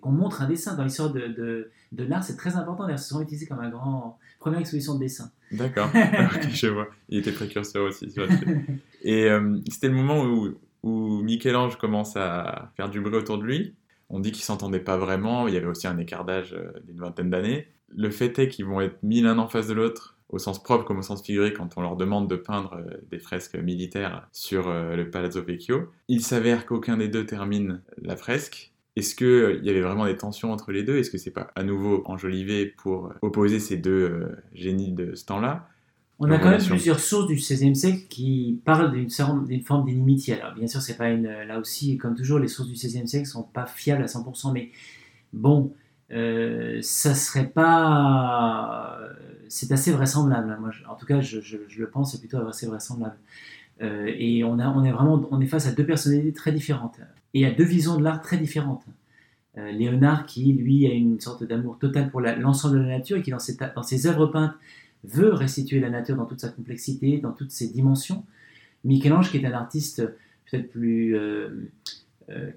Qu'on 0.00 0.12
montre 0.12 0.42
un 0.42 0.46
dessin 0.46 0.76
dans 0.76 0.84
l'histoire 0.84 1.12
de, 1.12 1.26
de, 1.26 1.72
de 1.90 2.04
l'art, 2.04 2.22
c'est 2.22 2.36
très 2.36 2.54
important. 2.54 2.84
D'ailleurs, 2.84 3.00
c'est 3.00 3.08
souvent 3.08 3.22
utilisé 3.22 3.46
comme 3.46 3.58
un 3.58 3.68
grand 3.68 4.16
première 4.38 4.60
exposition 4.60 4.94
de 4.94 5.00
dessin. 5.00 5.32
D'accord. 5.50 5.90
ok, 5.92 6.50
je 6.50 6.68
vois. 6.68 6.86
Il 7.08 7.18
était 7.18 7.32
précurseur 7.32 7.88
aussi 7.88 8.12
sur. 8.12 8.28
Et 9.02 9.24
euh, 9.24 9.58
c'était 9.68 9.88
le 9.88 9.94
moment 9.94 10.22
où, 10.22 10.54
où 10.84 11.20
Michel-Ange 11.22 11.78
commence 11.78 12.16
à 12.16 12.70
faire 12.76 12.88
du 12.90 13.00
bruit 13.00 13.16
autour 13.16 13.38
de 13.38 13.44
lui. 13.44 13.74
On 14.08 14.20
dit 14.20 14.30
qu'ils 14.30 14.44
s'entendaient 14.44 14.78
pas 14.78 14.96
vraiment. 14.96 15.48
Il 15.48 15.54
y 15.54 15.56
avait 15.56 15.66
aussi 15.66 15.88
un 15.88 15.98
écart 15.98 16.24
d'âge 16.24 16.54
euh, 16.54 16.70
d'une 16.86 17.00
vingtaine 17.00 17.28
d'années. 17.28 17.66
Le 17.88 18.10
fait 18.10 18.38
est 18.38 18.46
qu'ils 18.46 18.66
vont 18.66 18.80
être 18.80 19.02
mis 19.02 19.20
l'un 19.20 19.36
en 19.36 19.48
face 19.48 19.66
de 19.66 19.74
l'autre, 19.74 20.16
au 20.28 20.38
sens 20.38 20.62
propre 20.62 20.84
comme 20.84 20.98
au 20.98 21.02
sens 21.02 21.22
figuré, 21.22 21.52
quand 21.52 21.76
on 21.76 21.80
leur 21.80 21.96
demande 21.96 22.28
de 22.28 22.36
peindre 22.36 22.74
euh, 22.74 22.96
des 23.10 23.18
fresques 23.18 23.56
militaires 23.56 24.28
sur 24.32 24.68
euh, 24.68 24.94
le 24.96 25.10
Palazzo 25.10 25.42
Vecchio. 25.42 25.90
Il 26.08 26.22
s'avère 26.22 26.66
qu'aucun 26.66 26.96
des 26.96 27.08
deux 27.08 27.24
termine 27.24 27.82
la 28.02 28.16
fresque. 28.16 28.72
Est-ce 28.96 29.14
qu'il 29.14 29.64
y 29.64 29.70
avait 29.70 29.80
vraiment 29.80 30.06
des 30.06 30.16
tensions 30.16 30.52
entre 30.52 30.72
les 30.72 30.82
deux? 30.82 30.98
Est-ce 30.98 31.10
que 31.10 31.18
c'est 31.18 31.30
pas 31.30 31.50
à 31.54 31.62
nouveau 31.62 32.02
enjolivé 32.06 32.66
pour 32.66 33.12
opposer 33.22 33.60
ces 33.60 33.76
deux 33.76 33.90
euh, 33.90 34.36
génies 34.52 34.92
de 34.92 35.14
ce 35.14 35.24
temps-là? 35.26 35.68
On 36.20 36.30
a 36.32 36.38
quand 36.38 36.50
même 36.50 36.60
plusieurs 36.60 36.98
sources 36.98 37.28
du 37.28 37.36
XVIe 37.36 37.76
siècle 37.76 38.06
qui 38.08 38.60
parlent 38.64 38.90
d'une 38.90 39.08
forme 39.62 39.84
d'inimitié. 39.86 40.40
Alors, 40.40 40.52
bien 40.56 40.66
sûr, 40.66 40.82
c'est 40.82 40.96
pas 40.96 41.10
une. 41.10 41.28
Là 41.28 41.60
aussi, 41.60 41.96
comme 41.96 42.16
toujours, 42.16 42.40
les 42.40 42.48
sources 42.48 42.68
du 42.68 42.74
XVIe 42.74 43.06
siècle 43.06 43.26
sont 43.26 43.44
pas 43.44 43.66
fiables 43.66 44.02
à 44.02 44.06
100%, 44.06 44.52
mais 44.52 44.72
bon, 45.32 45.72
euh, 46.10 46.80
ça 46.82 47.14
serait 47.14 47.46
pas. 47.46 48.98
C'est 49.48 49.72
assez 49.72 49.92
vraisemblable. 49.92 50.56
Moi, 50.60 50.70
je- 50.70 50.84
en 50.86 50.94
tout 50.94 51.06
cas, 51.06 51.20
je, 51.20 51.38
le 51.78 51.90
pense, 51.90 52.12
c'est 52.12 52.20
plutôt 52.20 52.38
assez 52.46 52.66
vraisemblable. 52.66 53.16
Euh, 53.80 54.06
et 54.18 54.42
on, 54.44 54.58
est 54.58 54.92
vraiment 54.92 55.28
on 55.30 55.40
est 55.40 55.46
face 55.46 55.66
à 55.66 55.72
deux 55.72 55.86
personnalités 55.86 56.32
très 56.32 56.50
différentes 56.52 56.98
et 57.32 57.46
à 57.46 57.52
deux 57.52 57.64
visions 57.64 57.96
de 57.96 58.02
l'art 58.02 58.20
très 58.20 58.36
différentes. 58.36 58.84
Euh, 59.56 59.70
Léonard, 59.70 60.26
qui 60.26 60.52
lui 60.52 60.86
a 60.86 60.92
une 60.92 61.20
sorte 61.20 61.44
d'amour 61.44 61.78
total 61.78 62.10
pour 62.10 62.20
l'ensemble 62.20 62.78
de 62.78 62.82
la 62.82 62.98
nature 62.98 63.16
et 63.16 63.22
qui, 63.22 63.30
dans 63.30 63.38
ses, 63.38 63.56
dans 63.74 63.82
ses 63.82 64.06
œuvres 64.06 64.26
peintes, 64.26 64.54
veut 65.04 65.32
restituer 65.32 65.80
la 65.80 65.90
nature 65.90 66.16
dans 66.16 66.26
toute 66.26 66.40
sa 66.40 66.48
complexité, 66.48 67.18
dans 67.18 67.32
toutes 67.32 67.52
ses 67.52 67.68
dimensions. 67.68 68.24
Michel-Ange 68.84 69.30
qui 69.30 69.38
est 69.38 69.46
un 69.46 69.52
artiste 69.52 70.02
peut-être 70.50 70.70
plus... 70.70 71.16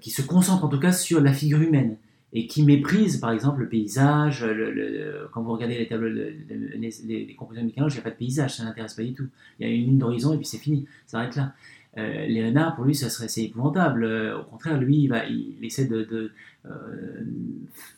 qui 0.00 0.10
se 0.10 0.22
concentre 0.22 0.64
en 0.64 0.68
tout 0.68 0.80
cas 0.80 0.92
sur 0.92 1.20
la 1.20 1.32
figure 1.32 1.60
humaine 1.60 1.96
et 2.32 2.46
qui 2.46 2.62
méprise 2.62 3.18
par 3.18 3.32
exemple 3.32 3.60
le 3.60 3.68
paysage. 3.68 4.46
Quand 5.32 5.42
vous 5.42 5.52
regardez 5.52 5.78
les 5.78 5.86
tableaux, 5.86 6.08
les, 6.08 7.34
compositions 7.38 7.66
de 7.66 7.72
il 7.72 7.92
n'y 7.92 7.98
a 7.98 8.02
pas 8.02 8.10
de 8.10 8.16
paysage, 8.16 8.56
ça 8.56 8.64
n'intéresse 8.64 8.94
pas 8.94 9.02
du 9.02 9.12
tout. 9.12 9.28
Il 9.58 9.66
y 9.66 9.70
a 9.70 9.74
une 9.74 9.86
ligne 9.86 9.98
d'horizon 9.98 10.34
et 10.34 10.38
puis 10.38 10.46
c'est 10.46 10.58
fini, 10.58 10.86
ça 11.06 11.18
arrête 11.18 11.36
là. 11.36 11.52
Euh, 11.98 12.26
Léonard, 12.26 12.74
pour 12.74 12.84
lui, 12.84 12.94
ça 12.94 13.10
serait 13.10 13.28
c'est 13.28 13.44
épouvantable. 13.44 14.04
Euh, 14.04 14.38
au 14.38 14.44
contraire, 14.44 14.78
lui, 14.80 15.10
il, 15.10 15.64
essaie 15.64 15.84
de, 15.84 16.32
euh, 16.64 16.70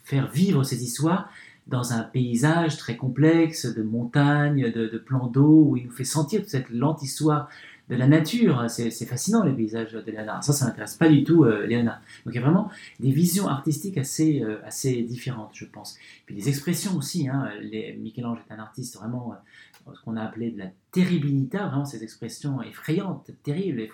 faire 0.03 0.29
vivre 0.31 0.65
ses 0.65 0.83
histoires 0.83 1.31
dans 1.67 1.93
un 1.93 2.03
paysage 2.03 2.77
très 2.77 2.97
complexe 2.97 3.67
de 3.67 3.83
montagnes, 3.83 4.71
de, 4.73 4.89
de 4.89 4.99
plans 4.99 5.29
d'eau, 5.29 5.69
où 5.71 5.77
il 5.77 5.85
nous 5.85 5.93
fait 5.93 6.05
sentir 6.05 6.41
toute 6.41 6.51
cette 6.51 6.71
lente 6.71 7.03
histoire 7.03 7.49
de 7.89 7.97
la 7.97 8.07
nature. 8.07 8.65
C'est 8.69 9.07
fascinant 9.07 9.45
les 9.45 9.53
paysages 9.53 9.93
de 9.93 10.11
Léonard. 10.11 10.43
Ça, 10.43 10.53
ça 10.53 10.67
n'intéresse 10.67 10.97
pas 10.97 11.09
du 11.09 11.25
tout 11.25 11.45
euh, 11.45 11.67
Léonard. 11.67 12.01
Donc 12.25 12.35
il 12.35 12.37
y 12.37 12.39
a 12.39 12.43
vraiment 12.43 12.71
des 13.01 13.11
visions 13.11 13.49
artistiques 13.49 13.99
assez, 13.99 14.43
euh, 14.43 14.59
assez 14.65 15.03
différentes, 15.03 15.51
je 15.55 15.65
pense. 15.65 15.99
Puis 16.27 16.35
des 16.35 16.49
expressions 16.49 16.97
aussi. 16.97 17.29
Hein. 17.29 17.51
Michel-Ange 17.99 18.39
est 18.49 18.53
un 18.53 18.59
artiste 18.59 18.97
vraiment 18.97 19.33
euh, 19.33 19.93
ce 19.95 20.01
qu'on 20.03 20.17
a 20.17 20.23
appelé 20.23 20.51
de 20.51 20.59
la 20.59 20.69
terribilité, 20.93 21.59
vraiment 21.59 21.85
ces 21.85 22.03
expressions 22.03 22.63
effrayantes, 22.63 23.31
terribles, 23.43 23.87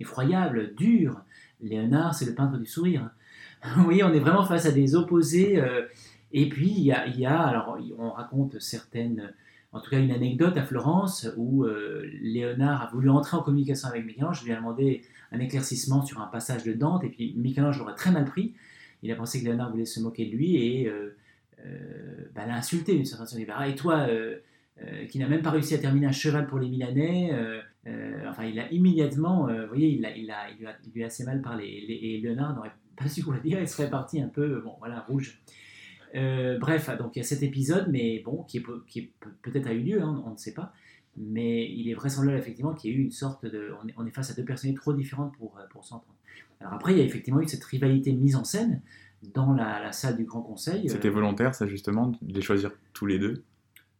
effroyables, 0.00 0.74
dures. 0.74 1.20
Léonard, 1.62 2.14
c'est 2.14 2.26
le 2.26 2.34
peintre 2.34 2.58
du 2.58 2.66
sourire. 2.66 3.10
oui, 3.86 4.02
on 4.02 4.12
est 4.12 4.20
vraiment 4.20 4.44
face 4.44 4.66
à 4.66 4.72
des 4.72 4.94
opposés. 4.96 5.62
et 6.32 6.48
puis 6.48 6.68
y 6.68 6.92
a, 6.92 7.06
il 7.06 7.18
y 7.18 7.26
a, 7.26 7.40
alors 7.40 7.78
on 7.98 8.10
raconte 8.10 8.60
certaines 8.60 9.32
en 9.72 9.80
tout 9.80 9.90
cas 9.90 10.00
une 10.00 10.10
anecdote 10.10 10.56
à 10.56 10.62
Florence 10.62 11.28
où 11.36 11.64
euh, 11.64 12.08
Léonard 12.20 12.82
a 12.82 12.90
voulu 12.90 13.10
entrer 13.10 13.36
en 13.36 13.42
communication 13.42 13.88
avec 13.88 14.06
Michel-Ange, 14.06 14.44
lui 14.44 14.52
a 14.52 14.56
demandé 14.56 15.02
un 15.32 15.40
éclaircissement 15.40 16.04
sur 16.04 16.20
un 16.20 16.26
passage 16.26 16.64
de 16.64 16.72
Dante, 16.72 17.04
et 17.04 17.08
puis 17.08 17.34
Michel-Ange 17.36 17.78
l'aurait 17.78 17.94
très 17.94 18.10
mal 18.10 18.24
pris. 18.24 18.54
Il 19.02 19.12
a 19.12 19.16
pensé 19.16 19.40
que 19.40 19.44
Léonard 19.44 19.70
voulait 19.70 19.84
se 19.84 20.00
moquer 20.00 20.26
de 20.26 20.30
lui 20.30 20.56
et 20.56 20.88
euh, 20.88 21.16
euh, 21.64 22.30
bah, 22.34 22.46
l'a 22.46 22.54
insulté 22.54 22.94
d'une 22.94 23.04
certaine 23.04 23.26
façon. 23.26 23.44
Ah, 23.54 23.68
et 23.68 23.74
toi, 23.74 24.06
qui 25.08 25.18
n'a 25.18 25.28
même 25.28 25.42
pas 25.42 25.50
réussi 25.50 25.74
à 25.74 25.78
terminer 25.78 26.06
un 26.06 26.12
cheval 26.12 26.46
pour 26.46 26.58
les 26.58 26.68
Milanais, 26.68 27.32
enfin, 28.28 28.44
il 28.44 28.58
a 28.58 28.70
immédiatement, 28.72 29.46
vous 29.46 29.68
voyez, 29.68 29.88
il, 29.88 30.04
a, 30.04 30.08
a, 30.08 30.50
lui 30.94 31.02
a, 31.02 31.06
assez 31.06 31.24
mal 31.24 31.42
parlé. 31.42 31.66
Et, 31.66 32.20
Léonard 32.20 32.54
n'aurait 32.54 32.72
pas 32.96 33.08
su 33.08 33.22
quoi 33.22 33.38
dire, 33.38 33.60
il 33.60 33.68
serait 33.68 33.90
parti 33.90 34.20
un 34.20 34.28
peu, 34.28 34.60
bon, 34.60 34.74
voilà, 34.78 35.00
rouge. 35.00 35.40
Euh, 36.14 36.58
bref, 36.58 36.90
donc 36.98 37.16
il 37.16 37.20
y 37.20 37.22
a 37.22 37.24
cet 37.24 37.42
épisode, 37.42 37.88
mais 37.90 38.22
bon, 38.24 38.44
qui, 38.44 38.58
est, 38.58 38.64
qui 38.86 39.10
peut-être 39.42 39.66
a 39.66 39.72
eu 39.72 39.80
lieu, 39.80 40.02
hein, 40.02 40.22
on 40.26 40.30
ne 40.30 40.36
sait 40.36 40.54
pas. 40.54 40.72
Mais 41.18 41.70
il 41.70 41.88
est 41.88 41.94
vraisemblable 41.94 42.38
effectivement 42.38 42.74
qu'il 42.74 42.90
y 42.90 42.94
a 42.94 42.96
eu 42.96 43.02
une 43.02 43.10
sorte 43.10 43.46
de. 43.46 43.70
On 43.96 44.06
est, 44.06 44.10
face 44.10 44.30
à 44.30 44.34
deux 44.34 44.44
personnes 44.44 44.74
trop 44.74 44.92
différentes 44.92 45.34
pour, 45.36 45.56
euh, 45.58 45.62
pour 45.70 45.84
s'entendre. 45.84 46.14
Alors 46.60 46.74
après, 46.74 46.92
il 46.92 46.98
y 46.98 47.00
a 47.00 47.04
effectivement 47.04 47.40
eu 47.40 47.48
cette 47.48 47.64
rivalité 47.64 48.12
mise 48.12 48.36
en 48.36 48.44
scène 48.44 48.80
dans 49.34 49.52
la, 49.54 49.92
salle 49.92 50.16
du 50.16 50.24
Grand 50.24 50.42
Conseil. 50.42 50.88
C'était 50.88 51.08
euh, 51.08 51.12
volontaire, 51.12 51.54
ça 51.54 51.66
justement, 51.66 52.12
de 52.20 52.34
les 52.34 52.42
choisir 52.42 52.70
tous 52.92 53.06
les 53.06 53.18
deux? 53.18 53.42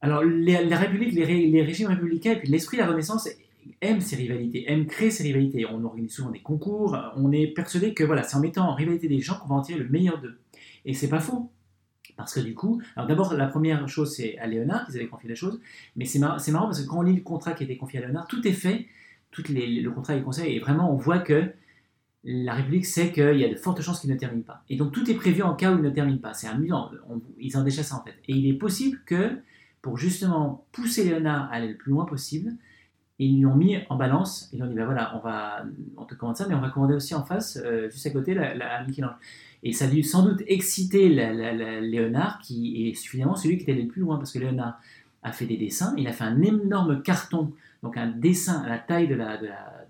Alors, 0.03 0.23
la 0.23 0.77
République, 0.77 1.15
les, 1.15 1.49
les, 1.49 1.63
régimes 1.63 1.89
républicains 1.89 2.33
et 2.33 2.39
puis 2.39 2.49
l'esprit 2.49 2.77
de 2.77 2.83
la 2.83 2.89
Renaissance 2.89 3.29
aiment 3.81 4.01
ces 4.01 4.17
rivalités, 4.17 4.71
aiment 4.71 4.87
créer 4.87 5.11
ces 5.11 5.23
rivalités. 5.25 5.67
On 5.67 5.85
organise 5.85 6.13
souvent 6.13 6.31
des 6.31 6.41
concours, 6.41 6.97
on 7.17 7.33
est 7.33 7.49
persuadé 7.49 7.95
que 7.95 8.05
voilà, 8.05 8.23
c'est 8.23 8.37
en 8.37 8.41
mettant 8.41 8.69
en 8.69 8.75
rivalité 8.75 9.09
des 9.09 9.21
gens 9.21 9.39
qu'on 9.39 9.49
va 9.49 9.57
en 9.57 9.63
tirer 9.63 9.81
le 9.81 9.89
meilleur 9.89 10.21
d'eux. 10.21 10.39
Et 10.85 10.95
c'est 10.95 11.09
pas 11.09 11.21
faux. 11.21 11.51
Parce 12.17 12.35
que 12.35 12.41
du 12.41 12.55
coup, 12.55 12.81
alors 12.97 13.07
d'abord, 13.07 13.35
la 13.35 13.47
première 13.47 13.87
chose, 13.89 14.15
c'est 14.15 14.39
à 14.39 14.47
Léonard 14.47 14.87
qu'ils 14.87 14.97
avaient 14.97 15.07
confié 15.07 15.29
la 15.29 15.35
chose, 15.35 15.61
mais 15.97 16.07
c'est 16.07 16.19
marrant, 16.19 16.39
parce 16.39 16.81
que 16.81 16.87
quand 16.87 16.99
on 16.99 17.03
lit 17.03 17.15
le 17.15 17.23
contrat 17.23 17.53
qui 17.53 17.63
a 17.63 17.67
été 17.67 17.77
confié 17.77 17.99
à 17.99 18.07
Léonard, 18.07 18.27
tout 18.27 18.47
est 18.49 18.53
fait, 18.53 18.87
tout 19.31 19.43
le 19.49 19.89
contrat 19.91 20.17
le 20.17 20.23
conseil, 20.23 20.57
et 20.57 20.59
vraiment, 20.59 20.91
on 20.93 20.97
voit 20.97 21.19
que 21.19 21.53
la 22.25 22.55
République 22.55 22.87
sait 22.87 23.13
qu'il 23.13 23.37
y 23.37 23.45
a 23.45 23.49
de 23.49 23.55
fortes 23.55 23.83
chances 23.83 24.01
qu'il 24.01 24.11
ne 24.11 24.17
termine 24.17 24.43
pas. 24.43 24.65
Et 24.69 24.77
donc, 24.77 24.93
tout 24.93 25.09
est 25.11 25.15
prévu 25.15 25.43
en 25.43 25.55
cas 25.55 25.73
où 25.73 25.77
il 25.77 25.83
ne 25.83 25.91
termine 25.91 26.19
pas. 26.19 26.35
C'est 26.35 26.49
amusant, 26.49 26.91
ils 27.39 27.57
ont 27.57 27.63
déjà 27.63 27.83
ça 27.85 27.97
en 27.97 28.01
tête. 28.01 28.17
Et 28.27 28.33
il 28.33 28.49
est 28.49 28.59
possible 28.59 28.99
que, 29.07 29.39
pour 29.81 29.97
justement 29.97 30.67
pousser 30.73 31.05
Léonard 31.05 31.45
à 31.45 31.57
aller 31.57 31.69
le 31.69 31.77
plus 31.77 31.93
loin 31.93 32.05
possible, 32.05 32.55
ils 33.19 33.39
lui 33.39 33.47
ont 33.47 33.55
mis 33.55 33.79
en 33.89 33.97
balance, 33.97 34.51
ils 34.53 34.57
lui 34.57 34.65
ont 34.65 34.67
dit, 34.67 34.75
ben 34.75 34.85
voilà, 34.85 35.17
on, 35.17 35.21
va, 35.21 35.65
on 35.97 36.05
te 36.05 36.15
commande 36.15 36.37
ça, 36.37 36.47
mais 36.49 36.55
on 36.55 36.61
va 36.61 36.71
commander 36.71 36.95
aussi 36.95 37.15
en 37.15 37.25
face, 37.25 37.59
euh, 37.65 37.89
juste 37.91 38.07
à 38.07 38.11
côté, 38.11 38.35
la, 38.35 38.55
la 38.55 38.85
Michel-Ange. 38.85 39.15
Et 39.67 39.73
ça 39.73 39.87
a 39.87 39.89
dû 39.89 40.05
sans 40.05 40.23
doute 40.23 40.45
exciter 40.47 41.09
Léonard, 41.09 42.39
qui 42.39 42.89
est 42.89 42.95
suffisamment 42.95 43.35
celui 43.35 43.57
qui 43.57 43.65
était 43.65 43.75
le 43.75 43.89
plus 43.89 44.01
loin, 44.01 44.17
parce 44.17 44.31
que 44.31 44.39
Léonard 44.39 44.81
a 45.25 45.33
fait 45.33 45.45
des 45.45 45.57
dessins, 45.57 45.93
il 45.99 46.07
a 46.07 46.13
fait 46.13 46.23
un 46.23 46.41
énorme 46.41 47.03
carton, 47.03 47.53
donc 47.83 47.97
un 47.97 48.07
dessin 48.07 48.63
à 48.63 48.69
la 48.69 48.79
taille 48.79 49.09
de 49.09 49.17
la, 49.17 49.41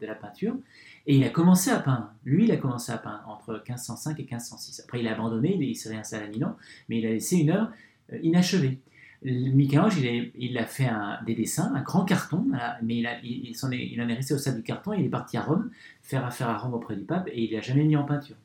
la, 0.01 0.15
peinture, 0.15 0.57
et 1.07 1.17
il 1.17 1.25
a 1.25 1.29
commencé 1.29 1.71
à 1.71 1.79
peindre. 1.79 2.11
Lui, 2.25 2.45
il 2.45 2.53
a 2.53 2.57
commencé 2.57 2.91
à 2.91 2.97
peindre 2.97 3.23
entre 3.29 3.53
1505 3.53 4.19
et 4.19 4.23
1506. 4.23 4.81
Après, 4.81 5.01
il 5.01 5.09
a 5.09 5.13
abandonné, 5.13 5.59
il 5.61 5.77
s'est 5.77 5.91
réinstallé 5.91 6.25
à 6.25 6.29
Milan, 6.29 6.57
mais 6.89 7.01
il 7.01 7.07
a 7.07 7.11
laissé 7.11 7.37
une 7.37 7.51
œuvre 7.51 7.71
euh, 8.15 8.19
inachevée. 8.23 8.79
Michel-Ange, 9.23 9.99
il, 9.99 10.57
a 10.57 10.65
fait 10.65 10.89
des 11.27 11.35
dessins, 11.35 11.71
un 11.75 11.83
grand 11.83 12.07
carton, 12.07 12.47
mais 12.83 12.97
il, 12.97 13.07
en 13.63 13.71
est, 13.73 13.93
est, 13.95 14.15
resté 14.15 14.33
au 14.33 14.39
stade 14.39 14.57
du 14.57 14.63
carton, 14.63 14.95
il 14.95 15.05
est 15.05 15.11
parti 15.11 15.37
à 15.37 15.43
Rome, 15.43 15.71
faire 16.01 16.25
affaire 16.25 16.49
à 16.49 16.57
Rome 16.57 16.73
auprès 16.73 16.97
du 16.97 17.05
pape, 17.05 17.29
et 17.29 17.45
il 17.45 17.55
n'a 17.55 17.61
jamais 17.61 17.85
mis 17.85 17.97
en 17.97 18.05
peinture. 18.05 18.37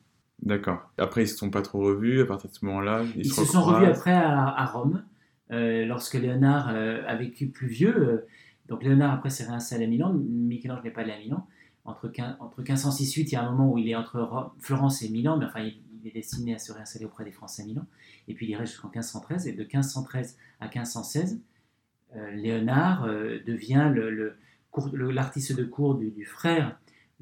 D'accord. 0.42 0.90
Après, 0.98 1.22
ils 1.22 1.24
ne 1.24 1.30
se 1.30 1.36
sont 1.36 1.50
pas 1.50 1.62
trop 1.62 1.80
revus 1.80 2.20
à 2.20 2.26
partir 2.26 2.50
de 2.50 2.54
ce 2.54 2.64
moment-là 2.64 3.04
Ils, 3.16 3.32
se, 3.32 3.44
sont 3.44 3.62
revus 3.62 3.86
après 3.86 4.12
à, 4.12 4.64
Rome, 4.66 5.04
euh, 5.52 5.84
lorsque 5.86 6.14
Léonard 6.14 6.70
euh, 6.70 7.02
a 7.06 7.14
vécu 7.14 7.48
plus 7.48 7.68
vieux. 7.68 7.96
Euh, 7.96 8.26
donc 8.68 8.82
Léonard, 8.82 9.12
après, 9.12 9.30
s'est 9.30 9.44
réinstallé 9.44 9.84
à 9.84 9.88
Milan. 9.88 10.12
Michel-Ange 10.12 10.82
n'est 10.82 10.90
pas 10.90 11.02
allé 11.02 11.12
à 11.12 11.18
Milan. 11.18 11.46
Entre, 11.84 12.08
15, 12.08 12.36
entre 12.40 12.60
1506 12.60 13.16
il 13.16 13.28
y 13.28 13.36
a 13.36 13.42
un 13.42 13.50
moment 13.50 13.72
où 13.72 13.78
il 13.78 13.88
est 13.88 13.94
entre 13.94 14.52
Florence 14.58 15.02
et 15.02 15.08
Milan, 15.10 15.36
mais 15.36 15.46
enfin, 15.46 15.60
il, 15.60 15.80
est 16.04 16.12
destiné 16.12 16.54
à 16.54 16.58
se 16.58 16.72
réinstaller 16.72 17.04
auprès 17.04 17.24
des 17.24 17.30
Français 17.30 17.62
à 17.62 17.66
Milan. 17.66 17.86
Et 18.26 18.34
puis 18.34 18.46
il 18.48 18.56
reste 18.56 18.72
jusqu'en 18.72 18.88
1513. 18.88 19.46
Et 19.46 19.52
de 19.52 19.62
1513 19.62 20.36
à 20.58 20.64
1516, 20.64 21.40
Léonard 22.34 23.06
devient 23.46 23.92
l'artiste 24.74 25.56
de 25.56 25.64
cour 25.64 25.94
du, 25.94 26.10
du 26.10 26.24
frère 26.24 26.76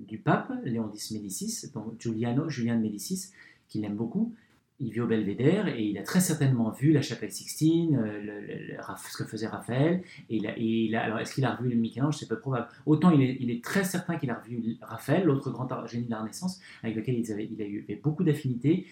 du 0.07 0.19
pape, 0.19 0.53
Léon 0.65 0.91
X 0.93 1.13
Médicis, 1.13 1.71
donc 1.73 2.01
Giuliano, 2.01 2.49
Julien 2.49 2.77
de 2.77 2.83
Médicis, 2.83 3.31
qu'il 3.69 3.85
aime 3.85 3.97
beaucoup. 3.97 4.35
Il 4.83 4.93
vit 4.93 5.01
au 5.01 5.07
Belvédère 5.07 5.69
et 5.69 5.83
il 5.83 5.99
a 5.99 6.03
très 6.03 6.21
certainement 6.21 6.71
vu 6.71 6.93
la 6.93 7.03
chapelle 7.03 7.31
Sixtine, 7.31 7.97
euh, 7.97 8.79
ce 9.11 9.23
que 9.23 9.29
faisait 9.29 9.47
Raphaël. 9.47 10.03
Et, 10.31 10.95
a, 10.95 11.03
alors, 11.03 11.19
est-ce 11.19 11.35
qu'il 11.35 11.45
a 11.45 11.55
revu 11.55 11.75
Michel-Ange? 11.75 12.17
C'est 12.17 12.29
peu 12.29 12.39
probable. 12.39 12.69
Autant 12.87 13.11
il 13.11 13.51
est, 13.51 13.63
très 13.63 13.85
certain 13.85 14.17
qu'il 14.17 14.31
a 14.31 14.37
revu 14.37 14.79
Raphaël, 14.81 15.25
l'autre 15.25 15.51
grand 15.51 15.69
génie 15.87 16.07
de 16.07 16.11
la 16.11 16.21
Renaissance, 16.21 16.61
avec 16.83 16.97
lequel 16.97 17.19
il, 17.19 17.31
avait, 17.31 17.49
il 17.53 17.61
a 17.61 17.67
eu 17.67 18.01
beaucoup 18.03 18.25
d'affinités. 18.25 18.87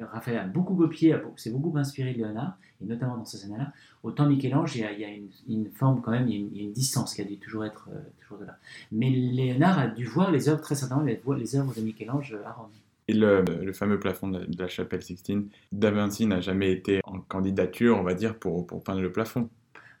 Raphaël 0.00 0.38
a 0.38 0.46
beaucoup 0.46 0.74
copié, 0.74 1.16
s'est 1.36 1.50
beaucoup 1.50 1.76
inspiré 1.76 2.12
de 2.12 2.18
Léonard, 2.18 2.58
et 2.80 2.86
notamment 2.86 3.16
dans 3.16 3.24
ce 3.24 3.36
scène-là. 3.36 3.72
Autant 4.02 4.26
Michel-Ange, 4.26 4.76
il 4.76 4.82
y 4.82 5.04
a, 5.04 5.10
une, 5.48 5.70
forme 5.70 6.00
quand 6.00 6.10
même, 6.10 6.28
il 6.28 6.56
y 6.56 6.60
a 6.60 6.64
une, 6.64 6.72
distance 6.72 7.14
qui 7.14 7.20
a 7.20 7.24
dû 7.24 7.36
toujours 7.36 7.64
être 7.64 7.88
euh, 7.92 7.98
toujours 8.20 8.38
de 8.38 8.44
là. 8.46 8.58
Mais 8.90 9.10
Léonard 9.10 9.78
a 9.78 9.86
dû 9.86 10.04
voir 10.04 10.30
les 10.30 10.48
œuvres, 10.48 10.60
très 10.60 10.74
certainement, 10.74 11.04
les, 11.04 11.20
les 11.38 11.56
œuvres 11.56 11.74
de 11.74 11.80
Michel-Ange 11.80 12.36
à 12.44 12.52
Rome. 12.52 12.70
Et 13.08 13.14
le, 13.14 13.72
fameux 13.72 13.98
plafond 13.98 14.28
de 14.28 14.46
la, 14.58 14.68
chapelle 14.68 15.02
Sixtine, 15.02 15.48
Da 15.72 15.90
Vinci 15.90 16.26
n'a 16.26 16.40
jamais 16.40 16.72
été 16.72 17.00
en 17.04 17.18
candidature, 17.20 17.98
on 17.98 18.02
va 18.02 18.14
dire, 18.14 18.36
pour, 18.38 18.66
pour 18.66 18.82
peindre 18.82 19.00
le 19.00 19.10
plafond. 19.10 19.48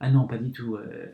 Ah 0.00 0.10
non, 0.10 0.26
pas 0.26 0.38
du 0.38 0.50
tout. 0.52 0.76
Euh, 0.76 1.06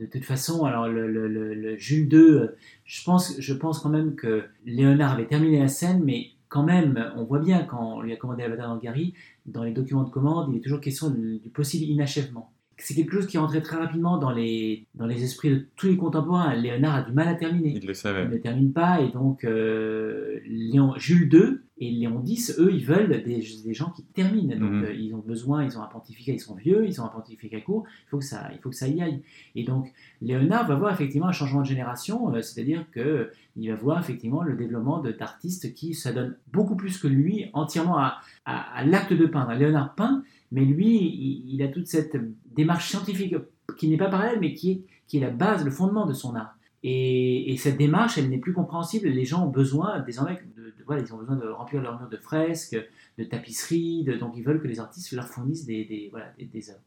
de 0.00 0.06
toute 0.06 0.24
façon, 0.24 0.64
alors 0.64 0.88
le, 0.88 1.76
Jules 1.76 2.12
II, 2.12 2.18
euh, 2.18 2.56
je 2.84 3.04
pense, 3.04 3.38
je 3.38 3.54
pense 3.54 3.80
quand 3.80 3.90
même 3.90 4.16
que 4.16 4.44
Léonard 4.66 5.12
avait 5.12 5.26
terminé 5.26 5.60
la 5.60 5.68
scène, 5.68 6.02
mais 6.04 6.30
quand 6.54 6.62
même, 6.62 7.12
on 7.16 7.24
voit 7.24 7.40
bien 7.40 7.64
quand 7.64 7.96
on 7.96 8.00
lui 8.00 8.12
a 8.12 8.16
commandé 8.16 8.44
la 8.44 8.48
bataille 8.48 8.66
d'Angari, 8.68 9.14
dans 9.44 9.64
les 9.64 9.72
documents 9.72 10.04
de 10.04 10.10
commande, 10.10 10.52
il 10.52 10.58
est 10.58 10.60
toujours 10.60 10.80
question 10.80 11.10
du 11.10 11.50
possible 11.52 11.84
inachèvement. 11.84 12.52
C'est 12.78 12.94
quelque 12.94 13.12
chose 13.12 13.26
qui 13.26 13.38
rentrait 13.38 13.60
très 13.60 13.76
rapidement 13.76 14.18
dans 14.18 14.30
les, 14.30 14.86
dans 14.94 15.06
les 15.06 15.22
esprits 15.22 15.50
de 15.50 15.66
tous 15.76 15.86
les 15.86 15.96
contemporains. 15.96 16.54
Léonard 16.54 16.94
a 16.96 17.02
du 17.02 17.12
mal 17.12 17.28
à 17.28 17.34
terminer. 17.34 17.74
Il 17.76 17.86
le 17.86 17.94
savait. 17.94 18.24
Il 18.24 18.30
ne 18.30 18.38
termine 18.38 18.72
pas, 18.72 19.00
et 19.00 19.10
donc 19.10 19.44
euh, 19.44 20.40
Léon, 20.46 20.94
Jules 20.96 21.32
II 21.32 21.58
et 21.78 21.90
Léon 21.90 22.22
X, 22.24 22.54
eux, 22.58 22.72
ils 22.72 22.84
veulent 22.84 23.22
des, 23.24 23.44
des 23.64 23.74
gens 23.74 23.90
qui 23.90 24.04
terminent. 24.04 24.56
Donc 24.56 24.70
mhm. 24.70 24.84
euh, 24.84 24.94
ils 24.94 25.14
ont 25.14 25.18
besoin, 25.18 25.64
ils 25.64 25.76
ont 25.76 25.82
un 25.82 25.86
pontificat, 25.86 26.32
ils 26.32 26.40
sont 26.40 26.54
vieux, 26.54 26.86
ils 26.86 27.00
ont 27.00 27.04
un 27.04 27.08
pontificat 27.08 27.60
court, 27.60 27.84
il 28.06 28.08
faut 28.10 28.18
que 28.18 28.24
ça, 28.24 28.48
il 28.52 28.58
faut 28.60 28.70
que 28.70 28.76
ça 28.76 28.86
y 28.86 29.02
aille. 29.02 29.22
Et 29.56 29.64
donc 29.64 29.92
Léonard 30.22 30.68
va 30.68 30.76
voir 30.76 30.92
effectivement 30.92 31.26
un 31.26 31.32
changement 31.32 31.62
de 31.62 31.66
génération, 31.66 32.32
euh, 32.34 32.42
c'est-à-dire 32.42 32.86
que 32.92 33.30
il 33.56 33.70
va 33.70 33.76
voir 33.76 34.00
effectivement 34.00 34.42
le 34.42 34.56
développement 34.56 35.00
d'artistes 35.00 35.74
qui 35.74 35.94
s'adonnent 35.94 36.36
beaucoup 36.52 36.76
plus 36.76 36.98
que 36.98 37.06
lui 37.06 37.50
entièrement 37.52 37.98
à, 37.98 38.20
à, 38.44 38.84
l'acte 38.84 39.12
de 39.12 39.26
peindre. 39.26 39.52
Léonard 39.52 39.94
peint, 39.94 40.24
mais 40.50 40.64
lui, 40.64 41.42
il, 41.48 41.62
a 41.62 41.68
toute 41.68 41.86
cette 41.86 42.16
démarche 42.54 42.88
scientifique 42.88 43.34
qui 43.78 43.88
n'est 43.88 43.96
pas 43.96 44.08
parallèle, 44.08 44.38
mais 44.40 44.54
qui 44.54 44.70
est, 44.70 44.82
qui 45.06 45.18
est 45.18 45.20
la 45.20 45.30
base, 45.30 45.64
le 45.64 45.70
fondement 45.70 46.06
de 46.06 46.12
son 46.12 46.34
art. 46.34 46.56
Et, 46.86 47.56
cette 47.56 47.78
démarche, 47.78 48.18
elle 48.18 48.28
n'est 48.28 48.38
plus 48.38 48.52
compréhensible. 48.52 49.08
Les 49.08 49.24
gens 49.24 49.46
ont 49.46 49.50
besoin 49.50 50.00
désormais 50.00 50.38
de, 50.56 50.74
voilà, 50.86 51.00
ils 51.00 51.14
ont 51.14 51.16
besoin 51.16 51.36
de 51.36 51.48
remplir 51.48 51.80
leurs 51.80 51.98
murs 51.98 52.10
de 52.10 52.18
fresques, 52.18 52.76
de 53.16 53.24
tapisseries, 53.24 54.04
donc 54.20 54.34
ils 54.36 54.44
veulent 54.44 54.60
que 54.60 54.68
les 54.68 54.80
artistes 54.80 55.10
leur 55.12 55.26
fournissent 55.26 55.64
des, 55.64 55.86
des, 55.86 56.08
voilà, 56.10 56.26
des, 56.38 56.70
œuvres. 56.70 56.80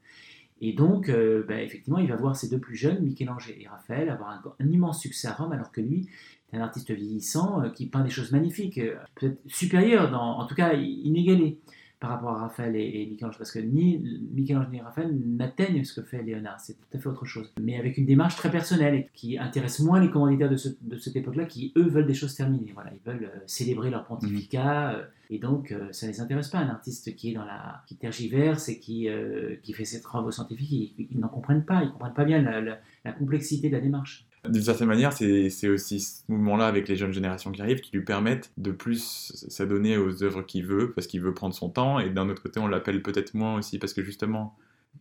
Et 0.62 0.74
donc, 0.74 1.10
euh, 1.10 1.44
ben, 1.48 1.60
effectivement, 1.60 1.98
il 1.98 2.10
va 2.10 2.16
voir 2.16 2.36
ses 2.36 2.48
deux 2.48 2.60
plus 2.60 2.76
jeunes, 2.76 3.02
Michel-Ange 3.02 3.50
et 3.60 3.68
Raphaël, 3.68 4.10
avoir 4.10 4.30
un, 4.60 4.68
immense 4.68 5.02
succès 5.02 5.28
à 5.28 5.34
Rome, 5.34 5.52
alors 5.52 5.72
que 5.72 5.82
lui 5.82 6.08
est 6.54 6.58
un 6.58 6.62
artiste 6.62 6.92
vieillissant 6.92 7.64
euh, 7.64 7.70
qui 7.70 7.88
peint 7.88 8.04
des 8.04 8.10
choses 8.12 8.32
magnifiques, 8.32 8.78
euh, 8.78 8.96
peut-être 9.16 9.40
supérieures, 9.48 10.14
en 10.14 10.46
tout 10.46 10.56
cas 10.56 10.74
inégalées 10.74 11.60
par 12.00 12.12
rapport 12.12 12.30
à 12.30 12.42
Raphaël 12.42 12.76
et, 12.76 13.02
et 13.02 13.06
Michel-Ange, 13.08 13.38
parce 13.38 13.52
que 13.52 13.60
ni 13.60 13.98
Michel-Ange 14.34 14.70
ni 14.70 14.80
Raphaël 14.82 15.18
n'atteignent 15.26 15.84
ce 15.84 16.00
que 16.00 16.06
fait 16.06 16.22
Léonard, 16.22 16.60
c'est 16.60 16.76
tout 16.76 16.98
à 16.98 17.00
fait 17.00 17.10
autre 17.10 17.26
chose. 17.26 17.52
Mais 17.60 17.76
avec 17.78 17.98
une 17.98 18.06
démarche 18.06 18.36
très 18.36 18.52
personnelle 18.52 18.94
et 18.94 19.10
qui 19.14 19.40
intéresse 19.40 19.80
moins 19.80 20.00
les 20.00 20.12
commanditaires 20.12 20.50
de, 20.50 20.58
ce, 20.58 20.70
de 20.82 20.98
cette 20.98 21.16
époque-là, 21.16 21.46
qui 21.46 21.74
eux 21.76 21.88
veulent 21.88 22.06
des 22.06 22.14
choses 22.14 22.36
terminées. 22.36 22.72
Voilà, 22.74 22.92
ils 22.94 23.12
veulent 23.12 23.26
euh, 23.26 23.40
célébrer 23.48 23.90
leur 23.90 24.06
pontificat, 24.06 24.92
euh, 24.92 25.04
et 25.32 25.40
donc 25.40 25.72
euh, 25.72 25.88
ça 25.92 26.06
ne 26.06 26.12
les 26.12 26.22
intéresse 26.22 26.50
pas. 26.50 26.60
Un 26.60 26.70
artiste 26.70 27.16
qui 27.16 27.32
est 27.32 27.34
dans 27.34 27.46
la, 27.46 27.82
qui 27.88 27.96
tergiverse 27.96 28.70
et 28.70 28.80
qui, 28.80 29.08
qui 29.64 29.74
fait 29.74 29.86
ses 29.86 30.02
travaux 30.02 30.30
scientifiques, 30.32 30.94
ils, 31.00 31.08
ils 31.12 31.20
n'en 31.20 31.30
comprennent 31.30 31.66
pas, 31.66 31.84
ils 31.84 31.92
comprennent 31.92 32.14
pas 32.14 32.26
bien 32.26 32.42
la, 32.44 32.62
la, 32.62 32.78
la 33.06 33.12
complexité 33.12 33.70
de 33.70 33.74
la 33.74 33.82
démarche. 33.82 34.27
D'une 34.48 34.62
certaine 34.62 34.88
manière, 34.88 35.14
c'est 35.14 35.70
aussi 35.70 36.00
ce 36.00 36.22
mouvement-là 36.30 36.68
avec 36.68 36.88
les 36.88 36.96
jeunes 36.96 37.12
générations 37.12 37.52
qui 37.52 37.62
arrivent 37.62 37.82
qui 37.82 37.92
lui 37.96 38.04
permettent 38.04 38.52
de 38.58 38.72
plus 38.72 39.34
s'adonner 39.50 39.98
aux 39.98 40.24
œuvres 40.24 40.42
qu'il 40.42 40.66
veut 40.66 40.94
parce 40.94 41.08
qu'il 41.08 41.22
veut 41.22 41.34
prendre 41.34 41.54
son 41.54 41.70
temps 41.70 42.00
et 42.00 42.10
d'un 42.10 42.30
autre 42.30 42.42
côté, 42.42 42.60
on 42.60 42.68
l'appelle 42.68 43.02
peut-être 43.02 43.34
moins 43.34 43.58
aussi 43.58 43.80
parce 43.80 43.94
que 43.94 44.04
justement. 44.04 44.56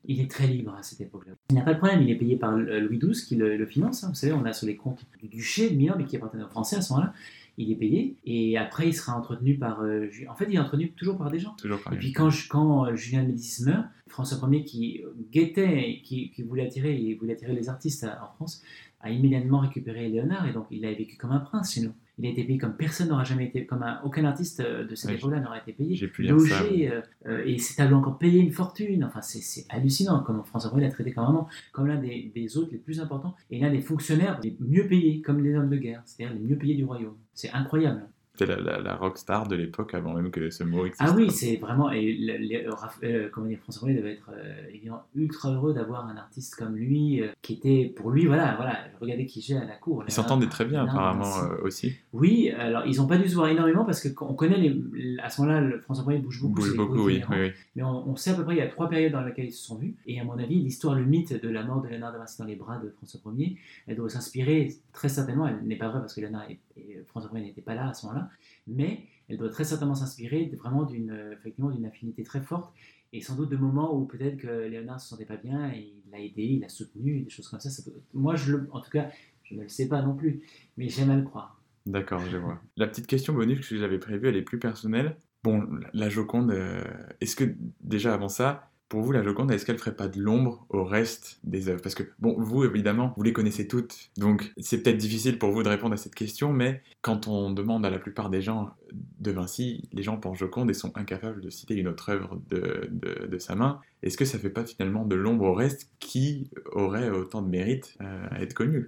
Il 0.04 0.20
est 0.20 0.30
très 0.30 0.46
libre 0.46 0.74
à 0.74 0.82
cette 0.82 1.00
époque-là. 1.00 1.32
Il 1.50 1.56
n'a 1.56 1.62
pas 1.62 1.74
de 1.74 1.78
problème, 1.78 2.02
il 2.02 2.10
est 2.10 2.16
payé 2.16 2.36
par 2.36 2.56
Louis 2.56 2.98
XII 2.98 3.26
qui 3.26 3.36
le, 3.36 3.56
le 3.56 3.66
finance. 3.66 4.04
Hein. 4.04 4.08
Vous 4.08 4.14
savez, 4.14 4.32
on 4.32 4.44
a 4.44 4.52
sur 4.52 4.66
les 4.66 4.76
comptes 4.76 5.04
du 5.20 5.28
duché 5.28 5.70
de 5.70 5.76
Milan, 5.76 5.94
mais 5.96 6.04
qui 6.04 6.16
appartenait 6.16 6.44
aux 6.44 6.48
Français 6.48 6.76
à 6.76 6.80
ce 6.82 6.92
moment-là. 6.92 7.12
Il 7.58 7.72
est 7.72 7.76
payé 7.76 8.16
et 8.26 8.58
après 8.58 8.86
il 8.88 8.94
sera 8.94 9.16
entretenu 9.16 9.56
par. 9.56 9.80
Euh, 9.80 10.08
en 10.28 10.34
fait, 10.34 10.46
il 10.50 10.56
est 10.56 10.58
entretenu 10.58 10.92
toujours 10.92 11.16
par 11.16 11.30
des 11.30 11.38
gens. 11.38 11.54
Toujours 11.54 11.82
par 11.82 11.94
et 11.94 11.96
puis 11.96 12.12
quand, 12.12 12.28
quand 12.50 12.86
euh, 12.86 12.96
Julien 12.96 13.22
de 13.22 13.28
Médicis 13.28 13.64
meurt, 13.64 13.86
François 14.08 14.38
Ier 14.50 14.64
qui 14.64 15.02
guettait, 15.32 16.00
qui, 16.04 16.30
qui 16.30 16.42
voulait 16.42 16.66
attirer, 16.66 16.94
il 16.94 17.14
voulait 17.14 17.32
attirer 17.32 17.54
les 17.54 17.70
artistes 17.70 18.04
en 18.04 18.34
France, 18.34 18.62
a 19.00 19.10
immédiatement 19.10 19.58
récupéré 19.60 20.08
Léonard 20.08 20.46
et 20.48 20.52
donc 20.52 20.66
il 20.70 20.84
a 20.84 20.92
vécu 20.92 21.16
comme 21.16 21.32
un 21.32 21.40
prince 21.40 21.74
chez 21.74 21.82
nous. 21.82 21.92
Il 22.18 22.24
a 22.24 22.30
été 22.30 22.44
payé 22.44 22.56
comme 22.56 22.74
personne 22.74 23.08
n'aura 23.10 23.24
jamais 23.24 23.44
été, 23.44 23.66
comme 23.66 23.82
un, 23.82 24.00
aucun 24.02 24.24
artiste 24.24 24.62
de 24.62 24.94
cette 24.94 25.10
époque-là 25.18 25.38
n'aurait 25.40 25.58
été 25.58 25.74
payé. 25.74 25.94
J'ai 25.96 26.08
pu 26.08 26.22
logé, 26.32 26.48
ça. 26.54 26.62
euh, 26.94 27.02
euh, 27.26 27.44
et 27.44 27.58
ses 27.58 27.76
tableaux 27.76 27.98
encore 27.98 28.16
payé 28.16 28.40
une 28.40 28.52
fortune. 28.52 29.04
Enfin, 29.04 29.20
c'est- 29.20 29.66
hallucinant 29.68 30.20
comment 30.20 30.42
François 30.42 30.72
Ier 30.74 30.80
l'a 30.86 30.90
traité 30.90 31.12
comme 31.12 31.24
vraiment 31.24 31.46
comme 31.72 31.86
l'un 31.88 32.00
des, 32.00 32.32
des 32.34 32.56
hôtes 32.56 32.72
les 32.72 32.78
plus 32.78 33.00
importants 33.00 33.34
et 33.50 33.58
l'un 33.60 33.70
des 33.70 33.82
fonctionnaires 33.82 34.40
les 34.42 34.56
mieux 34.60 34.86
payés, 34.88 35.20
comme 35.20 35.44
les 35.44 35.54
hommes 35.54 35.68
de 35.68 35.76
guerre, 35.76 36.02
c'est-à-dire 36.06 36.34
les 36.34 36.40
mieux 36.42 36.56
payés 36.56 36.74
du 36.74 36.84
royaume. 36.84 37.16
C'est 37.34 37.50
incroyable. 37.52 38.08
C'était 38.38 38.54
la, 38.54 38.60
la, 38.60 38.78
la 38.80 38.96
rockstar 38.96 39.46
de 39.48 39.56
l'époque 39.56 39.94
avant 39.94 40.14
même 40.14 40.30
que 40.30 40.50
ce 40.50 40.62
mot 40.64 40.84
existe. 40.86 41.02
Ah 41.04 41.14
oui, 41.16 41.30
c'est 41.30 41.56
vraiment. 41.56 41.90
Et 41.90 42.12
le- 42.14 42.36
le- 42.38 42.70
Raph- 42.70 42.98
euh, 43.04 43.28
comment 43.32 43.46
dire, 43.46 43.58
François 43.60 43.88
Ier 43.90 43.96
devait 43.96 44.12
être 44.12 44.30
euh, 44.36 44.68
évidemment 44.70 45.04
ultra 45.14 45.50
heureux 45.52 45.72
d'avoir 45.72 46.06
un 46.06 46.16
artiste 46.16 46.54
comme 46.56 46.76
lui, 46.76 47.22
euh, 47.22 47.28
qui 47.42 47.54
était 47.54 47.92
pour 47.96 48.10
lui, 48.10 48.26
voilà, 48.26 48.54
voilà. 48.56 48.78
Regardez 49.00 49.24
qui 49.26 49.40
j'ai 49.40 49.56
à 49.56 49.64
la 49.64 49.76
cour. 49.76 50.04
Ils 50.06 50.12
s'entendaient 50.12 50.48
très 50.48 50.64
bien 50.66 50.82
apparemment 50.84 51.24
euh, 51.44 51.64
aussi. 51.64 51.94
Oui, 52.12 52.50
alors 52.58 52.84
ils 52.86 52.96
n'ont 52.98 53.06
pas 53.06 53.16
dû 53.18 53.28
se 53.28 53.34
voir 53.34 53.48
énormément 53.48 53.84
parce 53.84 54.06
qu'on 54.10 54.34
connaît 54.34 54.58
les, 54.58 55.16
à 55.22 55.30
ce 55.30 55.40
moment-là, 55.42 55.78
François 55.80 56.12
Ier 56.12 56.18
bouge 56.20 56.42
beaucoup. 56.42 56.54
Bouge 56.56 56.76
beaucoup, 56.76 57.04
oui. 57.06 57.14
itinérant. 57.14 57.34
oui, 57.34 57.46
oui. 57.46 57.52
Mais 57.76 57.82
on, 57.82 58.08
on 58.10 58.16
sait 58.16 58.30
à 58.30 58.34
peu 58.34 58.44
près, 58.44 58.54
il 58.54 58.58
y 58.58 58.62
a 58.62 58.68
trois 58.68 58.88
périodes 58.88 59.12
dans 59.12 59.22
lesquelles 59.22 59.46
ils 59.46 59.52
se 59.52 59.64
sont 59.64 59.76
vus. 59.78 59.94
Et 60.06 60.20
à 60.20 60.24
mon 60.24 60.38
avis, 60.38 60.60
l'histoire, 60.60 60.94
le 60.94 61.04
mythe 61.04 61.40
de 61.40 61.48
la 61.48 61.62
mort 61.64 61.80
de 61.82 61.88
Léonard 61.88 62.12
de 62.12 62.18
Vinci 62.18 62.38
dans 62.38 62.44
les 62.46 62.56
bras 62.56 62.78
de 62.78 62.90
François 62.90 63.20
Ier, 63.36 63.56
elle 63.86 63.96
doit 63.96 64.10
s'inspirer 64.10 64.74
très 64.92 65.08
certainement, 65.08 65.46
elle 65.48 65.60
n'est 65.66 65.76
pas 65.76 65.88
vraie 65.88 66.00
parce 66.00 66.14
que 66.14 66.20
Léonard 66.20 66.44
et, 66.50 66.58
et 66.76 67.02
François 67.06 67.30
Ier 67.38 67.44
n'étaient 67.46 67.62
pas 67.62 67.74
là 67.74 67.88
à 67.88 67.94
ce 67.94 68.06
moment-là, 68.06 68.28
mais 68.66 69.06
elle 69.28 69.38
doit 69.38 69.50
très 69.50 69.64
certainement 69.64 69.94
s'inspirer 69.94 70.50
vraiment 70.56 70.84
d'une 70.84 71.10
euh, 71.10 71.34
d'une 71.72 71.86
affinité 71.86 72.22
très 72.22 72.40
forte 72.40 72.72
et 73.12 73.20
sans 73.20 73.36
doute 73.36 73.50
de 73.50 73.56
moments 73.56 73.96
où 73.96 74.04
peut-être 74.04 74.36
que 74.36 74.66
Léonard 74.68 75.00
se 75.00 75.08
sentait 75.08 75.24
pas 75.24 75.36
bien 75.36 75.70
et 75.72 75.92
il 76.04 76.10
l'a 76.10 76.20
aidé, 76.20 76.42
il 76.42 76.60
l'a 76.60 76.68
soutenu, 76.68 77.20
des 77.20 77.30
choses 77.30 77.48
comme 77.48 77.60
ça. 77.60 77.70
Moi, 78.12 78.36
je 78.36 78.56
le, 78.56 78.68
en 78.72 78.80
tout 78.80 78.90
cas, 78.90 79.10
je 79.44 79.54
ne 79.54 79.62
le 79.62 79.68
sais 79.68 79.88
pas 79.88 80.02
non 80.02 80.14
plus, 80.14 80.42
mais 80.76 80.88
j'aime 80.88 81.10
à 81.10 81.16
le 81.16 81.22
croire. 81.22 81.60
D'accord, 81.86 82.20
je 82.30 82.36
vois. 82.36 82.60
La 82.76 82.88
petite 82.88 83.06
question 83.06 83.32
bonus 83.32 83.66
que 83.68 83.76
j'avais 83.76 83.98
prévue, 83.98 84.28
elle 84.28 84.36
est 84.36 84.42
plus 84.42 84.58
personnelle. 84.58 85.16
Bon, 85.44 85.62
la- 85.62 85.90
la 85.92 86.08
Joconde, 86.08 86.50
euh, 86.50 86.82
est-ce 87.20 87.36
que 87.36 87.54
déjà 87.80 88.12
avant 88.12 88.28
ça, 88.28 88.70
pour 88.88 89.02
vous, 89.02 89.10
la 89.10 89.22
Joconde, 89.22 89.50
est-ce 89.50 89.66
qu'elle 89.66 89.78
ferait 89.78 89.96
pas 89.96 90.06
de 90.06 90.20
l'ombre 90.20 90.64
au 90.68 90.84
reste 90.84 91.40
des 91.42 91.68
œuvres? 91.68 91.82
Parce 91.82 91.94
que, 91.96 92.04
bon, 92.20 92.36
vous, 92.38 92.64
évidemment, 92.64 93.12
vous 93.16 93.22
les 93.24 93.32
connaissez 93.32 93.66
toutes, 93.66 94.10
donc 94.16 94.52
c'est 94.58 94.82
peut-être 94.82 94.96
difficile 94.96 95.38
pour 95.38 95.50
vous 95.50 95.62
de 95.64 95.68
répondre 95.68 95.94
à 95.94 95.96
cette 95.96 96.14
question, 96.14 96.52
mais 96.52 96.82
quand 97.02 97.26
on 97.26 97.50
demande 97.50 97.84
à 97.84 97.90
la 97.90 97.98
plupart 97.98 98.30
des 98.30 98.42
gens 98.42 98.70
de 98.92 99.30
Vinci, 99.32 99.88
les 99.92 100.02
gens 100.04 100.18
pensent 100.18 100.38
Joconde 100.38 100.70
et 100.70 100.74
sont 100.74 100.96
incapables 100.96 101.40
de 101.40 101.50
citer 101.50 101.74
une 101.74 101.88
autre 101.88 102.10
œuvre 102.10 102.40
de, 102.48 102.88
de- 102.90 103.38
sa 103.38 103.54
main. 103.54 103.80
Est-ce 104.02 104.16
que 104.16 104.24
ça 104.24 104.38
fait 104.38 104.50
pas 104.50 104.64
finalement 104.64 105.04
de 105.04 105.14
l'ombre 105.16 105.44
au 105.44 105.54
reste 105.54 105.90
qui 105.98 106.48
aurait 106.72 107.10
autant 107.10 107.42
de 107.42 107.48
mérite 107.48 107.96
euh, 108.00 108.26
à 108.30 108.40
être 108.40 108.54
connu? 108.54 108.86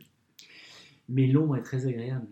Mais 1.08 1.26
l'ombre 1.26 1.56
est 1.56 1.62
très 1.62 1.86
agréable. 1.86 2.26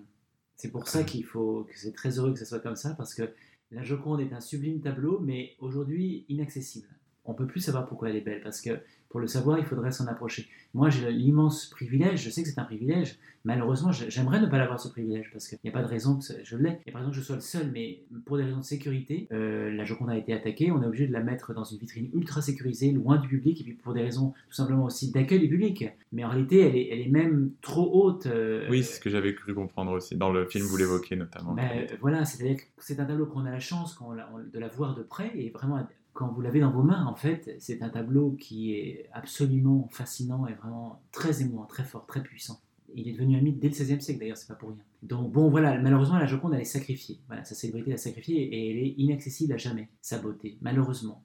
C'est 0.56 0.70
pour 0.70 0.88
ça 0.88 1.04
qu'il 1.04 1.24
faut 1.24 1.64
que 1.64 1.78
c'est 1.78 1.92
très 1.92 2.18
heureux 2.18 2.32
que 2.32 2.38
ce 2.38 2.44
soit 2.46 2.60
comme 2.60 2.76
ça 2.76 2.94
parce 2.94 3.14
que 3.14 3.28
la 3.70 3.82
Joconde 3.82 4.20
est 4.20 4.32
un 4.32 4.40
sublime 4.40 4.80
tableau, 4.80 5.18
mais 5.20 5.56
aujourd'hui 5.58 6.24
inaccessible. 6.28 6.88
On 7.28 7.34
peut 7.34 7.46
plus 7.46 7.60
savoir 7.60 7.86
pourquoi 7.86 8.10
elle 8.10 8.16
est 8.16 8.20
belle 8.20 8.40
parce 8.42 8.60
que 8.60 8.70
pour 9.08 9.20
le 9.20 9.26
savoir, 9.28 9.58
il 9.58 9.64
faudrait 9.64 9.92
s'en 9.92 10.06
approcher. 10.08 10.48
Moi, 10.74 10.90
j'ai 10.90 11.10
l'immense 11.10 11.66
privilège, 11.66 12.22
je 12.22 12.28
sais 12.28 12.42
que 12.42 12.48
c'est 12.48 12.58
un 12.58 12.64
privilège, 12.64 13.18
malheureusement, 13.44 13.92
j'ai- 13.92 14.10
j'aimerais 14.10 14.40
ne 14.40 14.46
pas 14.46 14.58
l'avoir 14.58 14.78
ce 14.80 14.88
privilège 14.88 15.30
parce 15.32 15.48
qu'il 15.48 15.58
n'y 15.64 15.70
a 15.70 15.72
pas 15.72 15.82
de 15.82 15.86
raison 15.88 16.16
que 16.18 16.24
je 16.42 16.56
l'ai. 16.56 16.80
Et 16.86 16.90
par 16.92 17.00
exemple, 17.00 17.16
que 17.16 17.20
je 17.22 17.26
sois 17.26 17.36
le 17.36 17.40
seul, 17.40 17.70
mais 17.72 18.00
pour 18.26 18.36
des 18.36 18.42
raisons 18.42 18.58
de 18.58 18.64
sécurité, 18.64 19.28
euh, 19.32 19.70
la 19.70 19.84
Joconde 19.84 20.10
a 20.10 20.18
été 20.18 20.32
attaquée, 20.34 20.70
on 20.72 20.82
est 20.82 20.86
obligé 20.86 21.06
de 21.06 21.12
la 21.12 21.22
mettre 21.22 21.54
dans 21.54 21.64
une 21.64 21.78
vitrine 21.78 22.10
ultra 22.14 22.42
sécurisée, 22.42 22.90
loin 22.92 23.16
du 23.16 23.28
public, 23.28 23.60
et 23.60 23.64
puis 23.64 23.72
pour 23.74 23.94
des 23.94 24.02
raisons 24.02 24.34
tout 24.48 24.54
simplement 24.54 24.84
aussi 24.84 25.12
d'accueil 25.12 25.38
du 25.40 25.48
public. 25.48 25.86
Mais 26.12 26.24
en 26.24 26.28
réalité, 26.28 26.60
elle 26.60 26.76
est, 26.76 26.88
elle 26.90 27.00
est 27.00 27.08
même 27.10 27.52
trop 27.62 27.88
haute. 28.04 28.26
euh, 28.26 28.66
Oui, 28.68 28.82
c'est 28.82 28.94
ce 28.96 29.00
que 29.00 29.08
j'avais 29.08 29.34
cru 29.34 29.54
comprendre 29.54 29.92
aussi. 29.92 30.16
Dans 30.16 30.32
le 30.32 30.46
film, 30.46 30.64
vous 30.66 30.76
l'évoquez 30.76 31.16
notamment. 31.16 31.56
euh, 31.58 31.86
voilà, 32.00 32.24
c'est-à-dire 32.24 32.56
que 32.56 32.62
c'est 32.78 32.98
un 33.00 33.04
tableau 33.06 33.26
qu'on 33.26 33.46
a 33.46 33.50
la 33.50 33.60
chance 33.60 33.98
on- 34.00 34.12
de 34.14 34.58
la 34.58 34.68
voir 34.68 34.94
de 34.94 35.02
près 35.02 35.30
et 35.34 35.48
vraiment 35.50 35.86
quand 36.16 36.28
vous 36.32 36.40
l'avez 36.40 36.60
dans 36.60 36.70
vos 36.70 36.82
mains, 36.82 37.04
en 37.04 37.14
fait, 37.14 37.54
c'est 37.60 37.82
un 37.82 37.90
tableau 37.90 38.32
qui 38.32 38.72
est 38.72 39.08
absolument 39.12 39.86
fascinant 39.92 40.46
et 40.46 40.54
vraiment 40.54 41.02
très 41.12 41.42
émouvant, 41.42 41.66
très 41.66 41.84
fort, 41.84 42.06
très 42.06 42.22
puissant. 42.22 42.58
Il 42.94 43.06
est 43.06 43.12
devenu 43.12 43.36
un 43.36 43.42
mythe 43.42 43.58
dès 43.58 43.68
le 43.68 43.74
XVIe 43.74 44.00
siècle 44.00 44.20
d'ailleurs, 44.20 44.38
c'est 44.38 44.48
pas 44.48 44.54
pour 44.54 44.70
rien. 44.70 44.78
Donc 45.02 45.30
bon, 45.30 45.50
voilà, 45.50 45.78
malheureusement 45.78 46.18
la 46.18 46.26
Joconde 46.26 46.54
elle 46.54 46.62
est 46.62 46.64
sacrifiée. 46.64 47.20
Voilà, 47.26 47.44
sa 47.44 47.54
célébrité 47.54 47.90
l'a 47.90 47.98
sacrifiée 47.98 48.42
et 48.42 48.70
elle 48.70 48.78
est 48.78 48.94
inaccessible 48.96 49.52
à 49.52 49.58
jamais, 49.58 49.90
sa 50.00 50.18
beauté, 50.18 50.56
malheureusement. 50.62 51.22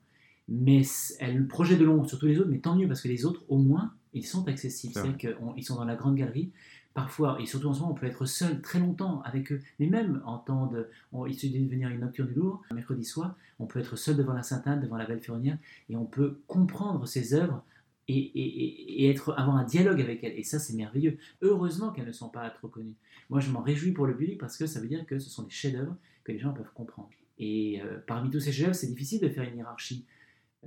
Mais 0.49 0.81
elle 1.19 1.47
projette 1.47 1.79
de 1.79 1.85
l'ombre 1.85 2.05
sur 2.05 2.19
tous 2.19 2.25
les 2.25 2.37
autres, 2.39 2.49
mais 2.49 2.59
tant 2.59 2.75
mieux 2.75 2.87
parce 2.87 3.01
que 3.01 3.07
les 3.07 3.25
autres, 3.25 3.43
au 3.47 3.57
moins, 3.57 3.93
ils 4.13 4.25
sont 4.25 4.45
accessibles. 4.49 4.93
C'est 4.93 5.01
C'est-à-dire 5.01 5.35
qu'ils 5.55 5.63
sont 5.63 5.75
dans 5.75 5.85
la 5.85 5.95
grande 5.95 6.15
galerie. 6.15 6.51
Parfois, 6.93 7.37
et 7.39 7.45
surtout 7.45 7.67
en 7.67 7.73
ce 7.73 7.79
moment, 7.79 7.93
on 7.93 7.95
peut 7.95 8.05
être 8.05 8.25
seul 8.25 8.61
très 8.61 8.79
longtemps 8.79 9.21
avec 9.21 9.51
eux. 9.53 9.61
Mais 9.79 9.87
même 9.87 10.21
en 10.25 10.37
temps 10.37 10.65
de. 10.67 10.89
on- 11.13 11.25
il 11.25 11.33
suffit 11.33 11.57
de 11.57 11.69
venir 11.69 11.87
une 11.89 12.01
nocturne 12.01 12.27
du 12.27 12.33
Louvre, 12.33 12.61
un 12.69 12.75
mercredi 12.75 13.05
soir, 13.05 13.35
on 13.59 13.65
peut 13.65 13.79
être 13.79 13.95
seul 13.95 14.17
devant 14.17 14.33
la 14.33 14.43
Sainte-Anne, 14.43 14.81
devant 14.81 14.97
la 14.97 15.05
Belle 15.05 15.21
Ferronnière, 15.21 15.57
et 15.89 15.95
on 15.95 16.05
peut 16.05 16.41
comprendre 16.47 17.07
ses 17.07 17.33
œuvres 17.33 17.63
et, 18.09 19.09
être, 19.09 19.33
avoir 19.39 19.55
un 19.55 19.63
dialogue 19.63 20.01
avec 20.01 20.21
elles. 20.25 20.37
Et 20.37 20.43
ça, 20.43 20.59
c'est 20.59 20.73
merveilleux. 20.73 21.17
Heureusement 21.41 21.91
qu'elles 21.91 22.07
ne 22.07 22.11
sont 22.11 22.27
pas 22.27 22.49
trop 22.49 22.67
connues. 22.67 22.95
Moi, 23.29 23.39
je 23.39 23.49
m'en 23.51 23.61
réjouis 23.61 23.91
pour 23.93 24.05
le 24.05 24.15
public 24.17 24.37
parce 24.37 24.57
que 24.57 24.65
ça 24.67 24.81
veut 24.81 24.87
dire 24.89 25.05
que 25.05 25.17
ce 25.17 25.29
sont 25.29 25.43
des 25.43 25.49
chefs-d'œuvre 25.51 25.95
que 26.25 26.33
les 26.33 26.39
gens 26.39 26.51
peuvent 26.51 26.73
comprendre. 26.73 27.09
Et 27.39 27.81
euh, 27.81 27.99
parmi 28.05 28.29
tous 28.29 28.41
ces 28.41 28.51
chefs-d'œuvre, 28.51 28.75
c'est 28.75 28.87
difficile 28.87 29.21
de 29.21 29.29
faire 29.29 29.43
une 29.49 29.55
hiérarchie. 29.55 30.05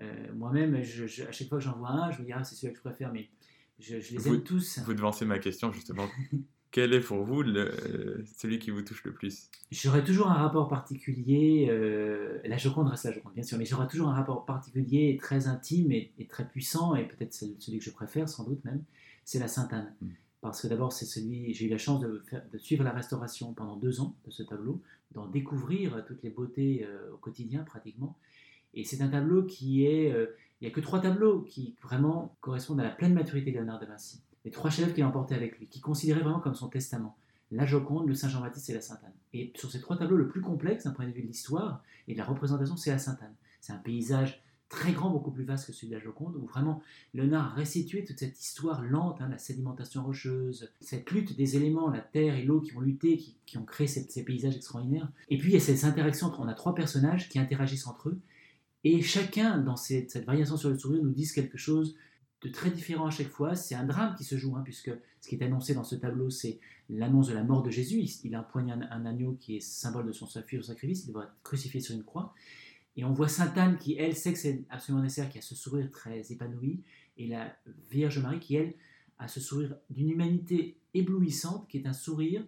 Euh, 0.01 0.33
Moi-même, 0.35 0.75
à 0.75 1.33
chaque 1.33 1.49
fois 1.49 1.59
que 1.59 1.65
j'en 1.65 1.77
vois 1.77 1.91
un, 1.91 2.11
je 2.13 2.21
me 2.21 2.25
dis, 2.25 2.33
ah, 2.33 2.43
c'est 2.45 2.55
celui 2.55 2.73
que 2.73 2.79
je 2.79 2.83
préfère, 2.83 3.13
mais 3.13 3.29
je, 3.79 4.01
je 4.01 4.13
les 4.13 4.19
Vous- 4.19 4.35
aime 4.35 4.43
tous. 4.43 4.79
Vous 4.85 4.95
devancez 4.95 5.25
ma 5.25 5.39
question 5.39 5.73
justement. 5.73 6.07
Quel 6.71 6.93
est 6.93 7.01
pour 7.01 7.23
vous 7.23 7.43
le- 7.43 8.25
celui 8.37 8.59
qui 8.59 8.71
vous 8.73 8.83
touche 8.83 9.05
le 9.05 9.13
plus? 9.13 9.49
J'aurais 9.71 10.03
toujours 10.03 10.29
un 10.29 10.35
rapport 10.35 10.69
particulier. 10.69 11.69
euh, 11.71 12.41
la 12.45 12.57
Joconde 12.57 12.89
reste 12.89 13.05
la 13.05 13.13
Joconde, 13.13 13.35
bien 13.35 13.45
sûr, 13.45 13.59
mais 13.59 13.65
j'aurais 13.65 13.87
toujours 13.87 14.09
un 14.09 14.15
rapport 14.15 14.45
particulier, 14.45 15.17
très 15.21 15.47
intime 15.47 15.93
et, 15.93 16.11
et 16.19 16.27
très 16.27 16.49
puissant, 16.49 16.97
et 16.97 17.07
peut-être 17.07 17.33
celui 17.33 17.79
que 17.79 17.85
je 17.85 17.91
préfère, 17.91 18.29
sans 18.29 18.43
doute 18.45 18.65
même, 18.65 18.83
c'est 19.25 19.39
la 19.39 19.47
Sainte-Anne. 19.47 19.95
Mm. 20.03 20.09
Parce 20.41 20.61
que 20.63 20.67
d'abord, 20.67 20.93
c'est 20.93 21.07
celui. 21.07 21.55
J'ai 21.55 21.67
eu 21.67 21.69
la 21.69 21.79
chance 21.79 22.01
de, 22.01 22.23
faire- 22.29 22.45
de 22.53 22.59
suivre 22.59 22.83
la 22.83 22.91
restauration 22.93 23.55
pendant 23.55 23.77
deux 23.77 24.01
ans 24.01 24.17
de 24.27 24.33
ce 24.33 24.43
tableau, 24.43 24.83
d'en 25.13 25.29
découvrir 25.29 26.05
toutes 26.09 26.25
les 26.25 26.31
beautés 26.31 26.85
euh, 26.85 27.13
au 27.15 27.19
quotidien 27.19 27.63
pratiquement. 27.63 28.19
Et 28.75 28.83
c'est 28.83 29.01
un 29.01 29.09
tableau 29.09 29.45
qui 29.45 29.87
est. 29.87 30.13
euh, 30.13 30.27
il 30.65 30.69
n'y 30.69 30.73
a 30.73 30.77
que 30.77 30.81
trois 30.81 31.03
tableaux 31.03 31.43
qui 31.43 31.75
vraiment 31.83 32.35
correspondent 32.41 32.81
à 32.81 32.85
la 32.85 32.91
pleine 32.91 33.13
maturité 33.13 33.51
de 33.51 33.57
Léonard 33.57 33.81
de 33.81 33.85
Vinci. 33.85 34.23
Les 34.47 34.51
trois 34.51 34.71
chefs 34.71 34.95
qu'il 34.95 35.03
a 35.03 35.07
emportés 35.07 35.35
avec 35.35 35.59
lui, 35.59 35.67
qui 35.67 35.83
considérait 35.83 36.21
vraiment 36.21 36.41
comme 36.41 36.55
son 36.55 36.69
testament 36.69 37.19
la 37.51 37.67
Joconde, 37.67 38.09
le 38.09 38.15
Saint 38.15 38.31
Jean-Baptiste 38.31 38.71
et 38.71 38.73
la 38.73 38.81
Sainte-Anne. 38.81 39.13
Et 39.35 39.53
sur 39.57 39.71
ces 39.71 39.79
trois 39.79 39.99
tableaux, 39.99 40.17
le 40.17 40.27
plus 40.27 40.41
complexe 40.41 40.85
d'un 40.85 40.93
point 40.93 41.07
de 41.07 41.13
vue 41.13 41.21
de 41.21 41.27
l'histoire 41.27 41.83
et 42.09 42.15
de 42.15 42.19
la 42.19 42.25
représentation, 42.25 42.79
c'est 42.79 42.91
la 42.91 42.99
Sainte-Anne. 42.99 43.35
C'est 43.61 43.75
un 43.75 43.79
paysage 43.79 44.43
très 44.71 44.93
grand, 44.93 45.11
beaucoup 45.11 45.31
plus 45.31 45.45
vaste 45.45 45.67
que 45.67 45.75
celui 45.75 45.89
de 45.89 45.97
la 45.99 46.03
Joconde, 46.03 46.35
où 46.37 46.47
vraiment 46.47 46.83
Léonard 47.13 47.53
a 47.53 47.55
restitué 47.55 48.03
toute 48.03 48.19
cette 48.19 48.41
histoire 48.41 48.81
lente, 48.81 49.21
hein, 49.21 49.29
la 49.29 49.37
sédimentation 49.37 50.03
rocheuse, 50.03 50.73
cette 50.81 51.11
lutte 51.11 51.37
des 51.37 51.57
éléments, 51.57 51.91
la 51.91 52.01
terre 52.01 52.37
et 52.37 52.43
l'eau 52.43 52.63
qui 52.63 52.75
ont 52.75 52.81
lutté, 52.81 53.23
qui, 53.45 53.59
ont 53.59 53.67
créé 53.67 53.87
ces, 53.87 54.05
ces 54.05 54.25
paysages 54.25 54.57
extraordinaires. 54.57 55.11
Et 55.29 55.37
puis 55.37 55.51
il 55.51 55.55
y 55.55 55.59
a 55.59 55.61
ces 55.61 55.85
interactions 55.85 56.29
entre, 56.29 56.41
on 56.41 56.49
a 56.49 56.55
trois 56.55 56.75
personnages 56.75 57.29
qui 57.29 57.39
interagissent 57.39 57.87
entre 57.87 58.09
eux, 58.09 58.19
et 58.85 59.01
chacun, 59.01 59.59
dans 59.59 59.77
cette, 59.77 60.17
variation 60.27 60.59
sur 60.59 60.69
le 60.69 60.79
sourire, 60.79 61.03
nous 61.03 61.13
disent 61.13 61.33
quelque 61.33 61.57
chose 61.57 61.97
de 62.43 62.51
très 62.51 62.71
différent 62.71 63.07
à 63.07 63.11
chaque 63.11 63.31
fois. 63.31 63.57
C'est 63.57 63.75
un 63.75 63.85
drame 63.85 64.15
qui 64.15 64.25
se 64.25 64.37
joue, 64.37 64.55
hein, 64.57 64.63
puisque 64.63 64.91
ce 65.21 65.29
qui 65.29 65.37
est 65.37 65.43
annoncé 65.43 65.75
dans 65.75 65.85
ce 65.85 65.97
tableau, 65.97 66.29
c'est 66.29 66.61
l'annonce 66.91 67.29
de 67.29 67.35
la 67.35 67.43
mort 67.43 67.63
de 67.63 67.71
Jésus. 67.71 67.99
Il, 68.01 68.11
il 68.25 68.37
empoigne 68.37 68.73
un, 68.73 68.83
un, 68.83 69.07
agneau 69.07 69.39
qui 69.41 69.57
est 69.57 69.61
symbole 69.61 70.07
de 70.07 70.13
son 70.13 70.27
sacrifice, 70.27 71.05
il 71.07 71.13
doit 71.13 71.25
être 71.25 71.37
crucifié 71.43 71.81
sur 71.81 71.95
une 71.95 72.05
croix. 72.05 72.35
Et 72.97 73.05
on 73.05 73.15
voit 73.15 73.29
Sainte 73.29 73.57
Anne 73.57 73.79
qui, 73.79 73.97
elle, 73.97 74.15
sait 74.15 74.35
que 74.35 74.39
c'est 74.39 74.65
absolument 74.69 75.03
nécessaire, 75.03 75.31
qui 75.31 75.39
a 75.39 75.43
ce 75.43 75.55
sourire 75.55 75.91
très 75.91 76.31
épanoui, 76.31 76.83
et 77.17 77.27
la 77.27 77.57
Vierge 77.91 78.19
Marie 78.19 78.39
qui, 78.39 78.57
elle, 78.57 78.75
a 79.19 79.29
ce 79.29 79.41
sourire 79.41 79.77
d'une 79.89 80.11
humanité 80.11 80.77
éblouissante, 80.93 81.67
qui 81.69 81.79
est 81.79 81.87
un 81.87 81.95
sourire 81.95 82.45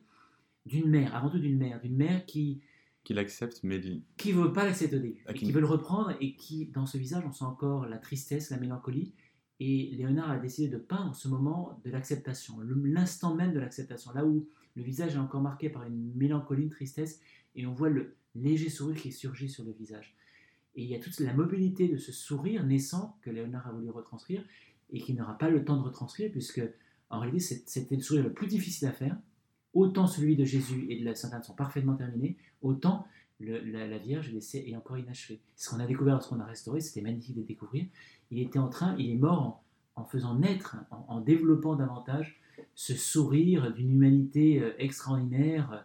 d'une 0.67 0.91
mère, 0.91 1.15
avant 1.15 1.31
tout 1.31 1.39
d'une 1.39 1.57
mère, 1.57 1.81
d'une 1.81 1.97
mère 1.97 2.27
qui... 2.27 2.61
Qui 3.07 3.15
l'accepte, 3.15 3.61
mais... 3.63 3.81
Qui 4.17 4.35
ne 4.35 4.43
veut 4.43 4.53
pas 4.53 4.65
l'accepter 4.65 4.97
au 4.97 4.99
début, 4.99 5.23
qui... 5.33 5.47
qui 5.47 5.53
veut 5.53 5.61
le 5.61 5.67
reprendre, 5.67 6.17
et 6.21 6.35
qui, 6.35 6.67
dans 6.67 6.87
ce 6.87 6.99
visage, 6.99 7.23
on 7.25 7.31
sent 7.31 7.45
encore 7.45 7.87
la 7.87 7.99
tristesse, 7.99 8.51
la 8.51 8.59
mélancolie, 8.59 9.13
et 9.61 9.93
Léonard 9.93 10.29
a 10.29 10.39
décidé 10.41 10.67
de 10.67 10.77
peindre 10.77 11.15
ce 11.15 11.29
moment 11.29 11.81
de 11.85 11.91
l'acceptation, 11.93 12.59
l'instant 12.61 13.37
même 13.37 13.53
de 13.53 13.61
l'acceptation, 13.61 14.11
là 14.13 14.27
où 14.27 14.49
le 14.75 14.83
visage 14.83 15.15
est 15.15 15.19
encore 15.19 15.41
marqué 15.41 15.71
par 15.71 15.85
une 15.85 16.13
mélancolie, 16.17 16.65
une 16.65 16.71
tristesse, 16.71 17.21
et 17.55 17.65
on 17.65 17.75
voit 17.75 17.91
le 17.91 18.17
léger 18.35 18.71
sourire 18.71 19.01
qui 19.01 19.13
surgit 19.13 19.49
sur 19.49 19.63
le 19.63 19.71
visage. 19.71 20.17
Et 20.75 20.83
il 20.83 20.89
y 20.89 20.97
a 20.97 20.99
toute 20.99 21.21
la 21.21 21.33
mobilité 21.33 21.87
de 21.87 21.99
ce 21.99 22.11
sourire 22.11 22.67
naissant 22.67 23.17
que 23.23 23.31
Léonard 23.31 23.69
a 23.69 23.71
voulu 23.71 23.89
retranscrire 23.89 24.43
et 24.91 25.01
qui 25.01 25.15
n'aura 25.15 25.39
pas 25.39 25.49
le 25.49 25.65
temps 25.65 25.77
de 25.77 25.83
retranscrire 25.83 26.33
puisque 26.33 26.61
en 27.09 27.21
réalité 27.21 27.63
c'était 27.67 27.95
le 27.95 28.03
sourire 28.03 28.25
le 28.25 28.33
plus 28.33 28.49
difficile 28.49 28.89
à 28.89 28.93
faire. 28.93 29.17
Autant 29.77 30.07
celui 30.07 30.37
de 30.37 30.45
Jésus 30.45 30.87
et 30.89 30.99
de 30.99 31.05
la 31.05 31.15
Sainte 31.15 31.35
Anne 31.35 31.43
sont 31.43 31.55
parfaitement 31.55 31.97
terminés, 31.97 32.39
autant 32.63 33.07
la, 33.41 33.99
Vierge 33.99 34.33
est 34.55 34.75
encore 34.75 34.97
inachevé. 34.97 35.39
Ce 35.55 35.69
qu'on 35.69 35.81
a 35.81 35.87
découvert 35.87 36.15
lorsqu'on 36.15 36.41
a 36.41 36.47
restauré, 36.47 36.81
c'était 36.81 37.03
magnifique 37.03 37.37
de 37.37 37.43
découvrir. 37.43 37.85
Il 38.31 38.39
était 38.39 38.59
en 38.59 38.69
train, 38.69 38.97
il 38.99 39.11
est 39.11 39.17
mort 39.17 39.63
en, 39.95 40.07
faisant 40.07 40.35
naître, 40.35 40.77
en, 41.09 41.21
développant 41.21 41.77
davantage 41.77 42.41
ce 42.75 42.95
sourire 42.95 43.71
d'une 43.71 43.91
humanité 43.91 44.63
euh, 44.63 44.73
extraordinaire 44.79 45.71
euh, 45.71 45.81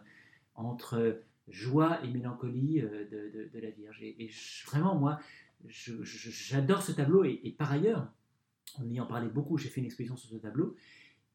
entre 0.54 1.20
joie 1.48 2.02
et 2.02 2.08
mélancolie 2.08 2.80
euh, 2.80 3.04
de, 3.10 3.60
la 3.60 3.68
Vierge. 3.68 4.02
Et, 4.02 4.30
vraiment, 4.68 4.94
moi, 4.94 5.20
j'adore 5.68 6.80
ce 6.80 6.92
tableau. 6.92 7.24
Et, 7.24 7.54
par 7.58 7.70
ailleurs, 7.70 8.10
en 8.78 8.88
ayant 8.88 9.04
parlé 9.04 9.28
beaucoup, 9.28 9.58
j'ai 9.58 9.68
fait 9.68 9.82
une 9.82 9.86
exposition 9.86 10.16
sur 10.16 10.30
ce 10.30 10.36
tableau. 10.36 10.76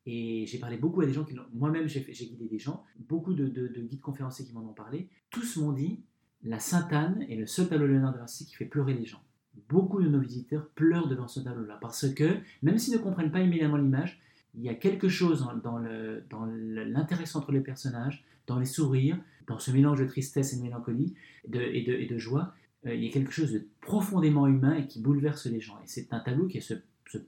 Et 0.08 0.46
j'ai 0.48 0.58
parlé 0.58 0.78
beaucoup 0.78 1.02
à 1.02 1.06
des 1.06 1.14
gens 1.14 1.24
qui 1.24 1.36
Moi-même, 1.54 1.88
j'ai 1.88 2.02
guidé 2.02 2.48
des 2.48 2.58
gens, 2.60 2.84
beaucoup 3.08 3.34
de, 3.34 3.46
guides 3.46 4.02
conférenciers 4.02 4.46
qui 4.46 4.54
m'en 4.54 4.62
ont 4.62 4.74
parlé. 4.74 5.08
Tous 5.30 5.58
m'ont 5.58 5.74
dit 5.74 6.00
la 6.44 6.60
Sainte 6.60 6.92
Anne 6.94 7.26
est 7.30 7.36
le 7.36 7.46
seul 7.46 7.68
tableau 7.68 7.88
de 7.88 7.92
Léonard 7.92 8.14
de 8.14 8.20
Vinci 8.20 8.46
qui 8.46 8.56
fait 8.56 8.66
pleurer 8.66 8.94
les 8.94 9.06
gens. 9.06 9.22
Beaucoup 9.70 10.02
de 10.02 10.08
nos 10.08 10.20
visiteurs 10.20 10.68
pleurent 10.70 11.08
devant 11.08 11.28
ce 11.28 11.42
tableau-là 11.42 11.78
parce 11.82 12.08
que, 12.14 12.38
même 12.64 12.78
s'ils 12.78 12.94
ne 12.94 13.00
comprennent 13.00 13.32
pas 13.32 13.42
immédiatement 13.42 13.78
l'image, 13.78 14.20
il 14.56 14.64
y 14.64 14.70
a 14.70 14.76
quelque 14.76 15.10
chose 15.10 15.48
dans 15.62 16.48
l'interaction 16.48 17.40
entre 17.40 17.52
les 17.52 17.60
personnages, 17.60 18.24
dans 18.48 18.60
les 18.60 18.66
sourires, 18.66 19.20
dans 19.48 19.60
ce 19.60 19.72
mélange 19.72 20.00
de 20.00 20.06
tristesse 20.06 20.54
et 20.54 20.58
de 20.58 20.62
mélancolie 20.62 21.14
et, 21.46 21.50
de, 21.50 21.92
et, 21.94 22.06
de, 22.06 22.18
joie, 22.18 22.54
euh, 22.86 22.94
il 22.94 23.04
y 23.04 23.08
a 23.08 23.12
quelque 23.12 23.32
chose 23.32 23.52
de 23.54 23.66
profondément 23.82 24.46
humain 24.46 24.76
et 24.76 24.88
qui 24.88 25.02
bouleverse 25.02 25.48
les 25.48 25.62
gens. 25.62 25.78
Et 25.84 25.88
c'est 25.88 26.14
un 26.14 26.20
tableau 26.20 26.48
qui 26.48 26.58
a 26.58 26.62
ce, 26.62 26.74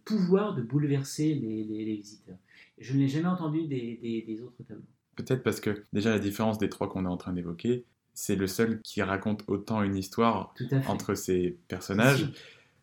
pouvoir 0.05 0.55
de 0.55 0.61
bouleverser 0.61 1.33
les, 1.35 1.95
visiteurs. 1.95 2.37
Je 2.79 2.93
ne 2.93 2.99
l'ai 2.99 3.07
jamais 3.07 3.27
entendu 3.27 3.67
des, 3.67 4.41
autres 4.41 4.63
tableaux. 4.63 4.83
Peut-être 5.15 5.43
parce 5.43 5.59
que 5.59 5.83
déjà 5.93 6.11
la 6.11 6.19
différence 6.19 6.57
des 6.57 6.69
trois 6.69 6.89
qu'on 6.89 7.05
est 7.05 7.09
en 7.09 7.17
train 7.17 7.33
d'évoquer, 7.33 7.85
c'est 8.13 8.35
le 8.35 8.47
seul 8.47 8.81
qui 8.81 9.01
raconte 9.01 9.43
autant 9.47 9.83
une 9.83 9.95
histoire 9.95 10.53
entre 10.87 11.13
ces 11.13 11.57
personnages. 11.67 12.31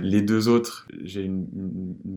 Les 0.00 0.20
deux 0.20 0.48
autres, 0.48 0.86
j'ai 1.02 1.22
une, 1.22 1.46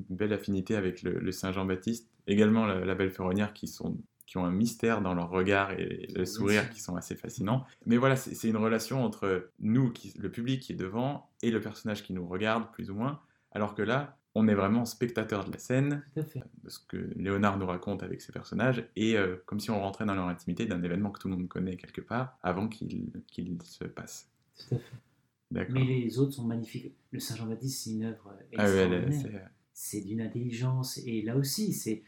belle 0.09 0.33
affinité 0.33 0.75
avec 0.75 1.01
le, 1.03 1.31
Saint 1.31 1.53
Jean-Baptiste, 1.53 2.09
également 2.27 2.65
la, 2.65 2.83
la, 2.83 2.95
Belle 2.95 3.11
Ferronnière, 3.11 3.53
qui 3.53 3.67
sont 3.67 3.97
qui 4.29 4.37
ont 4.37 4.45
un 4.45 4.51
mystère 4.51 5.01
dans 5.01 5.15
leur 5.15 5.31
regard 5.31 5.71
et 5.71 6.07
le 6.15 6.23
sourire 6.23 6.69
qui 6.69 6.79
sont 6.79 6.95
assez 6.95 7.15
fascinants. 7.15 7.65
Mais 7.87 7.97
voilà, 7.97 8.15
c'est 8.15 8.47
une 8.47 8.57
relation 8.57 9.03
entre 9.03 9.49
nous, 9.59 9.91
qui, 9.91 10.13
le 10.19 10.29
public 10.29 10.61
qui 10.61 10.73
est 10.73 10.75
devant, 10.75 11.31
et 11.41 11.49
le 11.49 11.59
personnage 11.59 12.03
qui 12.03 12.13
nous 12.13 12.27
regarde, 12.27 12.71
plus 12.71 12.91
ou 12.91 12.93
moins. 12.93 13.21
Alors 13.53 13.73
que 13.73 13.81
là, 13.81 14.18
on 14.35 14.47
est 14.47 14.53
vraiment 14.53 14.85
spectateur 14.85 15.45
de 15.45 15.51
la 15.51 15.57
scène, 15.57 16.03
de 16.15 16.69
ce 16.69 16.79
que 16.79 16.97
Léonard 17.15 17.57
nous 17.57 17.65
raconte 17.65 18.03
avec 18.03 18.21
ses 18.21 18.31
personnages, 18.31 18.87
et 18.95 19.17
euh, 19.17 19.37
comme 19.45 19.59
si 19.59 19.71
on 19.71 19.81
rentrait 19.81 20.05
dans 20.05 20.15
leur 20.15 20.27
intimité 20.27 20.65
d'un 20.65 20.83
événement 20.83 21.11
que 21.11 21.19
tout 21.19 21.27
le 21.29 21.35
monde 21.35 21.47
connaît 21.47 21.77
quelque 21.77 22.01
part 22.01 22.37
avant 22.43 22.67
qu'il 22.67 23.11
se 23.63 23.83
passe. 23.85 24.29
Tout 24.69 24.75
à 24.75 25.65
fait. 25.65 25.71
Mais 25.71 25.83
les 25.83 26.19
autres 26.19 26.33
sont 26.33 26.45
magnifiques. 26.45 26.93
Le 27.11 27.19
Saint-Jean-Baptiste, 27.19 27.83
c'est 27.83 27.91
une 27.91 28.03
œuvre 28.03 28.35
extraordinaire. 28.51 29.41
Ah 29.45 29.49
c'est 29.73 30.01
d'une 30.01 30.21
intelligence, 30.21 30.99
et 31.05 31.21
là 31.21 31.37
aussi, 31.37 31.73
c'est 31.73 32.03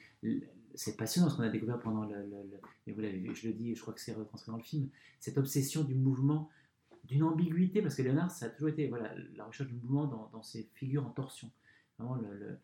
c'est 0.75 0.95
passionnant 0.97 1.29
ce 1.29 1.37
qu'on 1.37 1.43
a 1.43 1.49
découvert 1.49 1.79
pendant 1.79 2.05
le, 2.05 2.15
et 2.87 2.91
vous 2.91 3.01
l'avez 3.01 3.17
vu, 3.17 3.35
je 3.35 3.47
le 3.47 3.53
dis, 3.53 3.75
je 3.75 3.81
crois 3.81 3.93
que 3.93 4.01
c'est 4.01 4.13
retranscrit 4.13 4.51
dans 4.51 4.57
le 4.57 4.63
film, 4.63 4.89
cette 5.19 5.37
obsession 5.37 5.83
du 5.83 5.95
mouvement, 5.95 6.49
d'une 7.05 7.23
ambiguïté, 7.23 7.81
parce 7.81 7.95
que 7.95 8.01
Léonard, 8.01 8.31
ça 8.31 8.45
a 8.45 8.49
toujours 8.49 8.69
été 8.69 8.87
voilà, 8.87 9.13
la 9.35 9.45
recherche 9.45 9.69
du 9.69 9.75
mouvement 9.75 10.05
dans, 10.05 10.29
dans 10.31 10.43
ses 10.43 10.69
figures 10.75 11.05
en 11.05 11.09
torsion. 11.09 11.49
Vraiment, 12.01 12.15
le, 12.15 12.57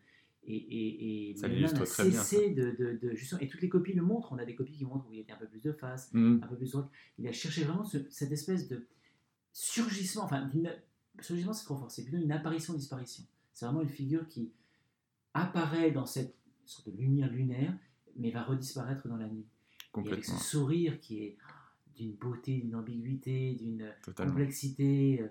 et, 0.44 0.56
et, 0.56 1.30
et 1.30 1.36
ça 1.36 1.48
de, 1.48 2.76
de, 2.78 2.98
de, 3.02 3.14
justement, 3.14 3.40
et 3.40 3.48
toutes 3.48 3.60
les 3.60 3.68
copies 3.68 3.92
le 3.92 4.02
montrent, 4.02 4.32
on 4.32 4.38
a 4.38 4.44
des 4.44 4.54
copies 4.54 4.72
qui 4.72 4.84
montrent 4.84 5.06
où 5.08 5.12
il 5.12 5.20
y 5.20 5.30
a 5.30 5.34
un 5.34 5.38
peu 5.38 5.46
plus 5.46 5.60
de 5.60 5.72
face, 5.72 6.10
mm. 6.12 6.40
un 6.42 6.46
peu 6.46 6.56
plus 6.56 6.72
de 6.72 6.82
Il 7.18 7.28
a 7.28 7.32
cherché 7.32 7.64
vraiment 7.64 7.84
cette 7.84 8.32
espèce 8.32 8.68
de 8.68 8.86
surgissement, 9.52 10.24
enfin, 10.24 10.50
surgissement 11.20 11.52
c'est 11.52 11.64
trop 11.64 11.76
fort, 11.76 11.90
c'est 11.90 12.02
plutôt 12.02 12.18
une 12.18 12.32
apparition-disparition. 12.32 13.24
C'est 13.52 13.66
vraiment 13.66 13.82
une 13.82 13.88
figure 13.88 14.26
qui 14.28 14.52
apparaît 15.34 15.90
dans 15.90 16.06
cette 16.06 16.34
sorte 16.64 16.88
de 16.88 16.96
lumière 16.96 17.30
lunaire 17.30 17.74
mais 18.16 18.30
va 18.30 18.42
redisparaître 18.42 19.06
dans 19.08 19.16
la 19.16 19.28
nuit. 19.28 19.46
Et 19.96 20.08
avec 20.12 20.24
ce 20.24 20.36
sourire 20.36 21.00
qui 21.00 21.22
est 21.22 21.36
d'une 21.96 22.12
beauté, 22.12 22.58
d'une 22.58 22.74
ambiguïté, 22.74 23.54
d'une 23.54 23.92
complexité, 24.16 25.24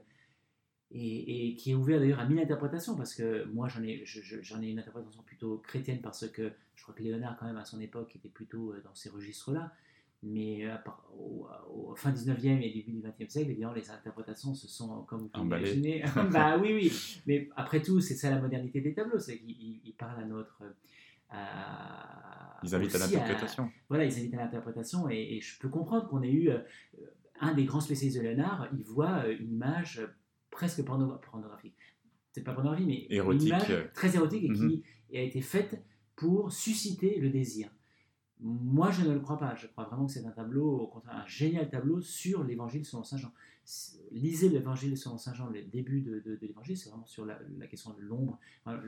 euh, 0.94 0.98
et, 0.98 1.56
qui 1.56 1.72
est 1.72 1.76
ouvert 1.76 2.00
d'ailleurs 2.00 2.20
à 2.20 2.26
mille 2.26 2.40
interprétations, 2.40 2.96
parce 2.96 3.14
que 3.14 3.46
moi 3.46 3.68
j'en 3.68 3.84
ai, 3.84 4.04
j'en 4.06 4.62
ai 4.62 4.68
une 4.68 4.80
interprétation 4.80 5.22
plutôt 5.24 5.58
chrétienne, 5.58 6.02
parce 6.02 6.28
que 6.28 6.52
je 6.76 6.84
crois 6.84 6.96
que 6.96 7.04
Léonard, 7.04 7.38
quand 7.40 7.46
même, 7.46 7.58
à 7.58 7.66
son 7.66 7.80
époque, 7.80 8.16
était 8.16 8.30
plutôt 8.30 8.72
euh, 8.72 8.82
dans 8.84 8.96
ces 8.96 9.10
registres-là. 9.10 9.74
Mais 10.24 10.66
euh, 10.66 10.76
au, 11.70 11.94
fin 11.96 12.12
19e 12.12 12.60
et 12.62 12.74
début 12.74 12.92
du 12.92 13.02
20e 13.02 13.30
siècle, 13.30 13.52
évidemment, 13.52 13.74
les 13.74 13.92
interprétations 13.92 14.56
se 14.56 14.68
sont, 14.68 15.04
comme 15.04 15.22
vous 15.22 15.28
pouvez 15.28 15.46
imaginer, 15.46 16.04
bah 16.32 16.58
oui, 16.58 16.74
oui. 16.74 17.22
Mais 17.28 17.50
après 17.56 17.82
tout, 17.84 18.02
c'est 18.02 18.16
ça 18.16 18.32
la 18.32 18.42
modernité 18.42 18.82
des 18.82 18.96
tableaux, 18.96 19.20
c'est 19.20 19.38
qu'ils 19.38 19.94
parlent 19.96 20.24
à 20.24 20.26
notre 20.26 20.64
ils 22.64 22.76
invitent 22.76 22.96
à 22.96 23.00
l'interprétation. 23.00 23.72
Voilà, 23.90 24.06
ils 24.06 24.18
invitent 24.18 24.34
à 24.34 24.38
l'interprétation 24.38 25.10
et, 25.10 25.40
je 25.42 25.60
peux 25.60 25.70
comprendre 25.70 26.08
qu'on 26.08 26.22
ait 26.22 26.32
eu 26.32 26.50
euh, 26.50 26.60
un 27.40 27.54
des 27.54 27.66
grands 27.66 27.82
spécialistes 27.82 28.18
de 28.18 28.24
Léonard, 28.24 28.68
il 28.74 28.84
voit 28.84 29.24
euh, 29.26 29.36
une 29.40 29.54
image 29.54 30.02
presque 30.58 30.84
pornographique. 30.84 31.78
C'est 32.32 32.43
pas 32.43 32.53
pornographique, 32.53 32.88
mais 32.88 33.08
érotique. 33.10 33.41
une 33.41 33.47
image 33.47 33.93
très 33.93 34.16
érotique 34.16 34.43
et 34.43 34.53
qui 34.53 34.64
mhm. 34.64 34.82
a 35.14 35.22
été 35.22 35.41
faite 35.41 35.82
pour 36.16 36.51
susciter 36.51 37.20
le 37.20 37.30
désir. 37.30 37.70
Moi, 38.39 38.91
je 38.91 39.03
ne 39.03 39.14
le 39.14 39.20
crois 39.20 39.38
pas. 39.38 39.55
Je 39.55 39.68
crois 39.68 39.86
vraiment 39.86 40.08
que 40.08 40.12
c'est 40.12 40.26
un 40.26 40.32
tableau, 40.32 40.80
au 40.80 40.88
contraire, 40.88 41.16
un 41.16 41.28
génial 41.28 41.70
tableau 41.70 42.01
sur 42.01 42.43
l'évangile 42.43 42.86
selon 42.86 43.03
Saint 43.03 43.18
Jean 43.18 43.32
lisez 44.12 44.49
l'évangile 44.49 44.97
selon 44.97 45.18
Saint 45.18 45.34
Jean, 45.34 45.49
le 45.49 45.62
début 45.64 46.01
de, 46.01 46.39
l'évangile, 46.41 46.78
c'est 46.78 46.89
vraiment 46.89 47.05
sur 47.05 47.26
la, 47.26 47.38
question 47.70 47.93
de 47.93 48.01
l'ombre. 48.01 48.39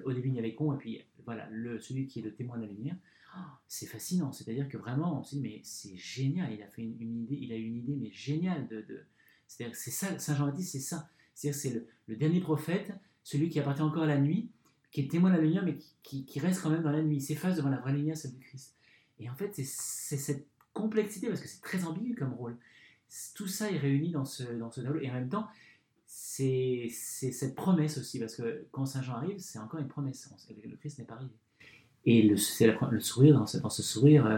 Au 0.06 0.14
début, 0.14 0.30
il 0.30 0.36
y 0.36 0.40
avait 0.40 0.56
con, 0.56 0.74
et 0.74 0.78
puis 0.78 1.02
voilà, 1.26 1.50
le, 1.52 1.80
celui 1.80 2.08
qui 2.08 2.20
est 2.20 2.22
le 2.22 2.34
témoin 2.34 2.58
de 2.58 2.64
la 2.64 2.72
lumière. 2.72 2.96
Oh, 3.36 3.42
c'est 3.68 3.86
fascinant, 3.86 4.32
c'est-à-dire 4.32 4.70
que 4.70 4.78
vraiment, 4.78 5.20
on 5.20 5.24
se 5.24 5.36
dit, 5.36 5.42
mais 5.42 5.60
c'est 5.64 5.98
génial, 5.98 6.54
il 6.54 6.64
a 6.64 6.68
fait 6.68 6.82
une, 6.82 7.24
idée, 7.24 7.38
il 7.40 7.52
a 7.52 7.58
eu 7.58 7.66
une 7.66 7.78
idée, 7.78 7.96
mais 7.96 8.12
géniale. 8.12 8.68
De, 8.68 9.06
c'est-à-dire 9.48 9.76
c'est 9.76 9.92
ça, 9.92 10.18
Saint 10.18 10.36
Jean-Baptiste, 10.36 10.72
c'est 10.72 10.80
ça. 10.80 11.10
C'est-à-dire 11.40 11.60
c'est 11.60 11.86
le, 12.08 12.16
dernier 12.16 12.42
prophète, 12.42 12.94
celui 13.24 13.50
qui 13.50 13.60
appartient 13.60 13.82
encore 13.82 14.04
à 14.04 14.08
la 14.08 14.20
nuit, 14.20 14.50
qui 14.92 15.02
est 15.02 15.12
témoin 15.12 15.30
de 15.32 15.36
la 15.36 15.42
lumière, 15.42 15.64
mais 15.64 15.78
qui, 16.04 16.40
reste 16.40 16.62
quand 16.62 16.70
même 16.70 16.84
dans 16.84 16.92
la 16.92 17.02
nuit. 17.02 17.22
S'efface 17.22 17.56
devant 17.56 17.70
la 17.70 17.78
vraie 17.78 17.94
lumière, 17.94 18.18
celle 18.18 18.32
du 18.34 18.40
Christ. 18.40 18.76
Et 19.20 19.30
en 19.30 19.36
fait, 19.36 19.52
c'est 19.56 20.18
cette 20.18 20.48
complexité, 20.74 21.28
parce 21.28 21.42
que 21.42 21.48
c'est 21.48 21.62
très 21.62 21.86
ambigu 21.86 22.16
comme 22.16 22.34
rôle 22.34 22.58
tout 23.36 23.48
ça 23.48 23.72
est 23.72 23.78
réuni 23.78 24.12
dans 24.12 24.26
ce, 24.26 24.44
dans 24.44 24.72
ce 24.72 24.82
tableau. 24.82 25.00
Et 25.02 25.10
en 25.10 25.14
même 25.14 25.30
temps, 25.30 25.48
c'est 26.06 26.90
cette 26.90 27.56
promesse 27.56 27.98
aussi, 27.98 28.20
parce 28.20 28.36
que 28.36 28.66
quand 28.72 28.86
Saint 28.86 29.02
Jean 29.02 29.16
arrive, 29.16 29.40
c'est 29.40 29.60
encore 29.60 29.80
une 29.80 29.88
promesse. 29.88 30.30
Le 30.50 30.76
Christ 30.78 31.00
n'est 31.00 31.06
pas 31.06 31.16
arrivé. 31.16 31.32
Et 32.06 32.24
le, 32.24 32.36
le 32.92 33.00
sourire, 33.00 33.38
dans 33.38 33.46
ce, 33.46 33.58
dans 33.58 33.70
ce 33.70 33.84
sourire, 33.84 34.26
euh, 34.26 34.38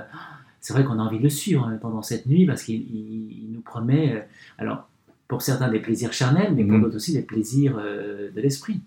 c'est 0.59 0.73
vrai 0.73 0.83
qu'on 0.83 0.99
a 0.99 1.03
envie 1.03 1.19
de 1.19 1.23
le 1.23 1.29
suivre 1.29 1.65
hein, 1.65 1.77
pendant 1.77 2.01
cette 2.01 2.25
nuit, 2.25 2.45
parce 2.45 2.63
qu'il 2.63 3.47
nous 3.51 3.61
promet, 3.61 4.15
euh, 4.15 4.21
alors 4.57 4.89
pour 5.32 5.41
certains 5.41 5.69
des 5.69 5.79
plaisirs 5.79 6.11
charnels, 6.11 6.53
mais 6.53 6.65
pour 6.65 6.77
mm. 6.77 6.82
d'autres 6.82 6.97
aussi 6.97 7.13
des 7.13 7.21
plaisirs 7.21 7.77
euh, 7.79 8.29
de 8.36 8.41
l'esprit. 8.41 8.82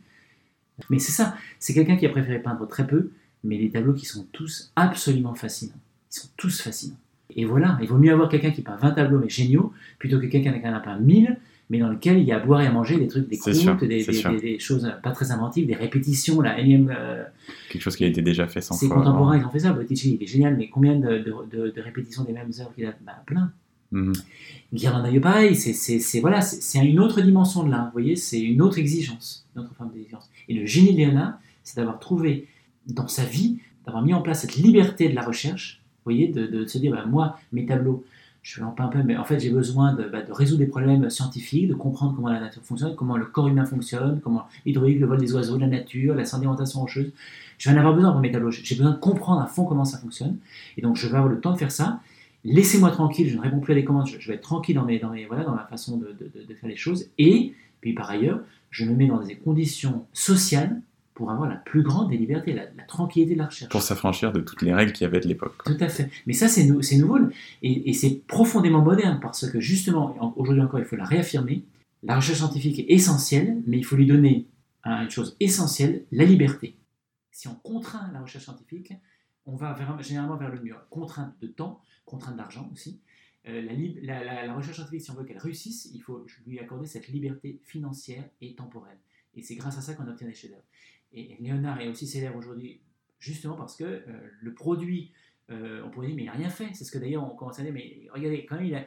Mais 0.91 0.99
c'est 0.99 1.11
ça, 1.11 1.37
c'est 1.59 1.73
quelqu'un 1.73 1.97
qui 1.97 2.05
a 2.05 2.11
préféré 2.11 2.39
peindre 2.39 2.69
très 2.69 2.87
peu, 2.87 3.13
mais 3.45 3.57
des 3.57 3.71
tableaux 3.71 3.95
qui 3.95 4.05
sont 4.05 4.27
tous 4.31 4.71
absolument 4.77 5.33
fascinants. 5.35 5.81
Ils 6.13 6.21
sont 6.21 6.29
tous 6.37 6.61
fascinants. 6.61 6.99
Et 7.35 7.47
voilà, 7.47 7.79
il 7.81 7.89
vaut 7.89 7.97
mieux 7.97 8.13
avoir 8.13 8.29
quelqu'un 8.29 8.51
qui 8.51 8.61
peint 8.61 8.77
20 8.77 8.91
tableaux 8.91 9.21
mais 9.21 9.31
géniaux, 9.31 9.73
plutôt 9.99 10.21
que 10.21 10.27
quelqu'un 10.27 10.53
qui 10.53 10.69
en 10.69 10.75
a 10.75 10.81
peint 10.81 10.99
1000, 10.99 11.39
mais 11.71 11.79
dans 11.79 11.89
lequel 11.89 12.19
il 12.19 12.25
y 12.25 12.33
a 12.33 12.37
à 12.37 12.41
boire 12.41 12.61
et 12.61 12.67
à 12.67 12.71
manger 12.71 12.99
des 12.99 13.09
trucs, 13.09 13.27
des 13.27 13.37
C'est 13.37 13.55
sûr, 13.55 13.75
croûtes, 13.75 13.89
des, 13.89 14.03
c'est 14.03 14.59
choses 14.59 14.93
pas 15.03 15.13
très 15.13 15.31
inventives, 15.31 15.67
des 15.67 15.75
répétitions, 15.75 16.43
la 16.43 16.61
énième. 16.61 16.95
euh, 16.95 17.25
Quelque 17.71 17.81
chose 17.81 17.97
qui 17.97 18.05
a 18.05 18.07
été 18.07 18.21
déjà 18.21 18.47
fait 18.49 18.61
100 18.61 18.75
ses 18.75 18.87
fois. 18.89 18.97
avant. 18.97 19.05
contemporains, 19.07 19.39
ils 19.39 19.47
ont 19.47 19.51
fait 19.51 19.61
ça. 19.61 19.73
Botticelli, 19.73 20.19
il 20.21 20.25
est 20.25 20.27
génial, 20.27 20.59
mais 20.59 20.69
combien 20.69 20.95
de, 20.97 21.21
de- 21.21 21.35
de- 21.51 21.71
de 21.71 21.81
répétitions 21.81 22.23
des 22.25 22.35
mêmes 22.35 22.51
œuvres 22.61 22.75
qu'il 22.75 22.85
a 22.85 22.93
bah, 23.01 23.23
Plein. 23.25 23.51
Ghirlandaio, 24.73 25.21
pareil, 25.21 25.55
c'est, 25.55 26.21
voilà, 26.21 26.41
c'est, 26.41 26.85
une 26.85 26.99
autre 26.99 27.21
dimension 27.21 27.63
de 27.63 27.71
l'art, 27.71 27.87
vous 27.87 27.93
voyez, 27.93 28.17
c'est 28.17 28.41
une 28.41 28.61
autre 28.61 28.79
exigence, 28.79 29.47
une 29.55 29.63
autre 29.63 29.75
forme 29.75 29.93
d'exigence. 29.93 30.29
Et 30.49 30.55
le 30.55 30.67
génie 30.67 30.93
de 30.93 30.99
Léonard, 30.99 31.35
c'est 31.63 31.77
d'avoir 31.77 32.01
trouvé 32.01 32.49
dans 32.87 33.07
sa 33.07 33.25
vie, 33.25 33.59
d'avoir 33.87 34.03
mis 34.03 34.13
en 34.13 34.21
place 34.21 34.41
cette 34.41 34.57
liberté 34.57 35.09
de 35.09 35.15
la 35.15 35.23
recherche, 35.23 35.81
vous 36.05 36.13
voyez, 36.13 36.29
de, 36.29 36.67
se 36.67 36.79
dire, 36.79 36.93
bah, 36.93 37.05
moi, 37.07 37.39
mes 37.53 37.65
tableaux, 37.65 38.05
je 38.43 38.61
vais 38.61 38.67
en 38.67 38.75
un 38.77 38.89
peu, 38.89 39.03
mais 39.03 39.17
en 39.17 39.25
fait, 39.25 39.41
j'ai 39.41 39.49
besoin 39.49 39.95
de, 39.95 40.05
bah, 40.05 40.21
de 40.21 40.31
résoudre 40.33 40.59
des 40.59 40.67
problèmes 40.67 41.09
scientifiques, 41.09 41.67
de 41.67 41.75
comprendre 41.75 42.15
comment 42.15 42.29
la 42.29 42.41
nature 42.41 42.63
fonctionne, 42.63 42.95
comment 42.95 43.17
le 43.17 43.25
corps 43.25 43.49
humain 43.49 43.65
fonctionne, 43.65 44.21
comment 44.23 44.47
l'hydraulique, 44.67 45.01
le 45.01 45.07
vol 45.07 45.19
des 45.19 45.33
oiseaux, 45.35 45.57
la 45.57 45.67
nature, 45.67 46.15
la 46.15 46.27
sédimentation 46.27 46.81
rocheuse. 46.81 47.11
Je 47.57 47.71
vais 47.71 47.75
en 47.75 47.79
avoir 47.79 47.95
besoin 47.95 48.13
pour 48.13 48.21
mes 48.21 48.31
tableaux. 48.31 48.51
J'ai 48.51 48.75
besoin 48.75 48.93
de 48.93 48.99
comprendre 48.99 49.41
à 49.41 49.47
fond 49.47 49.65
comment 49.65 49.87
ça 49.87 49.97
fonctionne. 49.97 50.37
Et 50.77 50.83
donc, 50.83 50.97
je 50.97 51.07
vais 51.07 51.17
avoir 51.17 51.33
le 51.33 51.41
temps 51.41 51.53
de 51.53 51.59
faire 51.59 51.73
ça. 51.73 52.01
Laissez-moi 52.45 52.91
tranquille, 52.91 53.29
je 53.31 53.37
ne 53.37 53.41
réponds 53.43 53.61
plus 53.61 53.73
à 53.73 53.77
des 53.77 53.85
commandes, 53.85 54.07
je, 54.07 54.29
vais 54.29 54.35
être 54.35 54.43
tranquille 54.43 54.75
dans, 54.75 54.85
mes, 54.85 54.99
dans, 54.99 55.11
mes, 55.11 55.25
voilà, 55.27 55.45
dans 55.45 55.55
ma 55.55 55.65
façon 55.67 55.97
de, 55.97 56.09
de- 56.09 56.31
de- 56.35 56.45
de 56.47 56.55
faire 56.55 56.69
les 56.69 56.77
choses. 56.77 57.07
Et 57.19 57.55
puis 57.81 57.95
par 57.95 58.11
ailleurs, 58.11 58.41
je 58.71 58.85
me 58.85 58.95
mets 58.95 59.07
dans 59.07 59.23
des 59.23 59.37
conditions 59.37 60.07
sociales 60.13 60.81
pour 61.15 61.31
avoir 61.31 61.49
la 61.49 61.55
plus 61.57 61.83
grande 61.83 62.11
des 62.11 62.17
libertés, 62.17 62.53
la, 62.53 62.65
la 62.77 62.83
tranquillité 62.89 63.35
de 63.35 63.39
la 63.39 63.47
recherche. 63.47 63.71
Pour 63.71 63.83
s'affranchir 63.83 64.33
de 64.33 64.41
toutes 64.41 64.63
les 64.63 64.75
règles 64.75 64.93
qu'il 64.93 65.05
y 65.05 65.07
avait 65.07 65.21
de 65.21 65.29
l'époque. 65.29 65.55
Tout 65.65 65.77
à 65.79 65.89
fait. 65.89 66.11
Mais 66.27 66.33
ça, 66.33 66.49
c'est 66.49 66.65
nou- 66.65 66.83
c'est 66.83 66.97
nouveau 66.99 67.19
et, 67.63 67.89
et 67.89 67.93
c'est 67.93 68.21
profondément 68.27 68.83
moderne 68.83 69.21
parce 69.23 69.49
que 69.49 69.61
justement, 69.61 70.17
en- 70.21 70.35
aujourd'hui 70.37 70.63
encore, 70.65 70.81
il 70.81 70.87
faut 70.87 70.97
la 70.97 71.05
réaffirmer. 71.05 71.63
La 72.03 72.17
recherche 72.17 72.39
scientifique 72.39 72.79
est 72.81 72.87
essentielle, 72.93 73.63
mais 73.67 73.79
il 73.79 73.85
faut 73.85 73.97
lui 73.97 74.07
donner 74.07 74.45
hein, 74.83 75.05
une 75.05 75.11
chose 75.11 75.37
essentielle, 75.41 76.03
la 76.13 76.25
liberté. 76.25 76.75
Si 77.31 77.49
on 77.49 77.55
contraint 77.55 78.11
la 78.13 78.21
recherche 78.21 78.45
scientifique, 78.45 78.93
on 79.47 79.57
va 79.57 79.77
généralement 80.01 80.37
vers 80.37 80.51
le 80.51 80.61
mur. 80.61 80.87
Contrainte 80.91 81.35
de 81.41 81.47
temps, 81.47 81.81
contrainte 82.05 82.37
d'argent 82.37 82.69
aussi. 82.73 83.01
Euh, 83.47 83.63
la, 84.03 84.55
recherche 84.55 84.77
scientifique, 84.77 85.03
si 85.03 85.11
on 85.11 85.15
veut 85.15 85.25
qu'elle 85.25 85.39
réussisse, 85.39 85.91
il 85.93 86.01
faut 86.01 86.27
lui 86.47 86.59
accorder 86.59 86.87
cette 86.87 87.09
liberté 87.09 87.61
financière 87.63 88.25
et 88.41 88.55
temporelle. 88.55 88.99
Et 89.35 89.43
c'est 89.43 89.55
grâce 89.55 89.77
à 89.77 89.83
ça 89.83 89.95
qu'on 89.95 90.09
obtient 90.09 90.27
des 90.27 90.35
chefs-d'œuvre. 90.35 90.65
Et, 91.13 91.37
Léonard 91.41 91.81
est 91.81 91.89
aussi 91.89 92.07
célèbre 92.07 92.37
aujourd'hui 92.37 92.81
justement 93.19 93.55
parce 93.55 93.77
que 93.77 93.85
euh, 93.85 94.03
le 94.41 94.55
produit, 94.55 95.13
euh, 95.51 95.83
on 95.85 95.91
pourrait 95.91 96.09
dire, 96.09 96.17
mais 96.17 96.23
il 96.23 96.27
n'a 96.27 96.33
rien 96.33 96.49
fait. 96.49 96.71
C'est 96.73 96.85
ce 96.85 96.91
que 96.91 96.99
d'ailleurs 96.99 97.25
on 97.25 97.37
commence 97.37 97.59
à 97.59 97.63
dire, 97.63 97.73
mais 97.73 98.07
regardez, 98.13 98.47
quand 98.47 98.57
même, 98.57 98.67
il 98.67 98.75
a. 98.75 98.87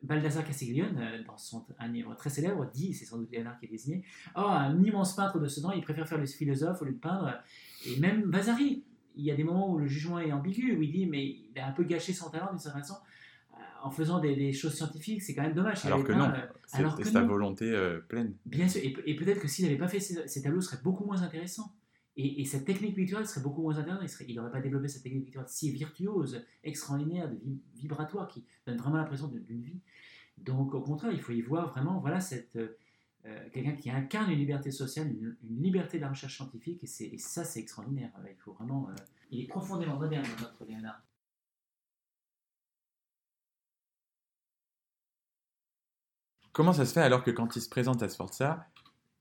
Baldassare 0.00 0.46
Castiglione, 0.46 1.24
dans 1.26 1.36
son, 1.36 1.66
un 1.76 1.88
livre 1.88 2.14
très 2.14 2.30
célèbre, 2.30 2.70
dit, 2.70 2.94
c'est 2.94 3.04
sans 3.04 3.18
doute 3.18 3.32
Léonard 3.32 3.58
qui 3.58 3.66
est 3.66 3.68
désigné, 3.68 4.04
Oh, 4.36 4.42
un 4.42 4.80
immense 4.80 5.16
peintre 5.16 5.40
de 5.40 5.48
ce 5.48 5.60
temps, 5.60 5.72
il 5.72 5.82
préfère 5.82 6.08
faire 6.08 6.18
le 6.18 6.26
philosophe 6.26 6.80
au 6.82 6.84
lieu 6.84 6.92
de 6.92 6.98
peindre. 6.98 7.34
Et 7.84 7.98
même 7.98 8.30
Vasari, 8.30 8.84
il 9.18 9.24
y 9.24 9.30
a 9.30 9.36
des 9.36 9.44
moments 9.44 9.70
où 9.72 9.78
le 9.78 9.86
jugement 9.86 10.18
est 10.18 10.32
ambigu, 10.32 10.76
où 10.76 10.82
il 10.82 10.90
dit, 10.92 11.06
mais 11.06 11.24
il 11.26 11.58
a 11.58 11.66
un 11.68 11.72
peu 11.72 11.84
gâché 11.84 12.12
son 12.14 12.30
talent 12.30 12.48
d'une 12.50 12.58
certaine 12.58 12.80
façon 12.82 12.96
euh, 13.54 13.56
en 13.82 13.90
faisant 13.90 14.18
des, 14.20 14.34
des 14.36 14.52
choses 14.52 14.74
scientifiques, 14.74 15.22
c'est 15.22 15.34
quand 15.34 15.42
même 15.42 15.54
dommage. 15.54 15.84
Alors 15.84 16.02
que 16.04 16.12
non, 16.12 16.30
euh, 16.30 16.46
c'est 16.66 16.78
alors 16.78 16.96
que 16.96 17.04
c'est 17.04 17.10
sa 17.12 17.22
volonté 17.22 17.66
euh, 17.70 18.00
pleine. 18.00 18.34
Bien 18.46 18.68
sûr, 18.68 18.80
et, 18.84 18.92
pe- 18.92 19.02
et 19.04 19.14
peut-être 19.16 19.40
que 19.40 19.48
s'il 19.48 19.64
n'avait 19.66 19.76
pas 19.78 19.88
fait 19.88 20.00
ces, 20.00 20.26
ces 20.28 20.40
tableaux, 20.42 20.60
seraient 20.62 20.82
beaucoup 20.82 21.04
moins 21.04 21.22
intéressants. 21.22 21.74
Et, 22.20 22.40
et 22.40 22.44
cette 22.44 22.64
technique 22.64 22.96
picturale 22.96 23.26
serait 23.26 23.42
beaucoup 23.42 23.62
moins 23.62 23.76
intéressante. 23.78 24.26
Il 24.28 24.34
n'aurait 24.36 24.50
pas 24.50 24.60
développé 24.60 24.88
cette 24.88 25.02
technique 25.04 25.24
picturale 25.26 25.48
si 25.48 25.70
virtuose, 25.70 26.44
extraordinaire, 26.64 27.28
de 27.30 27.36
vi- 27.36 27.60
vibratoire, 27.76 28.26
qui 28.26 28.44
donne 28.66 28.76
vraiment 28.76 28.96
l'impression 28.96 29.28
d'une 29.28 29.60
vie. 29.62 29.80
Donc, 30.36 30.74
au 30.74 30.80
contraire, 30.80 31.12
il 31.12 31.20
faut 31.20 31.32
y 31.32 31.40
voir 31.42 31.70
vraiment, 31.70 31.98
voilà, 32.00 32.20
cette 32.20 32.56
euh, 33.28 33.38
euh, 33.38 33.48
quelqu'un 33.52 33.72
qui 33.72 33.90
incarne 33.90 34.30
une 34.30 34.38
liberté 34.38 34.70
sociale, 34.70 35.08
une, 35.08 35.36
une 35.48 35.62
liberté 35.62 35.98
de 35.98 36.02
la 36.02 36.10
recherche 36.10 36.36
scientifique, 36.36 36.82
et, 36.82 37.18
ça, 37.18 37.44
c'est 37.44 37.60
extraordinaire. 37.60 38.10
Il 38.28 38.36
faut 38.36 38.52
vraiment. 38.52 38.88
euh, 38.90 38.94
il 39.30 39.40
est 39.42 39.46
profondément 39.46 39.96
moderne, 39.96 40.24
notre 40.40 40.64
Léonard. 40.64 41.02
Comment 46.52 46.72
ça 46.72 46.86
se 46.86 46.92
fait 46.92 47.02
alors 47.02 47.22
que 47.22 47.30
quand 47.30 47.54
il 47.56 47.60
se 47.60 47.68
présente 47.68 48.02
à 48.02 48.08
Sforza, 48.08 48.66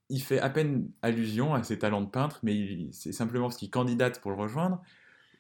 il 0.10 0.22
fait 0.22 0.39
à 0.39 0.49
peine 0.49 0.89
allusion 1.01 1.53
à 1.53 1.62
ses 1.64 1.78
talents 1.78 2.01
de 2.01 2.10
peintre, 2.10 2.39
mais 2.41 2.89
c'est 2.91 3.12
simplement 3.12 3.47
parce 3.47 3.58
qu'il 3.58 3.70
candidate 3.70 4.22
pour 4.22 4.32
le 4.32 4.38
rejoindre 4.38 4.82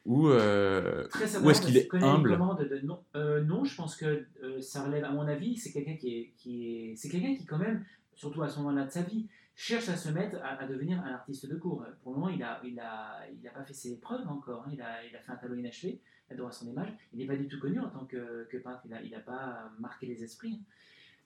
Ou 0.05 0.27
euh, 0.27 1.07
Ou 1.41 1.49
est-ce 1.49 1.61
qu'il 1.61 1.77
est 1.77 1.89
humble? 1.93 2.37
de- 2.37 2.85
non, 2.85 3.03
Euh, 3.15 3.43
non, 3.43 3.63
je 3.63 3.75
pense 3.75 3.95
que 3.95 4.25
euh, 4.43 4.61
ça 4.61 4.83
relève, 4.83 5.05
à 5.05 5.11
mon 5.11 5.27
avis, 5.27 5.57
c'est 5.57 5.71
quelqu'un 5.71 5.95
qui 5.95 6.17
est, 6.17 6.33
qui 6.37 6.67
est, 6.67 6.95
c'est 6.97 7.09
quelqu'un 7.09 7.35
qui 7.35 7.45
quand 7.45 7.57
même, 7.57 7.83
surtout 8.17 8.43
à 8.43 8.49
ce 8.49 8.57
moment-là 8.59 8.83
de 8.83 8.91
sa 8.91 9.03
vie, 9.03 9.27
cherche 9.55 9.87
à 9.87 9.95
se 9.95 10.09
mettre 10.09 10.37
à, 10.43 10.67
devenir 10.67 10.99
un 11.01 11.13
artiste 11.13 11.47
de 11.47 11.55
cours. 11.55 11.85
Pour 12.03 12.13
le 12.13 12.19
moment, 12.19 12.29
il 12.29 12.43
a, 12.43 12.61
il 12.65 12.79
a, 12.79 13.21
il 13.31 13.47
a 13.47 13.51
pas 13.51 13.63
fait 13.63 13.73
ses 13.73 13.97
preuves 13.99 14.27
encore. 14.27 14.65
hein. 14.67 14.71
Il 14.73 14.81
a, 14.81 15.01
fait 15.21 15.31
un 15.31 15.35
tableau 15.35 15.55
inachevé, 15.55 16.01
Adoration 16.29 16.65
des 16.65 16.73
mages. 16.73 16.93
Il 17.13 17.19
n'est 17.19 17.25
pas 17.25 17.37
du 17.37 17.47
tout 17.47 17.59
connu 17.59 17.79
en 17.79 17.89
tant 17.89 18.05
que, 18.05 18.45
peintre. 18.61 18.81
Il 19.03 19.11
n'a 19.11 19.19
pas 19.19 19.71
marqué 19.79 20.07
les 20.07 20.23
esprits. 20.23 20.59
hein. 20.59 20.65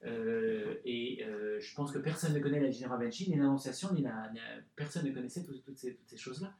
Euh, 0.03 0.75
et 0.83 1.23
euh, 1.23 1.59
je 1.59 1.75
pense 1.75 1.91
que 1.91 1.99
personne 1.99 2.33
ne 2.33 2.39
connaît 2.39 2.59
la 2.59 2.71
Ginevra 2.71 2.97
Benchi, 2.97 3.29
ni 3.29 3.35
l'Annonciation, 3.35 3.93
ni 3.93 4.01
la, 4.01 4.31
personne 4.75 5.05
ne 5.05 5.13
connaissait 5.13 5.43
toutes, 5.43 5.77
ces, 5.77 6.17
choses-là. 6.17 6.53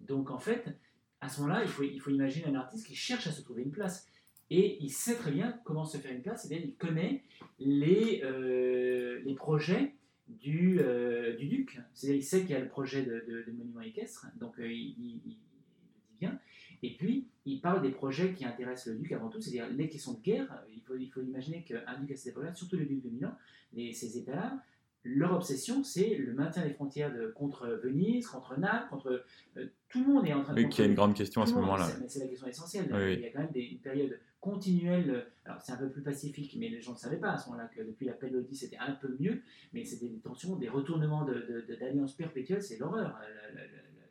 Donc 0.00 0.30
en 0.30 0.38
fait, 0.38 0.76
à 1.20 1.28
ce 1.28 1.40
moment-là, 1.40 1.64
il 1.64 2.00
faut 2.00 2.10
imaginer 2.10 2.46
un 2.46 2.54
artiste 2.54 2.86
qui 2.86 2.94
cherche 2.94 3.26
à 3.26 3.32
se 3.32 3.42
trouver 3.42 3.62
une 3.62 3.72
place. 3.72 4.08
Et 4.50 4.78
il 4.80 4.90
sait 4.90 5.16
très 5.16 5.30
bien 5.30 5.58
comment 5.64 5.84
se 5.84 5.96
faire 5.98 6.12
une 6.12 6.22
place, 6.22 6.44
et 6.44 6.48
bien 6.48 6.58
il 6.62 6.74
connaît 6.74 7.22
les, 7.58 8.20
euh, 8.24 9.20
les 9.24 9.34
projets 9.34 9.94
du, 10.28 10.80
euh, 10.80 11.34
du 11.36 11.46
duc. 11.46 11.80
C'est-à-dire 11.94 12.18
il 12.18 12.24
sait 12.24 12.40
qu'il 12.42 12.50
y 12.50 12.54
a 12.54 12.60
le 12.60 12.68
projet 12.68 13.02
de, 13.04 13.44
monument 13.52 13.80
équestre, 13.80 14.26
donc 14.38 14.58
euh, 14.58 14.70
il, 14.70 14.94
il- 14.98 15.20
il- 15.26 15.30
dit 15.30 16.18
bien. 16.20 16.38
Et 16.82 16.94
puis, 16.96 17.26
il 17.46 17.60
parle 17.60 17.80
des 17.82 17.90
projets 17.90 18.34
qui 18.34 18.44
intéressent 18.44 18.92
le 18.92 18.98
duc 19.00 19.12
avant 19.12 19.30
tout, 19.30 19.40
c'est-à-dire 19.40 19.68
les 19.70 19.88
questions 19.88 20.12
de 20.12 20.20
guerre. 20.20 20.62
Il 20.74 20.82
faut, 20.82 20.96
il 20.96 21.08
faut 21.10 21.22
imaginer 21.22 21.62
qu'un 21.64 21.98
duc 21.98 22.10
à 22.12 22.16
cette 22.16 22.32
époque-là, 22.32 22.54
surtout 22.54 22.76
le 22.76 22.84
duc 22.84 23.02
de 23.02 23.08
Milan, 23.08 23.34
les, 23.72 23.92
ces 23.94 24.18
États-là, 24.18 24.62
leur 25.04 25.32
obsession, 25.34 25.84
c'est 25.84 26.16
le 26.16 26.32
maintien 26.32 26.64
des 26.64 26.72
frontières 26.72 27.12
de, 27.14 27.28
contre 27.28 27.68
Venise, 27.82 28.26
contre 28.26 28.58
Naples, 28.58 28.88
contre... 28.90 29.24
euh, 29.58 29.66
tout 29.88 30.02
le 30.04 30.12
monde 30.12 30.26
est 30.26 30.32
en 30.32 30.42
train 30.42 30.54
de... 30.54 30.60
Oui, 30.62 30.68
qui 30.68 30.82
a 30.82 30.86
une 30.86 30.94
grande 30.94 31.14
question 31.14 31.42
à 31.42 31.46
ce 31.46 31.54
moment-là. 31.54 31.84
c'est- 31.88 32.00
mais 32.00 32.08
C'est 32.08 32.18
la 32.20 32.26
question 32.28 32.46
essentielle. 32.48 32.86
Oui, 32.90 32.98
oui. 33.04 33.12
Il 33.14 33.20
y 33.20 33.26
a 33.26 33.30
quand 33.30 33.40
même 33.40 33.52
des, 33.52 33.60
une 33.62 33.78
période 33.78 34.18
continuelle. 34.40 35.10
euh, 35.10 35.20
Alors, 35.44 35.60
c'est 35.60 35.72
un 35.72 35.76
peu 35.76 35.88
plus 35.90 36.02
pacifique, 36.02 36.56
mais 36.58 36.68
les 36.68 36.80
gens 36.80 36.92
ne 36.92 36.96
savaient 36.98 37.18
pas 37.18 37.32
à 37.32 37.38
ce 37.38 37.48
moment-là 37.50 37.68
que 37.68 37.82
depuis 37.82 38.06
la 38.06 38.14
Lodi, 38.28 38.56
c'était 38.56 38.76
un 38.78 38.92
peu 38.92 39.14
mieux. 39.20 39.42
Mais 39.72 39.84
c'était 39.84 40.08
des 40.08 40.18
tensions, 40.20 40.56
des 40.56 40.68
retournements 40.68 41.24
de- 41.24 41.34
de- 41.34 41.64
de- 41.68 41.74
d'alliances 41.76 42.14
perpétuelles. 42.16 42.62
C'est 42.62 42.78
l'horreur, 42.78 43.18
euh, 43.22 43.60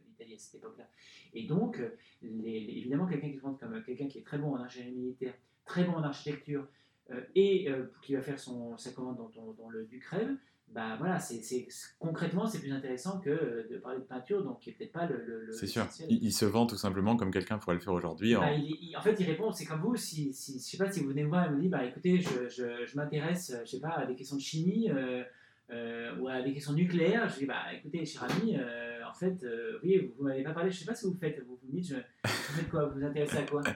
l'Italie 0.09 0.35
à 0.35 0.37
cette 0.37 0.55
époque-là. 0.55 0.87
Et 1.33 1.47
donc, 1.47 1.81
les- 2.21 2.59
les- 2.59 2.73
évidemment, 2.77 3.07
quelqu'un 3.07 3.31
qui 3.31 3.37
se 3.39 3.43
montre 3.45 3.59
comme 3.59 3.81
quelqu'un 3.83 4.07
qui 4.07 4.19
est 4.19 4.23
très 4.23 4.37
bon 4.37 4.53
en 4.53 4.57
ingénierie 4.61 4.93
militaire, 4.95 5.33
très 5.65 5.83
bon 5.85 5.93
en 5.93 6.03
architecture, 6.03 6.67
euh, 7.11 7.19
et 7.35 7.69
euh, 7.69 7.85
qui 8.01 8.13
va 8.15 8.21
faire 8.21 8.39
son, 8.39 8.77
sa 8.77 8.91
commande 8.91 9.17
dans, 9.17 9.69
le 9.69 9.85
Duc 9.85 10.05
rêve, 10.05 10.35
bah 10.69 10.95
voilà, 10.97 11.19
c'est, 11.19 11.41
c'est- 11.43 11.67
concrètement, 11.99 12.47
c'est 12.47 12.59
plus 12.59 12.71
intéressant 12.71 13.19
que 13.19 13.29
euh, 13.29 13.67
de 13.69 13.77
parler 13.77 13.99
de 13.99 14.03
peinture, 14.05 14.43
donc 14.43 14.59
qui 14.61 14.69
n'est 14.69 14.75
peut-être 14.75 14.91
pas 14.91 15.05
le. 15.05 15.23
le- 15.25 15.45
le- 15.45 15.51
C'est 15.51 15.67
sûr. 15.67 15.87
Il, 16.09 16.23
il 16.23 16.31
se 16.31 16.45
vend 16.45 16.65
tout 16.65 16.77
simplement 16.77 17.15
comme 17.15 17.31
quelqu'un 17.31 17.57
pourrait 17.59 17.75
le 17.75 17.81
faire 17.81 17.93
aujourd'hui. 17.93 18.35
en- 18.35 18.41
Bah, 18.41 18.53
il- 18.53 18.75
il- 18.81 18.97
en 18.97 19.01
fait, 19.01 19.15
il 19.19 19.25
répond, 19.25 19.51
c'est 19.51 19.65
comme 19.65 19.81
vous, 19.81 19.95
si, 19.95 20.33
si, 20.33 20.53
je 20.53 20.57
sais 20.59 20.77
pas 20.77 20.91
si 20.91 21.01
vous 21.01 21.09
venez 21.09 21.23
me 21.23 21.29
voir 21.29 21.45
et 21.47 21.51
me 21.51 21.59
dites, 21.61 21.69
bah 21.71 21.85
écoutez, 21.85 22.19
je, 22.21 22.49
je, 22.49 22.85
je 22.87 22.95
m'intéresse, 22.95 23.51
euh, 23.51 23.61
je 23.65 23.71
sais 23.71 23.79
pas, 23.79 23.89
à 23.89 24.05
des 24.07 24.15
questions 24.15 24.35
de 24.37 24.41
chimie 24.41 24.89
euh, 24.89 25.23
euh, 25.71 26.15
ou 26.17 26.27
à 26.27 26.41
des 26.41 26.53
questions 26.53 26.73
nucléaires, 26.73 27.29
je 27.29 27.39
dis, 27.39 27.45
bah 27.45 27.71
écoutez, 27.73 28.03
cher 28.05 28.23
ami, 28.23 28.55
euh, 28.57 28.99
en 29.07 29.13
fait, 29.13 29.45
oui, 29.83 29.97
vous, 29.99 30.13
vous 30.17 30.23
m'avez 30.23 30.43
pas 30.43 30.53
parlé, 30.53 30.71
je 30.71 30.79
sais 30.79 30.85
pas 30.85 30.95
ce 30.95 31.03
que 31.03 31.07
vous 31.13 31.17
faites, 31.19 31.39
vous, 31.47 31.59
vous 31.61 31.67
me 31.67 31.79
dites, 31.81 31.89
je, 31.89 31.95
vous 31.95 32.53
faites 32.55 32.69
quoi, 32.69 32.85
vous 32.87 32.99
vous 32.99 33.05
intéressez 33.05 33.37
à 33.37 33.43
quoi? 33.43 33.61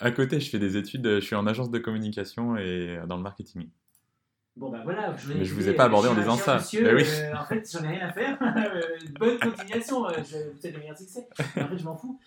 À 0.00 0.10
côté, 0.10 0.38
je 0.38 0.50
fais 0.50 0.58
des 0.58 0.76
études, 0.76 1.06
je 1.06 1.20
suis 1.20 1.34
en 1.34 1.46
agence 1.46 1.70
de 1.70 1.78
communication 1.78 2.56
et 2.58 2.98
dans 3.08 3.16
le 3.16 3.22
marketing. 3.22 3.70
Bon 4.58 4.70
bah 4.70 4.80
voilà, 4.82 5.14
je, 5.16 5.32
Mais 5.32 5.44
je 5.44 5.54
vous 5.54 5.68
ai 5.68 5.72
pas 5.72 5.84
abordé 5.84 6.08
cher- 6.08 6.16
en 6.16 6.20
disant 6.20 6.36
ça. 6.36 6.56
Monsieur, 6.56 6.82
Bah 6.84 6.90
oui. 6.96 7.04
euh, 7.06 7.32
en 7.36 7.44
fait, 7.44 7.70
j'en 7.72 7.84
ai 7.84 7.88
rien 7.96 8.08
à 8.08 8.12
faire. 8.12 8.36
Euh, 8.58 8.82
Bonne 9.20 9.38
continuation, 9.38 10.06
euh, 10.06 10.12
je 10.16 10.50
vous 10.50 10.60
souhaite 10.60 10.74
le 10.74 10.80
meilleur 10.80 10.98
succès. 10.98 11.28
Mais 11.56 11.62
en 11.62 11.68
fait, 11.68 11.78
je 11.78 11.84
m'en 11.84 11.96
fous. 11.96 12.18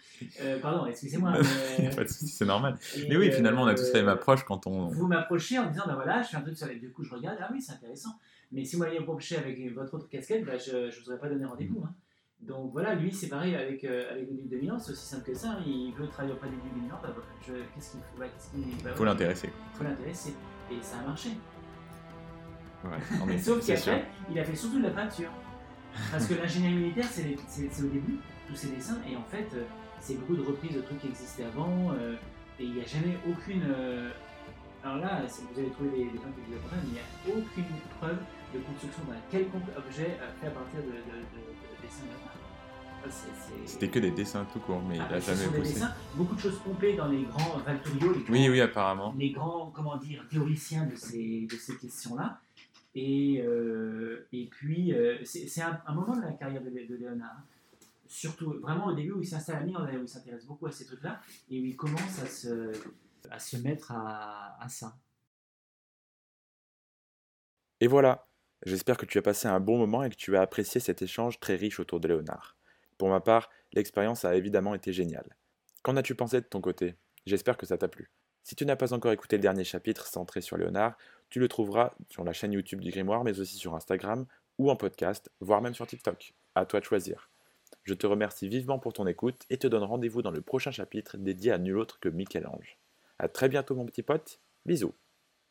Euh, 0.41 0.57
pardon, 0.59 0.85
excusez-moi. 0.85 1.33
mais- 1.79 1.89
Pas 1.95 2.03
de 2.05 2.09
souci, 2.09 2.29
c'est 2.29 2.45
normal. 2.45 2.77
et, 2.95 3.07
Mais 3.09 3.17
oui, 3.17 3.27
euh, 3.27 3.31
finalement, 3.33 3.63
on 3.63 3.67
a 3.67 3.75
tous 3.75 3.91
la 3.93 3.99
même 3.99 4.09
approche 4.09 4.43
quand 4.45 4.65
on. 4.65 4.87
Vous 4.87 5.07
m'approchez 5.07 5.59
en 5.59 5.65
me 5.67 5.71
disant, 5.71 5.83
bah 5.87 5.95
voilà, 5.95 6.21
je 6.21 6.29
fais 6.29 6.37
un 6.37 6.41
truc 6.41 6.57
sur 6.57 6.67
les. 6.67 6.75
Du 6.75 6.89
coup, 6.91 7.03
je 7.03 7.13
regarde, 7.13 7.37
ah 7.41 7.49
oui, 7.51 7.61
c'est 7.61 7.73
intéressant. 7.73 8.11
Mais 8.53 8.63
si 8.63 8.75
vous 8.77 8.83
m'aviez 8.83 8.99
approché 8.99 9.35
avec 9.37 9.73
votre 9.73 9.93
autre 9.95 10.07
casquette, 10.09 10.45
bah, 10.45 10.57
je 10.57 10.75
ne 10.75 10.89
vous 11.03 11.09
aurais 11.09 11.19
pas 11.19 11.27
donné 11.29 11.43
rendez-vous. 11.45 11.81
hein. 11.85 11.93
Donc 12.41 12.71
voilà, 12.71 12.95
lui, 12.95 13.11
c'est 13.13 13.27
pareil 13.27 13.55
avec, 13.55 13.83
euh, 13.83 14.09
avec 14.11 14.27
le 14.29 14.35
duc 14.37 14.49
de 14.49 14.57
Milan, 14.57 14.79
c'est 14.79 14.93
aussi 14.93 15.05
simple 15.05 15.25
que 15.25 15.33
ça. 15.35 15.49
hein. 15.51 15.63
Il 15.65 15.93
veut 15.93 16.07
travailler 16.07 16.33
auprès 16.33 16.49
du 16.49 16.55
duc 16.55 16.73
de 16.75 16.79
Milan, 16.81 16.97
bah, 17.03 17.09
qu'est-ce 17.45 17.91
qu'il 17.91 17.99
faut 17.99 18.19
bah, 18.19 18.25
qu'est-ce 18.25 18.49
qu'il- 18.51 18.83
bah, 18.83 18.89
Il 18.93 18.97
faut 18.97 19.05
l'intéresser. 19.05 19.49
Il 19.73 19.77
faut 19.77 19.83
l'intéresser. 19.83 20.33
Et 20.71 20.81
ça 20.81 20.97
a 21.03 21.07
marché. 21.07 21.29
Ouais, 22.83 23.37
Sauf 23.39 23.65
qu'après, 23.65 24.05
il 24.31 24.39
a 24.39 24.43
fait 24.43 24.55
surtout 24.55 24.79
de 24.79 24.83
la 24.83 24.89
peinture. 24.91 25.29
Parce 26.11 26.25
que 26.25 26.33
l'ingénierie 26.35 26.75
militaire, 26.75 27.05
c'est 27.11 27.83
au 27.83 27.87
début, 27.87 28.17
tous 28.47 28.55
ces 28.55 28.69
dessins, 28.69 28.97
et 29.09 29.15
en 29.15 29.23
fait, 29.29 29.47
euh, 29.55 29.63
c'est 29.99 30.15
beaucoup 30.19 30.35
de 30.35 30.41
reprises 30.41 30.75
de 30.75 30.81
trucs 30.81 30.99
qui 31.01 31.07
existaient 31.07 31.43
avant, 31.43 31.91
euh, 31.93 32.15
et 32.59 32.63
il 32.63 32.73
n'y 32.73 32.81
a 32.81 32.85
jamais 32.85 33.17
aucune. 33.29 33.63
euh, 33.69 34.09
alors 34.83 34.97
là, 34.97 35.21
vous 35.27 35.59
allez 35.59 35.69
trouver 35.69 35.89
des, 35.91 35.97
des 36.05 36.17
gens 36.17 36.31
qui 36.33 36.41
contraire, 36.61 36.79
mais 36.85 36.99
il 37.27 37.33
n'y 37.33 37.33
a 37.33 37.37
aucune 37.37 37.65
construction 38.65 39.03
d'un 39.07 39.19
quelconque 39.29 39.69
objet 39.77 40.17
fait 40.39 40.47
à 40.47 40.51
partir 40.51 40.79
de, 40.79 40.87
de, 40.87 41.17
de, 41.21 41.41
de 41.43 41.81
dessins 41.83 42.07
C'était 43.65 43.87
que 43.89 43.99
des 43.99 44.11
dessins 44.11 44.45
tout 44.51 44.59
court, 44.59 44.81
mais 44.87 44.97
Ah, 44.99 45.07
il 45.11 45.15
a 45.15 45.21
ce 45.21 45.31
jamais 45.31 45.57
poussé. 45.57 45.73
dessins, 45.73 45.93
beaucoup 46.15 46.35
de 46.35 46.39
choses 46.41 46.59
pompées 46.59 46.95
dans 46.95 47.07
les 47.07 47.23
grands 47.23 47.57
Valturio, 47.65 48.13
les 48.13 48.19
grands, 48.21 48.31
Oui, 48.33 48.49
oui, 48.49 48.61
apparemment. 48.61 49.13
les 49.17 49.29
grands 49.31 49.71
comment 49.73 49.97
dire, 49.97 50.23
théoriciens 50.29 50.85
de 50.85 50.95
ces, 50.95 51.47
de 51.51 51.55
ces 51.57 51.75
questions-là. 51.77 52.39
Et, 52.93 53.41
euh, 53.41 54.27
et 54.31 54.47
puis, 54.47 54.93
euh, 54.93 55.17
c'est 55.23 55.61
un, 55.61 55.93
moment 55.93 56.15
de 56.15 56.21
la 56.21 56.33
carrière 56.33 56.61
de, 56.61 56.69
Léonard. 56.69 57.43
Surtout, 58.07 58.59
vraiment 58.59 58.87
au 58.87 58.93
début 58.93 59.11
où 59.13 59.21
il 59.21 59.27
s'installe 59.27 59.57
à 59.57 59.61
Milan, 59.61 59.85
où 59.85 60.01
il 60.01 60.07
s'intéresse 60.07 60.45
beaucoup 60.45 60.67
à 60.67 60.71
ces 60.71 60.85
trucs-là, 60.85 61.21
et 61.49 61.61
où 61.61 61.65
il 61.65 61.75
commence 61.77 62.19
à 62.21 62.25
se, 62.25 62.71
à 63.29 63.39
se 63.39 63.57
mettre 63.57 63.91
à, 63.93 64.61
à 64.61 64.67
ça. 64.67 64.97
Et 67.79 67.87
voilà, 67.87 68.27
j'espère 68.65 68.97
que 68.97 69.05
tu 69.05 69.17
as 69.17 69.21
passé 69.21 69.47
un 69.47 69.59
bon 69.59 69.77
moment 69.77 70.03
et 70.03 70.09
que 70.09 70.15
tu 70.15 70.35
as 70.35 70.41
apprécié 70.41 70.81
cet 70.81 71.01
échange 71.01 71.39
très 71.39 71.55
riche 71.55 71.79
autour 71.79 71.99
de 71.99 72.09
Léonard. 72.09 72.57
Pour 72.97 73.09
ma 73.09 73.21
part, 73.21 73.49
l'expérience 73.73 74.25
a 74.25 74.35
évidemment 74.35 74.75
été 74.75 74.91
géniale. 74.93 75.35
Qu'en 75.81 75.95
as-tu 75.95 76.13
pensé 76.13 76.41
de 76.41 76.45
ton 76.45 76.61
côté? 76.61 76.95
J'espère 77.25 77.57
que 77.57 77.65
ça 77.65 77.77
t'a 77.77 77.87
plu. 77.87 78.11
Si 78.43 78.55
tu 78.55 78.65
n'as 78.65 78.75
pas 78.75 78.93
encore 78.93 79.11
écouté 79.11 79.37
le 79.37 79.41
dernier 79.41 79.63
chapitre 79.63 80.05
centré 80.07 80.41
sur 80.41 80.57
Léonard, 80.57 80.97
tu 81.31 81.39
le 81.39 81.47
trouveras 81.47 81.95
sur 82.09 82.23
la 82.23 82.33
chaîne 82.33 82.51
YouTube 82.51 82.81
du 82.81 82.91
Grimoire, 82.91 83.23
mais 83.23 83.39
aussi 83.39 83.55
sur 83.55 83.73
Instagram 83.73 84.25
ou 84.59 84.69
en 84.69 84.75
podcast, 84.75 85.31
voire 85.39 85.61
même 85.61 85.73
sur 85.73 85.87
TikTok. 85.87 86.33
À 86.53 86.65
toi 86.65 86.79
de 86.81 86.85
choisir. 86.85 87.31
Je 87.83 87.93
te 87.93 88.05
remercie 88.05 88.49
vivement 88.49 88.77
pour 88.77 88.93
ton 88.93 89.07
écoute 89.07 89.45
et 89.49 89.57
te 89.57 89.65
donne 89.65 89.83
rendez-vous 89.83 90.21
dans 90.21 90.29
le 90.29 90.41
prochain 90.41 90.71
chapitre 90.71 91.17
dédié 91.17 91.53
à 91.53 91.57
nul 91.57 91.77
autre 91.77 91.99
que 91.99 92.09
Michel-Ange. 92.09 92.77
A 93.17 93.29
très 93.29 93.49
bientôt 93.49 93.75
mon 93.75 93.85
petit 93.85 94.03
pote, 94.03 94.39
bisous 94.65 94.93